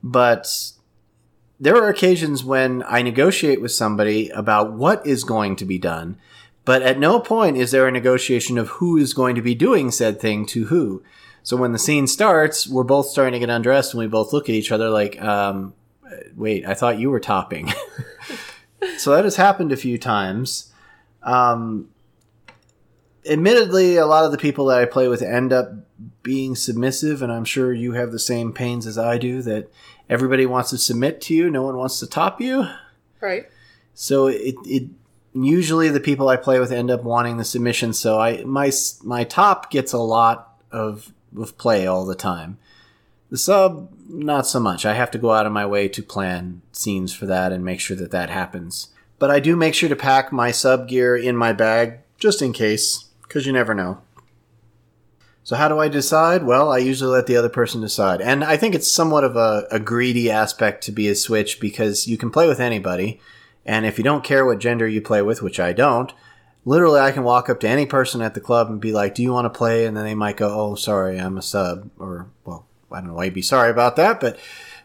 but 0.03 0.47
there 1.59 1.75
are 1.75 1.89
occasions 1.89 2.43
when 2.43 2.83
I 2.87 3.01
negotiate 3.01 3.61
with 3.61 3.71
somebody 3.71 4.29
about 4.29 4.73
what 4.73 5.05
is 5.05 5.23
going 5.23 5.55
to 5.57 5.65
be 5.65 5.77
done, 5.77 6.17
but 6.65 6.81
at 6.81 6.99
no 6.99 7.19
point 7.19 7.57
is 7.57 7.71
there 7.71 7.87
a 7.87 7.91
negotiation 7.91 8.57
of 8.57 8.69
who 8.69 8.97
is 8.97 9.13
going 9.13 9.35
to 9.35 9.41
be 9.41 9.55
doing 9.55 9.89
said 9.89 10.19
thing 10.19 10.45
to 10.47 10.65
who. 10.65 11.01
So 11.41 11.55
when 11.55 11.71
the 11.71 11.79
scene 11.79 12.07
starts, 12.07 12.67
we're 12.67 12.83
both 12.83 13.07
starting 13.07 13.33
to 13.33 13.39
get 13.39 13.49
undressed, 13.49 13.93
and 13.93 13.99
we 13.99 14.07
both 14.07 14.33
look 14.33 14.49
at 14.49 14.55
each 14.55 14.71
other 14.71 14.89
like, 14.89 15.19
um, 15.21 15.73
"Wait, 16.35 16.65
I 16.65 16.73
thought 16.73 16.99
you 16.99 17.09
were 17.09 17.21
topping." 17.21 17.71
so 18.97 19.11
that 19.11 19.23
has 19.23 19.37
happened 19.37 19.71
a 19.71 19.77
few 19.77 19.97
times. 19.97 20.73
Um, 21.23 21.89
admittedly, 23.25 23.95
a 23.95 24.05
lot 24.05 24.25
of 24.25 24.31
the 24.31 24.37
people 24.37 24.65
that 24.65 24.79
I 24.79 24.85
play 24.85 25.07
with 25.07 25.21
end 25.21 25.53
up 25.53 25.71
being 26.21 26.55
submissive, 26.55 27.21
and 27.21 27.31
I'm 27.31 27.45
sure 27.45 27.73
you 27.73 27.93
have 27.93 28.11
the 28.11 28.19
same 28.19 28.51
pains 28.51 28.85
as 28.85 28.97
I 28.97 29.17
do. 29.17 29.41
That 29.41 29.71
everybody 30.09 30.45
wants 30.45 30.69
to 30.71 30.77
submit 30.77 31.21
to 31.21 31.33
you, 31.33 31.49
no 31.49 31.63
one 31.63 31.77
wants 31.77 31.99
to 31.99 32.07
top 32.07 32.41
you. 32.41 32.67
Right. 33.21 33.49
So 33.93 34.27
it, 34.27 34.55
it 34.65 34.89
usually 35.33 35.89
the 35.89 35.99
people 35.99 36.29
I 36.29 36.37
play 36.37 36.59
with 36.59 36.71
end 36.71 36.91
up 36.91 37.03
wanting 37.03 37.37
the 37.37 37.43
submission. 37.43 37.93
So 37.93 38.19
I 38.19 38.43
my 38.43 38.71
my 39.03 39.23
top 39.23 39.71
gets 39.71 39.93
a 39.93 39.97
lot 39.97 40.59
of 40.71 41.11
of 41.37 41.57
play 41.57 41.87
all 41.87 42.05
the 42.05 42.15
time. 42.15 42.57
The 43.29 43.37
sub, 43.37 43.89
not 44.07 44.47
so 44.47 44.59
much. 44.59 44.85
I 44.85 44.93
have 44.93 45.11
to 45.11 45.17
go 45.17 45.31
out 45.31 45.45
of 45.45 45.51
my 45.51 45.65
way 45.65 45.89
to 45.89 46.01
plan 46.01 46.61
scenes 46.71 47.13
for 47.13 47.25
that 47.25 47.51
and 47.51 47.63
make 47.65 47.81
sure 47.81 47.97
that 47.97 48.11
that 48.11 48.29
happens. 48.29 48.89
But 49.19 49.31
I 49.31 49.39
do 49.39 49.55
make 49.55 49.73
sure 49.73 49.89
to 49.89 49.95
pack 49.95 50.31
my 50.31 50.51
sub 50.51 50.87
gear 50.87 51.15
in 51.15 51.35
my 51.35 51.51
bag 51.51 51.99
just 52.17 52.41
in 52.41 52.53
case, 52.53 53.05
because 53.23 53.45
you 53.45 53.51
never 53.51 53.73
know. 53.73 53.99
So 55.47 55.55
how 55.55 55.69
do 55.69 55.79
I 55.79 55.87
decide? 55.87 56.43
Well, 56.43 56.73
I 56.73 56.79
usually 56.79 57.09
let 57.09 57.25
the 57.25 57.37
other 57.37 57.47
person 57.47 57.79
decide. 57.79 58.19
And 58.19 58.43
I 58.43 58.57
think 58.57 58.75
it's 58.75 58.91
somewhat 58.91 59.23
of 59.23 59.37
a, 59.37 59.65
a 59.71 59.79
greedy 59.79 60.29
aspect 60.29 60.83
to 60.83 60.91
be 60.91 61.07
a 61.07 61.15
switch 61.15 61.61
because 61.61 62.05
you 62.05 62.17
can 62.17 62.31
play 62.31 62.49
with 62.49 62.59
anybody. 62.59 63.21
And 63.65 63.85
if 63.85 63.97
you 63.97 64.03
don't 64.03 64.25
care 64.25 64.45
what 64.45 64.59
gender 64.59 64.85
you 64.85 64.99
play 64.99 65.21
with, 65.21 65.41
which 65.41 65.57
I 65.57 65.71
don't, 65.71 66.11
literally 66.65 66.99
I 66.99 67.13
can 67.13 67.23
walk 67.23 67.49
up 67.49 67.61
to 67.61 67.69
any 67.69 67.85
person 67.85 68.21
at 68.21 68.33
the 68.33 68.41
club 68.41 68.69
and 68.69 68.81
be 68.81 68.91
like, 68.91 69.15
do 69.15 69.23
you 69.23 69.31
want 69.31 69.45
to 69.45 69.57
play? 69.57 69.85
And 69.85 69.95
then 69.95 70.03
they 70.03 70.15
might 70.15 70.35
go, 70.35 70.49
oh, 70.49 70.75
sorry, 70.75 71.17
I'm 71.17 71.37
a 71.37 71.41
sub. 71.41 71.91
Or, 71.97 72.27
well, 72.43 72.65
I 72.91 72.99
don't 72.99 73.07
know 73.07 73.13
why 73.13 73.23
you'd 73.23 73.33
be 73.33 73.41
sorry 73.41 73.71
about 73.71 73.95
that, 73.95 74.19
but, 74.19 74.37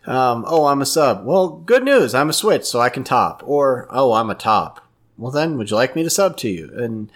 um, 0.06 0.44
oh, 0.46 0.66
I'm 0.66 0.80
a 0.80 0.86
sub. 0.86 1.26
Well, 1.26 1.48
good 1.48 1.82
news. 1.82 2.14
I'm 2.14 2.30
a 2.30 2.32
switch, 2.32 2.66
so 2.66 2.78
I 2.80 2.88
can 2.88 3.02
top. 3.02 3.42
Or, 3.44 3.88
oh, 3.90 4.12
I'm 4.12 4.30
a 4.30 4.36
top. 4.36 4.86
Well, 5.18 5.32
then 5.32 5.58
would 5.58 5.70
you 5.70 5.76
like 5.76 5.96
me 5.96 6.04
to 6.04 6.10
sub 6.10 6.36
to 6.36 6.48
you? 6.48 6.70
And, 6.76 7.10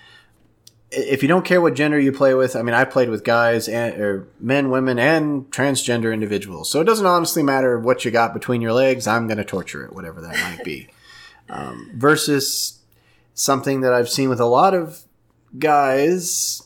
if 0.90 1.22
you 1.22 1.28
don't 1.28 1.44
care 1.44 1.60
what 1.60 1.74
gender 1.74 1.98
you 1.98 2.12
play 2.12 2.34
with, 2.34 2.54
I 2.54 2.62
mean, 2.62 2.74
I've 2.74 2.90
played 2.90 3.10
with 3.10 3.24
guys 3.24 3.68
and 3.68 4.00
or 4.00 4.28
men, 4.38 4.70
women, 4.70 4.98
and 4.98 5.50
transgender 5.50 6.12
individuals. 6.12 6.70
So 6.70 6.80
it 6.80 6.84
doesn't 6.84 7.06
honestly 7.06 7.42
matter 7.42 7.78
what 7.78 8.04
you 8.04 8.10
got 8.10 8.32
between 8.32 8.60
your 8.60 8.72
legs. 8.72 9.06
I'm 9.06 9.26
going 9.26 9.38
to 9.38 9.44
torture 9.44 9.84
it, 9.84 9.92
whatever 9.92 10.20
that 10.20 10.34
might 10.34 10.64
be. 10.64 10.88
Um, 11.48 11.92
versus 11.94 12.80
something 13.32 13.82
that 13.82 13.92
I've 13.92 14.08
seen 14.08 14.28
with 14.28 14.40
a 14.40 14.46
lot 14.46 14.74
of 14.74 15.04
guys, 15.56 16.60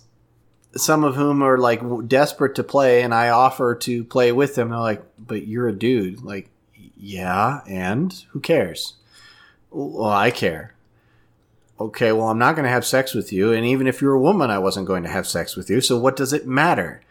some 0.74 1.04
of 1.04 1.16
whom 1.16 1.42
are 1.42 1.58
like 1.58 1.82
desperate 2.08 2.54
to 2.54 2.64
play, 2.64 3.02
and 3.02 3.12
I 3.12 3.28
offer 3.28 3.74
to 3.74 4.04
play 4.04 4.32
with 4.32 4.54
them. 4.54 4.70
They're 4.70 4.78
like, 4.78 5.04
"But 5.18 5.46
you're 5.46 5.68
a 5.68 5.74
dude." 5.74 6.22
Like, 6.22 6.48
yeah, 6.96 7.60
and 7.66 8.24
who 8.30 8.40
cares? 8.40 8.94
Well, 9.70 10.08
I 10.08 10.30
care 10.30 10.72
okay, 11.80 12.12
well, 12.12 12.28
I'm 12.28 12.38
not 12.38 12.54
going 12.54 12.64
to 12.64 12.70
have 12.70 12.84
sex 12.84 13.14
with 13.14 13.32
you. 13.32 13.52
And 13.52 13.64
even 13.64 13.86
if 13.86 14.00
you're 14.00 14.14
a 14.14 14.20
woman, 14.20 14.50
I 14.50 14.58
wasn't 14.58 14.86
going 14.86 15.02
to 15.02 15.08
have 15.08 15.26
sex 15.26 15.56
with 15.56 15.70
you. 15.70 15.80
So 15.80 15.98
what 15.98 16.14
does 16.14 16.32
it 16.32 16.46
matter? 16.46 17.02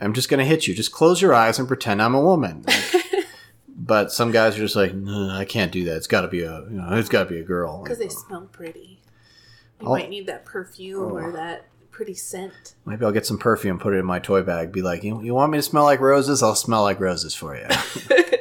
I'm 0.00 0.14
just 0.14 0.28
going 0.28 0.38
to 0.38 0.44
hit 0.44 0.66
you. 0.66 0.74
Just 0.74 0.92
close 0.92 1.20
your 1.20 1.34
eyes 1.34 1.58
and 1.58 1.68
pretend 1.68 2.00
I'm 2.00 2.14
a 2.14 2.20
woman. 2.20 2.64
Like, 2.66 3.04
but 3.68 4.12
some 4.12 4.30
guys 4.30 4.56
are 4.56 4.60
just 4.60 4.76
like, 4.76 4.92
I 4.92 5.44
can't 5.44 5.72
do 5.72 5.84
that. 5.84 5.96
It's 5.96 6.06
got 6.06 6.22
to 6.22 6.28
be 6.28 6.42
a, 6.42 6.60
you 6.62 6.76
know, 6.76 6.88
it's 6.92 7.08
got 7.08 7.24
to 7.24 7.30
be 7.30 7.40
a 7.40 7.44
girl. 7.44 7.82
Because 7.82 7.98
they 7.98 8.06
oh. 8.06 8.08
smell 8.08 8.48
pretty. 8.52 9.00
You 9.80 9.88
I'll- 9.88 9.94
might 9.94 10.10
need 10.10 10.26
that 10.28 10.44
perfume 10.44 11.12
or 11.12 11.30
oh. 11.30 11.32
that 11.32 11.66
pretty 11.90 12.14
scent. 12.14 12.74
Maybe 12.86 13.04
I'll 13.04 13.12
get 13.12 13.26
some 13.26 13.38
perfume, 13.38 13.78
put 13.78 13.92
it 13.92 13.98
in 13.98 14.06
my 14.06 14.18
toy 14.18 14.42
bag, 14.42 14.72
be 14.72 14.82
like, 14.82 15.04
you, 15.04 15.22
you 15.22 15.34
want 15.34 15.52
me 15.52 15.58
to 15.58 15.62
smell 15.62 15.84
like 15.84 16.00
roses? 16.00 16.42
I'll 16.42 16.54
smell 16.54 16.82
like 16.82 17.00
roses 17.00 17.34
for 17.34 17.54
you. 17.54 17.66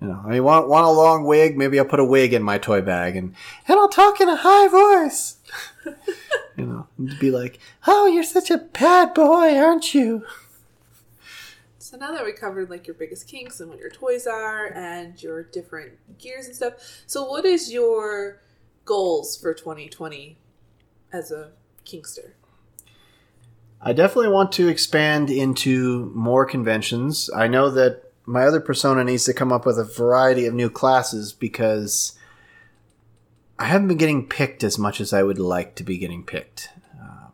you 0.00 0.08
know, 0.08 0.22
I 0.24 0.40
want, 0.40 0.68
want 0.68 0.86
a 0.86 0.90
long 0.90 1.24
wig? 1.24 1.56
Maybe 1.58 1.78
I'll 1.78 1.84
put 1.84 2.00
a 2.00 2.04
wig 2.04 2.32
in 2.32 2.42
my 2.42 2.58
toy 2.58 2.80
bag 2.80 3.16
and, 3.16 3.34
and 3.68 3.78
I'll 3.78 3.88
talk 3.88 4.20
in 4.20 4.28
a 4.28 4.36
high 4.36 4.68
voice. 4.68 5.36
you 6.56 6.66
know, 6.66 6.86
and 6.96 7.18
be 7.18 7.30
like, 7.30 7.58
oh, 7.86 8.06
you're 8.06 8.22
such 8.22 8.50
a 8.50 8.58
bad 8.58 9.12
boy, 9.12 9.56
aren't 9.56 9.94
you? 9.94 10.24
So 11.78 11.96
now 11.96 12.12
that 12.12 12.24
we 12.24 12.32
covered 12.32 12.70
like 12.70 12.86
your 12.86 12.94
biggest 12.94 13.28
kinks 13.28 13.60
and 13.60 13.68
what 13.68 13.78
your 13.78 13.90
toys 13.90 14.26
are 14.26 14.72
and 14.74 15.20
your 15.22 15.42
different 15.42 15.92
gears 16.18 16.46
and 16.46 16.54
stuff, 16.54 17.02
so 17.06 17.24
what 17.24 17.44
is 17.44 17.72
your 17.72 18.40
goals 18.84 19.36
for 19.36 19.52
2020 19.52 20.38
as 21.12 21.30
a 21.30 21.50
kinkster? 21.84 22.32
I 23.82 23.92
definitely 23.92 24.28
want 24.28 24.52
to 24.52 24.68
expand 24.68 25.30
into 25.30 26.12
more 26.14 26.46
conventions. 26.46 27.28
I 27.34 27.48
know 27.48 27.70
that 27.70 28.09
my 28.30 28.44
other 28.44 28.60
persona 28.60 29.02
needs 29.02 29.24
to 29.24 29.34
come 29.34 29.52
up 29.52 29.66
with 29.66 29.76
a 29.76 29.84
variety 29.84 30.46
of 30.46 30.54
new 30.54 30.70
classes 30.70 31.32
because 31.32 32.16
I 33.58 33.64
haven't 33.64 33.88
been 33.88 33.96
getting 33.96 34.28
picked 34.28 34.62
as 34.62 34.78
much 34.78 35.00
as 35.00 35.12
I 35.12 35.24
would 35.24 35.40
like 35.40 35.74
to 35.74 35.82
be 35.82 35.98
getting 35.98 36.22
picked. 36.22 36.68
Um, 37.00 37.32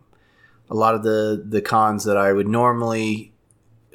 a 0.71 0.75
lot 0.75 0.95
of 0.95 1.03
the 1.03 1.45
the 1.47 1.61
cons 1.61 2.05
that 2.05 2.17
I 2.17 2.33
would 2.33 2.49
normally 2.49 3.35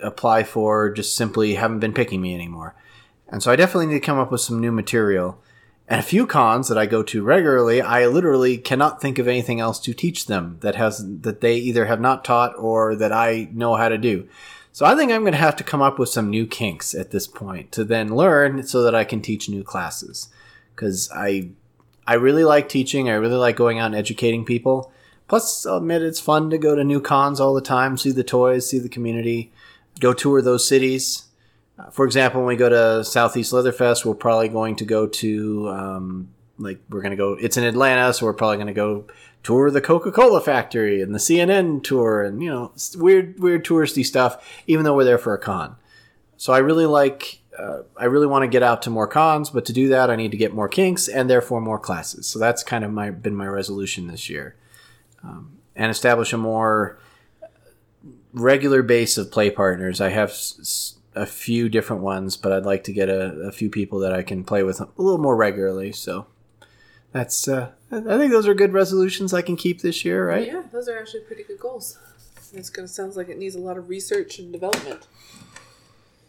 apply 0.04 0.44
for 0.44 0.92
just 0.92 1.16
simply 1.16 1.56
haven't 1.56 1.80
been 1.80 1.94
picking 1.94 2.22
me 2.22 2.36
anymore. 2.36 2.76
And 3.28 3.42
so 3.42 3.52
I 3.52 3.56
definitely 3.56 3.88
need 3.88 4.00
to 4.00 4.06
come 4.06 4.20
up 4.20 4.32
with 4.32 4.42
some 4.42 4.62
new 4.62 4.72
material. 4.72 5.42
And 5.88 6.00
a 6.00 6.04
few 6.04 6.28
cons 6.28 6.68
that 6.68 6.78
I 6.78 6.86
go 6.86 7.02
to 7.02 7.24
regularly, 7.24 7.82
I 7.82 8.06
literally 8.06 8.60
cannot 8.60 9.02
think 9.02 9.18
of 9.18 9.28
anything 9.28 9.60
else 9.60 9.80
to 9.80 9.94
teach 9.94 10.28
them 10.28 10.58
that 10.62 10.76
has 10.76 11.04
that 11.22 11.42
they 11.42 11.56
either 11.56 11.86
have 11.86 12.00
not 12.00 12.24
taught 12.24 12.54
or 12.58 12.96
that 12.96 13.12
I 13.12 13.50
know 13.52 13.76
how 13.76 13.90
to 13.90 13.98
do. 13.98 14.28
So 14.74 14.86
I 14.86 14.96
think 14.96 15.12
I'm 15.12 15.22
going 15.22 15.34
to 15.34 15.38
have 15.38 15.58
to 15.58 15.64
come 15.64 15.82
up 15.82 16.00
with 16.00 16.10
some 16.10 16.30
new 16.30 16.48
kinks 16.48 16.96
at 16.96 17.12
this 17.12 17.28
point 17.28 17.72
to 17.74 17.84
then 17.84 18.16
learn 18.16 18.64
so 18.64 18.82
that 18.84 18.96
I 18.96 19.04
can 19.04 19.22
teach 19.22 19.50
new 19.50 19.64
classes. 19.64 20.30
Cuz 20.76 21.10
I 21.14 21.50
I 22.08 22.16
really 22.16 22.44
like 22.44 22.68
teaching, 22.68 23.10
I 23.10 23.14
really 23.14 23.36
like 23.36 23.56
going 23.56 23.80
out 23.80 23.88
and 23.88 23.96
educating 23.96 24.44
people. 24.46 24.92
Plus, 25.28 25.66
I'll 25.66 25.78
admit 25.78 26.02
it's 26.02 26.20
fun 26.20 26.50
to 26.50 26.58
go 26.58 26.76
to 26.76 26.84
new 26.84 27.00
cons 27.00 27.40
all 27.40 27.54
the 27.54 27.62
time, 27.62 27.98
see 27.98 28.12
the 28.12 28.24
toys, 28.24 28.70
see 28.70 28.80
the 28.80 28.90
community, 28.90 29.52
go 30.00 30.14
tour 30.14 30.42
those 30.42 30.68
cities. 30.68 31.26
Uh, 31.80 31.90
For 31.90 32.06
example, 32.06 32.42
when 32.42 32.48
we 32.50 32.58
go 32.58 32.68
to 32.70 33.06
Southeast 33.06 33.54
Leatherfest, 33.54 34.04
we're 34.04 34.14
probably 34.16 34.50
going 34.50 34.76
to 34.78 34.86
go 34.86 35.08
to, 35.08 35.70
um, 35.70 36.30
like, 36.58 36.80
we're 36.90 37.02
going 37.02 37.12
to 37.12 37.18
go, 37.18 37.34
it's 37.40 37.56
in 37.56 37.64
Atlanta, 37.64 38.14
so 38.14 38.26
we're 38.26 38.34
probably 38.34 38.58
going 38.58 38.68
to 38.68 38.74
go 38.74 39.06
tour 39.44 39.72
the 39.72 39.82
Coca 39.82 40.12
Cola 40.12 40.42
factory 40.42 41.02
and 41.02 41.14
the 41.14 41.20
CNN 41.20 41.84
tour 41.84 42.22
and, 42.24 42.42
you 42.44 42.50
know, 42.50 42.72
weird, 42.96 43.40
weird 43.40 43.66
touristy 43.66 44.06
stuff, 44.06 44.62
even 44.68 44.84
though 44.86 44.96
we're 44.96 45.04
there 45.04 45.18
for 45.18 45.34
a 45.34 45.40
con. 45.40 45.76
So 46.38 46.54
I 46.54 46.60
really 46.60 46.86
like, 46.86 47.40
uh, 47.58 47.82
I 47.98 48.06
really 48.06 48.28
want 48.28 48.44
to 48.44 48.48
get 48.48 48.64
out 48.64 48.82
to 48.84 48.90
more 48.90 49.08
cons, 49.08 49.50
but 49.50 49.66
to 49.66 49.74
do 49.74 49.90
that, 49.90 50.10
I 50.10 50.16
need 50.16 50.32
to 50.32 50.38
get 50.38 50.54
more 50.54 50.70
kinks 50.70 51.08
and 51.08 51.30
therefore 51.30 51.62
more 51.62 51.80
classes. 51.80 52.28
So 52.28 52.40
that's 52.40 52.64
kind 52.64 52.84
of 52.84 52.92
my, 52.92 53.10
been 53.12 53.36
my 53.36 53.48
resolution 53.48 54.08
this 54.08 54.30
year. 54.30 54.56
Um, 55.24 55.58
and 55.76 55.90
establish 55.92 56.34
a 56.34 56.38
more 56.38 57.00
regular 58.34 58.82
base 58.82 59.18
of 59.18 59.32
play 59.32 59.50
partners. 59.50 60.02
I 60.02 60.10
have 60.10 60.30
s- 60.30 60.96
a 61.16 61.26
few 61.26 61.70
different 61.70 62.02
ones, 62.02 62.38
but 62.38 62.52
I'd 62.52 62.66
like 62.66 62.84
to 62.86 62.94
get 62.94 63.10
a, 63.10 63.32
a 63.42 63.52
few 63.52 63.70
people 63.70 64.00
that 64.00 64.14
I 64.14 64.24
can 64.24 64.44
play 64.44 64.64
with 64.64 64.80
a 64.80 64.88
little 64.98 65.18
more 65.20 65.36
regularly. 65.36 65.92
So 65.92 66.28
that's 67.12 67.48
uh, 67.48 67.72
I 67.92 68.18
think 68.18 68.32
those 68.32 68.48
are 68.48 68.54
good 68.54 68.74
resolutions 68.74 69.34
I 69.34 69.42
can 69.42 69.56
keep 69.58 69.82
this 69.82 70.06
year, 70.06 70.28
right? 70.28 70.48
Yeah, 70.48 70.64
those 70.72 70.88
are 70.88 70.98
actually 70.98 71.22
pretty 71.22 71.44
good 71.44 71.60
goals. 71.60 71.98
It's 72.54 72.70
gonna 72.70 72.88
sounds 72.88 73.18
like 73.18 73.30
it 73.30 73.38
needs 73.38 73.56
a 73.56 73.60
lot 73.60 73.78
of 73.78 73.90
research 73.90 74.40
and 74.40 74.52
development. 74.52 75.08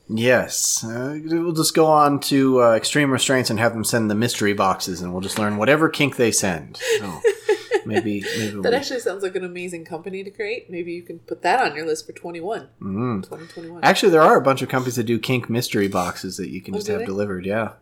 Yes, 0.09 0.85
uh, 0.85 1.19
we'll 1.25 1.53
just 1.53 1.75
go 1.75 1.87
on 1.87 2.21
to 2.21 2.63
uh, 2.63 2.75
Extreme 2.75 3.11
Restraints 3.13 3.49
and 3.51 3.59
have 3.59 3.73
them 3.73 3.85
send 3.85 4.11
the 4.11 4.15
mystery 4.15 4.53
boxes, 4.53 5.01
and 5.01 5.13
we'll 5.13 5.23
just 5.23 5.39
learn 5.39 5.57
whatever 5.57 5.89
kink 5.89 6.17
they 6.17 6.33
send. 6.33 6.77
So 6.99 7.21
maybe 7.87 8.21
maybe 8.37 8.47
That 8.51 8.57
we'll, 8.63 8.75
actually 8.75 9.01
sounds 9.01 9.23
like 9.23 9.37
an 9.37 9.45
amazing 9.45 9.85
company 9.85 10.23
to 10.25 10.31
create. 10.31 10.69
Maybe 10.69 10.93
you 10.93 11.03
can 11.03 11.21
put 11.21 11.43
that 11.43 11.61
on 11.65 11.75
your 11.77 11.87
list 11.87 12.07
for 12.07 12.13
21. 12.13 12.69
Mm. 12.81 13.23
2021. 13.23 13.85
actually 13.85 14.11
there 14.11 14.23
are 14.23 14.37
a 14.37 14.43
bunch 14.43 14.61
of 14.61 14.69
companies 14.69 14.97
that 14.97 15.05
do 15.05 15.19
kink 15.19 15.49
mystery 15.49 15.89
boxes 15.89 16.37
that 16.37 16.51
you 16.51 16.61
can 16.61 16.75
Oh, 16.75 16.79
just 16.79 16.89
have 16.89 17.01
they? 17.01 17.07
delivered. 17.07 17.47
Yeah, 17.47 17.73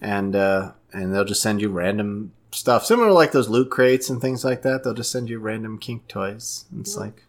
and 0.00 0.36
uh, 0.36 0.72
and 0.92 1.12
they'll 1.14 1.24
just 1.24 1.42
send 1.42 1.60
you 1.60 1.70
random 1.70 2.32
stuff, 2.54 2.84
similar 2.84 3.08
to 3.08 3.14
like 3.14 3.32
those 3.32 3.48
loot 3.48 3.70
crates 3.70 4.08
and 4.10 4.20
things 4.20 4.44
like 4.44 4.62
that. 4.62 4.84
They'll 4.84 4.94
just 4.94 5.12
send 5.12 5.28
you 5.28 5.38
random 5.38 5.78
kink 5.78 6.08
toys. 6.08 6.64
And 6.70 6.80
it's 6.80 6.96
like 6.96 7.24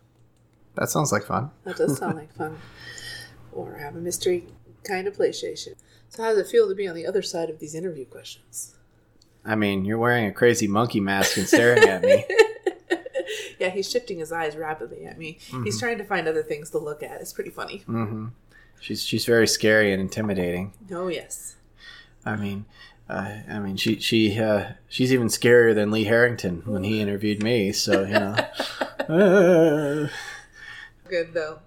that 0.75 0.89
sounds 0.89 1.11
like 1.11 1.23
fun. 1.23 1.51
That 1.63 1.77
does 1.77 1.97
sound 1.97 2.17
like 2.17 2.33
fun. 2.33 2.57
Or 3.51 3.77
have 3.77 3.95
a 3.95 3.99
mystery 3.99 4.47
kind 4.83 5.07
of 5.07 5.15
PlayStation. 5.15 5.75
So 6.09 6.23
how 6.23 6.31
does 6.31 6.39
it 6.39 6.47
feel 6.47 6.67
to 6.67 6.75
be 6.75 6.89
on 6.89 6.95
the 6.95 7.07
other 7.07 7.21
side 7.21 7.49
of 7.49 7.59
these 7.59 7.73
interview 7.73 8.03
questions? 8.03 8.75
I 9.45 9.55
mean, 9.55 9.85
you're 9.85 9.97
wearing 9.97 10.25
a 10.25 10.33
crazy 10.33 10.67
monkey 10.67 10.99
mask 10.99 11.37
and 11.37 11.47
staring 11.47 11.87
at 11.87 12.01
me. 12.01 12.25
Yeah, 13.59 13.69
he's 13.69 13.89
shifting 13.89 14.19
his 14.19 14.31
eyes 14.31 14.55
rapidly 14.55 15.05
at 15.05 15.17
me. 15.17 15.39
Mm-hmm. 15.49 15.63
He's 15.63 15.79
trying 15.79 15.97
to 15.97 16.03
find 16.03 16.27
other 16.27 16.43
things 16.43 16.69
to 16.71 16.77
look 16.77 17.03
at. 17.03 17.21
It's 17.21 17.33
pretty 17.33 17.49
funny. 17.49 17.83
Mm-hmm. 17.87 18.27
She's 18.79 19.03
she's 19.03 19.25
very 19.25 19.47
scary 19.47 19.91
and 19.91 20.01
intimidating. 20.01 20.73
Oh 20.91 21.07
yes. 21.07 21.55
I 22.25 22.35
mean, 22.35 22.65
uh, 23.09 23.29
I 23.49 23.59
mean, 23.59 23.77
she 23.77 23.99
she 23.99 24.39
uh, 24.39 24.71
she's 24.89 25.13
even 25.13 25.27
scarier 25.27 25.73
than 25.75 25.91
Lee 25.91 26.05
Harrington 26.05 26.63
when 26.65 26.83
he 26.83 27.01
interviewed 27.01 27.43
me. 27.43 27.71
So 27.71 28.03
you 28.03 28.13
know, 28.13 28.35
uh, 29.09 30.07
Good 31.09 31.33
though. 31.33 31.59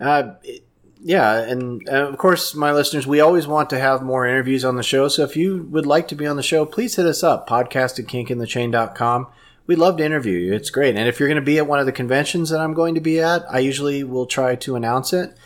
uh, 0.00 0.34
it- 0.42 0.64
yeah, 1.06 1.36
and 1.42 1.86
uh, 1.86 2.08
of 2.08 2.16
course, 2.16 2.54
my 2.54 2.72
listeners, 2.72 3.06
we 3.06 3.20
always 3.20 3.46
want 3.46 3.68
to 3.70 3.78
have 3.78 4.00
more 4.02 4.26
interviews 4.26 4.64
on 4.64 4.76
the 4.76 4.82
show. 4.82 5.08
So 5.08 5.22
if 5.22 5.36
you 5.36 5.64
would 5.70 5.84
like 5.84 6.08
to 6.08 6.14
be 6.14 6.26
on 6.26 6.36
the 6.36 6.42
show, 6.42 6.64
please 6.64 6.96
hit 6.96 7.04
us 7.04 7.22
up 7.22 7.46
podcast 7.46 7.98
at 7.98 8.06
kinkandthechain.com. 8.06 9.26
We'd 9.66 9.76
love 9.78 9.98
to 9.98 10.04
interview 10.04 10.38
you. 10.38 10.54
It's 10.54 10.70
great. 10.70 10.96
And 10.96 11.06
if 11.06 11.20
you're 11.20 11.28
going 11.28 11.36
to 11.36 11.42
be 11.44 11.58
at 11.58 11.66
one 11.66 11.78
of 11.78 11.84
the 11.84 11.92
conventions 11.92 12.48
that 12.48 12.60
I'm 12.60 12.72
going 12.72 12.94
to 12.94 13.02
be 13.02 13.20
at, 13.20 13.42
I 13.50 13.58
usually 13.58 14.02
will 14.02 14.24
try 14.24 14.54
to 14.56 14.76
announce 14.76 15.12
it. 15.12 15.36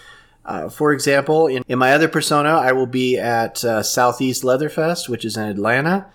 Uh, 0.48 0.66
for 0.70 0.92
example, 0.94 1.46
in, 1.46 1.62
in 1.68 1.78
my 1.78 1.92
other 1.92 2.08
persona, 2.08 2.48
I 2.48 2.72
will 2.72 2.86
be 2.86 3.18
at 3.18 3.62
uh, 3.62 3.82
Southeast 3.82 4.42
Leatherfest, 4.42 5.06
which 5.06 5.26
is 5.26 5.36
in 5.36 5.46
Atlanta. 5.46 6.06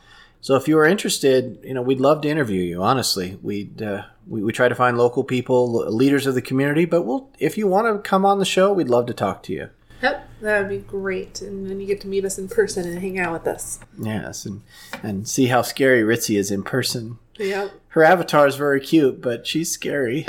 So 0.41 0.55
if 0.55 0.67
you 0.67 0.79
are 0.79 0.87
interested, 0.87 1.59
you 1.63 1.75
know, 1.75 1.83
we'd 1.83 2.01
love 2.01 2.21
to 2.21 2.29
interview 2.29 2.63
you. 2.63 2.81
Honestly, 2.81 3.37
we'd 3.43 3.83
uh, 3.83 4.05
we, 4.27 4.43
we 4.43 4.51
try 4.51 4.67
to 4.67 4.73
find 4.73 4.97
local 4.97 5.23
people, 5.23 5.71
leaders 5.93 6.25
of 6.25 6.33
the 6.33 6.41
community. 6.41 6.85
But 6.85 7.03
we'll, 7.03 7.29
if 7.37 7.59
you 7.59 7.67
want 7.67 7.85
to 7.87 8.09
come 8.09 8.25
on 8.25 8.39
the 8.39 8.45
show, 8.45 8.73
we'd 8.73 8.89
love 8.89 9.05
to 9.05 9.13
talk 9.13 9.43
to 9.43 9.53
you. 9.53 9.69
Yep, 10.01 10.29
that 10.41 10.59
would 10.59 10.69
be 10.69 10.79
great. 10.79 11.41
And 11.41 11.69
then 11.69 11.79
you 11.79 11.85
get 11.85 12.01
to 12.01 12.07
meet 12.07 12.25
us 12.25 12.39
in 12.39 12.49
person 12.49 12.87
and 12.87 12.99
hang 12.99 13.19
out 13.19 13.33
with 13.33 13.45
us. 13.45 13.79
Yes, 13.99 14.47
and 14.47 14.63
and 15.03 15.27
see 15.27 15.45
how 15.45 15.61
scary 15.61 16.01
Ritzy 16.01 16.39
is 16.39 16.49
in 16.49 16.63
person. 16.63 17.19
Yep. 17.37 17.71
Her 17.89 18.03
avatar 18.03 18.47
is 18.47 18.55
very 18.55 18.81
cute, 18.81 19.21
but 19.21 19.45
she's 19.45 19.71
scary. 19.71 20.25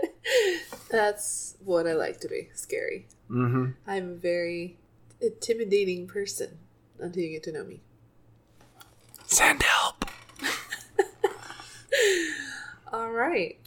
That's 0.90 1.56
what 1.64 1.86
I 1.86 1.94
like 1.94 2.20
to 2.20 2.28
be. 2.28 2.50
Scary. 2.54 3.06
Hmm 3.32 3.70
I'm 3.86 4.10
a 4.10 4.14
very 4.14 4.76
intimidating 5.20 6.06
person 6.06 6.58
until 6.98 7.22
you 7.22 7.30
get 7.30 7.42
to 7.44 7.52
know 7.52 7.64
me. 7.64 7.80
Send 9.26 9.62
help. 9.62 10.04
All 12.92 13.10
right. 13.10 13.58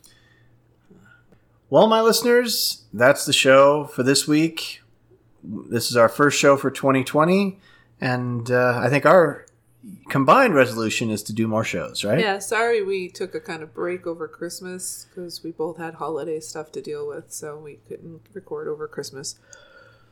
Well, 1.72 1.88
my 1.88 2.02
listeners, 2.02 2.84
that's 2.94 3.26
the 3.26 3.34
show 3.34 3.86
for 3.86 4.04
this 4.04 4.28
week. 4.28 4.84
This 5.44 5.90
is 5.90 5.98
our 5.98 6.10
first 6.10 6.40
show 6.40 6.58
for 6.58 6.70
2020, 6.70 7.58
and 8.00 8.52
uh, 8.52 8.80
I 8.84 8.90
think 8.90 9.08
our 9.08 9.45
combined 10.10 10.56
resolution 10.56 11.10
is 11.10 11.24
to 11.24 11.34
do 11.34 11.48
more 11.48 11.64
shows, 11.64 12.04
right? 12.04 12.20
Yeah, 12.20 12.40
sorry 12.40 12.84
we 12.84 13.10
took 13.10 13.36
a 13.36 13.40
kind 13.40 13.64
of 13.64 13.74
break 13.74 14.08
over 14.08 14.28
Christmas 14.28 15.08
because 15.10 15.44
we 15.44 15.52
both 15.52 15.78
had 15.78 15.96
holiday 15.96 16.40
stuff 16.40 16.72
to 16.74 16.82
deal 16.82 17.08
with, 17.08 17.32
so 17.32 17.58
we 17.58 17.80
couldn't 17.88 18.22
record 18.34 18.68
over 18.68 18.88
Christmas. 18.88 19.36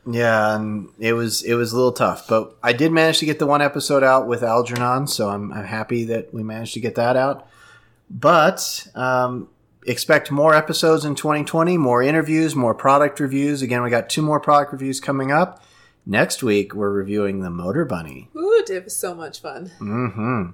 Yeah, 0.05 0.55
and 0.55 0.89
it 0.99 1.13
was 1.13 1.43
it 1.43 1.53
was 1.53 1.71
a 1.71 1.75
little 1.75 1.93
tough, 1.93 2.27
but 2.27 2.57
I 2.61 2.73
did 2.73 2.91
manage 2.91 3.19
to 3.19 3.25
get 3.25 3.39
the 3.39 3.47
one 3.47 3.61
episode 3.61 4.03
out 4.03 4.27
with 4.27 4.43
Algernon, 4.43 5.07
so 5.07 5.29
I'm 5.29 5.51
I'm 5.53 5.65
happy 5.65 6.03
that 6.05 6.33
we 6.33 6.43
managed 6.43 6.73
to 6.73 6.81
get 6.81 6.95
that 6.95 7.15
out. 7.15 7.47
But 8.09 8.87
um, 8.95 9.47
expect 9.87 10.29
more 10.29 10.53
episodes 10.53 11.05
in 11.05 11.15
2020, 11.15 11.77
more 11.77 12.03
interviews, 12.03 12.55
more 12.55 12.75
product 12.75 13.19
reviews. 13.19 13.61
Again, 13.61 13.81
we 13.81 13.89
got 13.89 14.09
two 14.09 14.21
more 14.21 14.41
product 14.41 14.73
reviews 14.73 14.99
coming 14.99 15.31
up. 15.31 15.63
Next 16.05 16.43
week, 16.43 16.73
we're 16.75 16.91
reviewing 16.91 17.39
the 17.39 17.49
Motorbunny. 17.49 18.27
Ooh, 18.35 18.63
it 18.69 18.83
was 18.83 18.95
so 18.95 19.15
much 19.15 19.41
fun. 19.41 19.67
hmm 19.79 20.51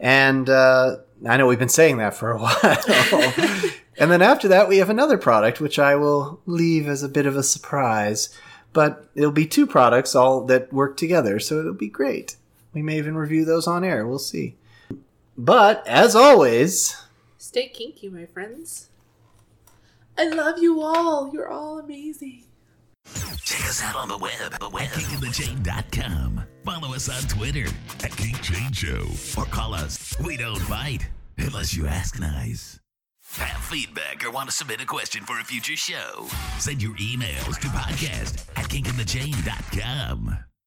And 0.00 0.48
uh, 0.50 0.96
I 1.26 1.36
know 1.36 1.46
we've 1.46 1.58
been 1.58 1.68
saying 1.68 1.98
that 1.98 2.14
for 2.14 2.32
a 2.32 2.38
while. 2.40 3.72
and 3.98 4.10
then 4.10 4.22
after 4.22 4.48
that, 4.48 4.68
we 4.68 4.78
have 4.78 4.90
another 4.90 5.18
product, 5.18 5.60
which 5.60 5.78
I 5.78 5.94
will 5.94 6.40
leave 6.46 6.88
as 6.88 7.02
a 7.02 7.08
bit 7.08 7.26
of 7.26 7.36
a 7.36 7.42
surprise. 7.42 8.28
But 8.72 9.08
it'll 9.14 9.30
be 9.30 9.46
two 9.46 9.66
products 9.66 10.14
all 10.14 10.44
that 10.46 10.72
work 10.72 10.96
together, 10.96 11.38
so 11.38 11.58
it'll 11.60 11.72
be 11.72 11.88
great. 11.88 12.36
We 12.74 12.82
may 12.82 12.98
even 12.98 13.16
review 13.16 13.44
those 13.44 13.66
on 13.66 13.84
air. 13.84 14.06
We'll 14.06 14.18
see. 14.18 14.56
But 15.38 15.86
as 15.86 16.14
always, 16.16 16.96
Stay 17.38 17.68
kinky, 17.68 18.08
my 18.08 18.26
friends. 18.26 18.88
I 20.18 20.28
love 20.28 20.58
you 20.58 20.80
all. 20.82 21.30
You're 21.32 21.48
all 21.48 21.78
amazing. 21.78 22.42
Check 23.44 23.68
us 23.68 23.82
out 23.82 23.96
on 23.96 24.08
the 24.08 24.18
web 24.18 24.52
at 24.52 24.60
kinkandthechain.com. 24.60 26.42
Follow 26.64 26.94
us 26.94 27.08
on 27.08 27.28
Twitter 27.28 27.68
at 28.04 28.16
Kink 28.16 28.40
Chain 28.42 28.72
Show 28.72 29.06
or 29.40 29.44
call 29.46 29.74
us. 29.74 30.14
We 30.24 30.36
don't 30.36 30.66
bite 30.68 31.08
unless 31.38 31.74
you 31.74 31.86
ask 31.86 32.18
nice. 32.18 32.80
Have 33.38 33.62
feedback 33.64 34.24
or 34.24 34.30
want 34.30 34.48
to 34.48 34.54
submit 34.54 34.80
a 34.80 34.86
question 34.86 35.24
for 35.24 35.38
a 35.38 35.44
future 35.44 35.76
show? 35.76 36.26
Send 36.58 36.82
your 36.82 36.94
emails 36.94 37.58
to 37.60 37.68
podcast 37.68 38.48
at 38.56 38.68
kinkandthechain.com. 38.68 40.38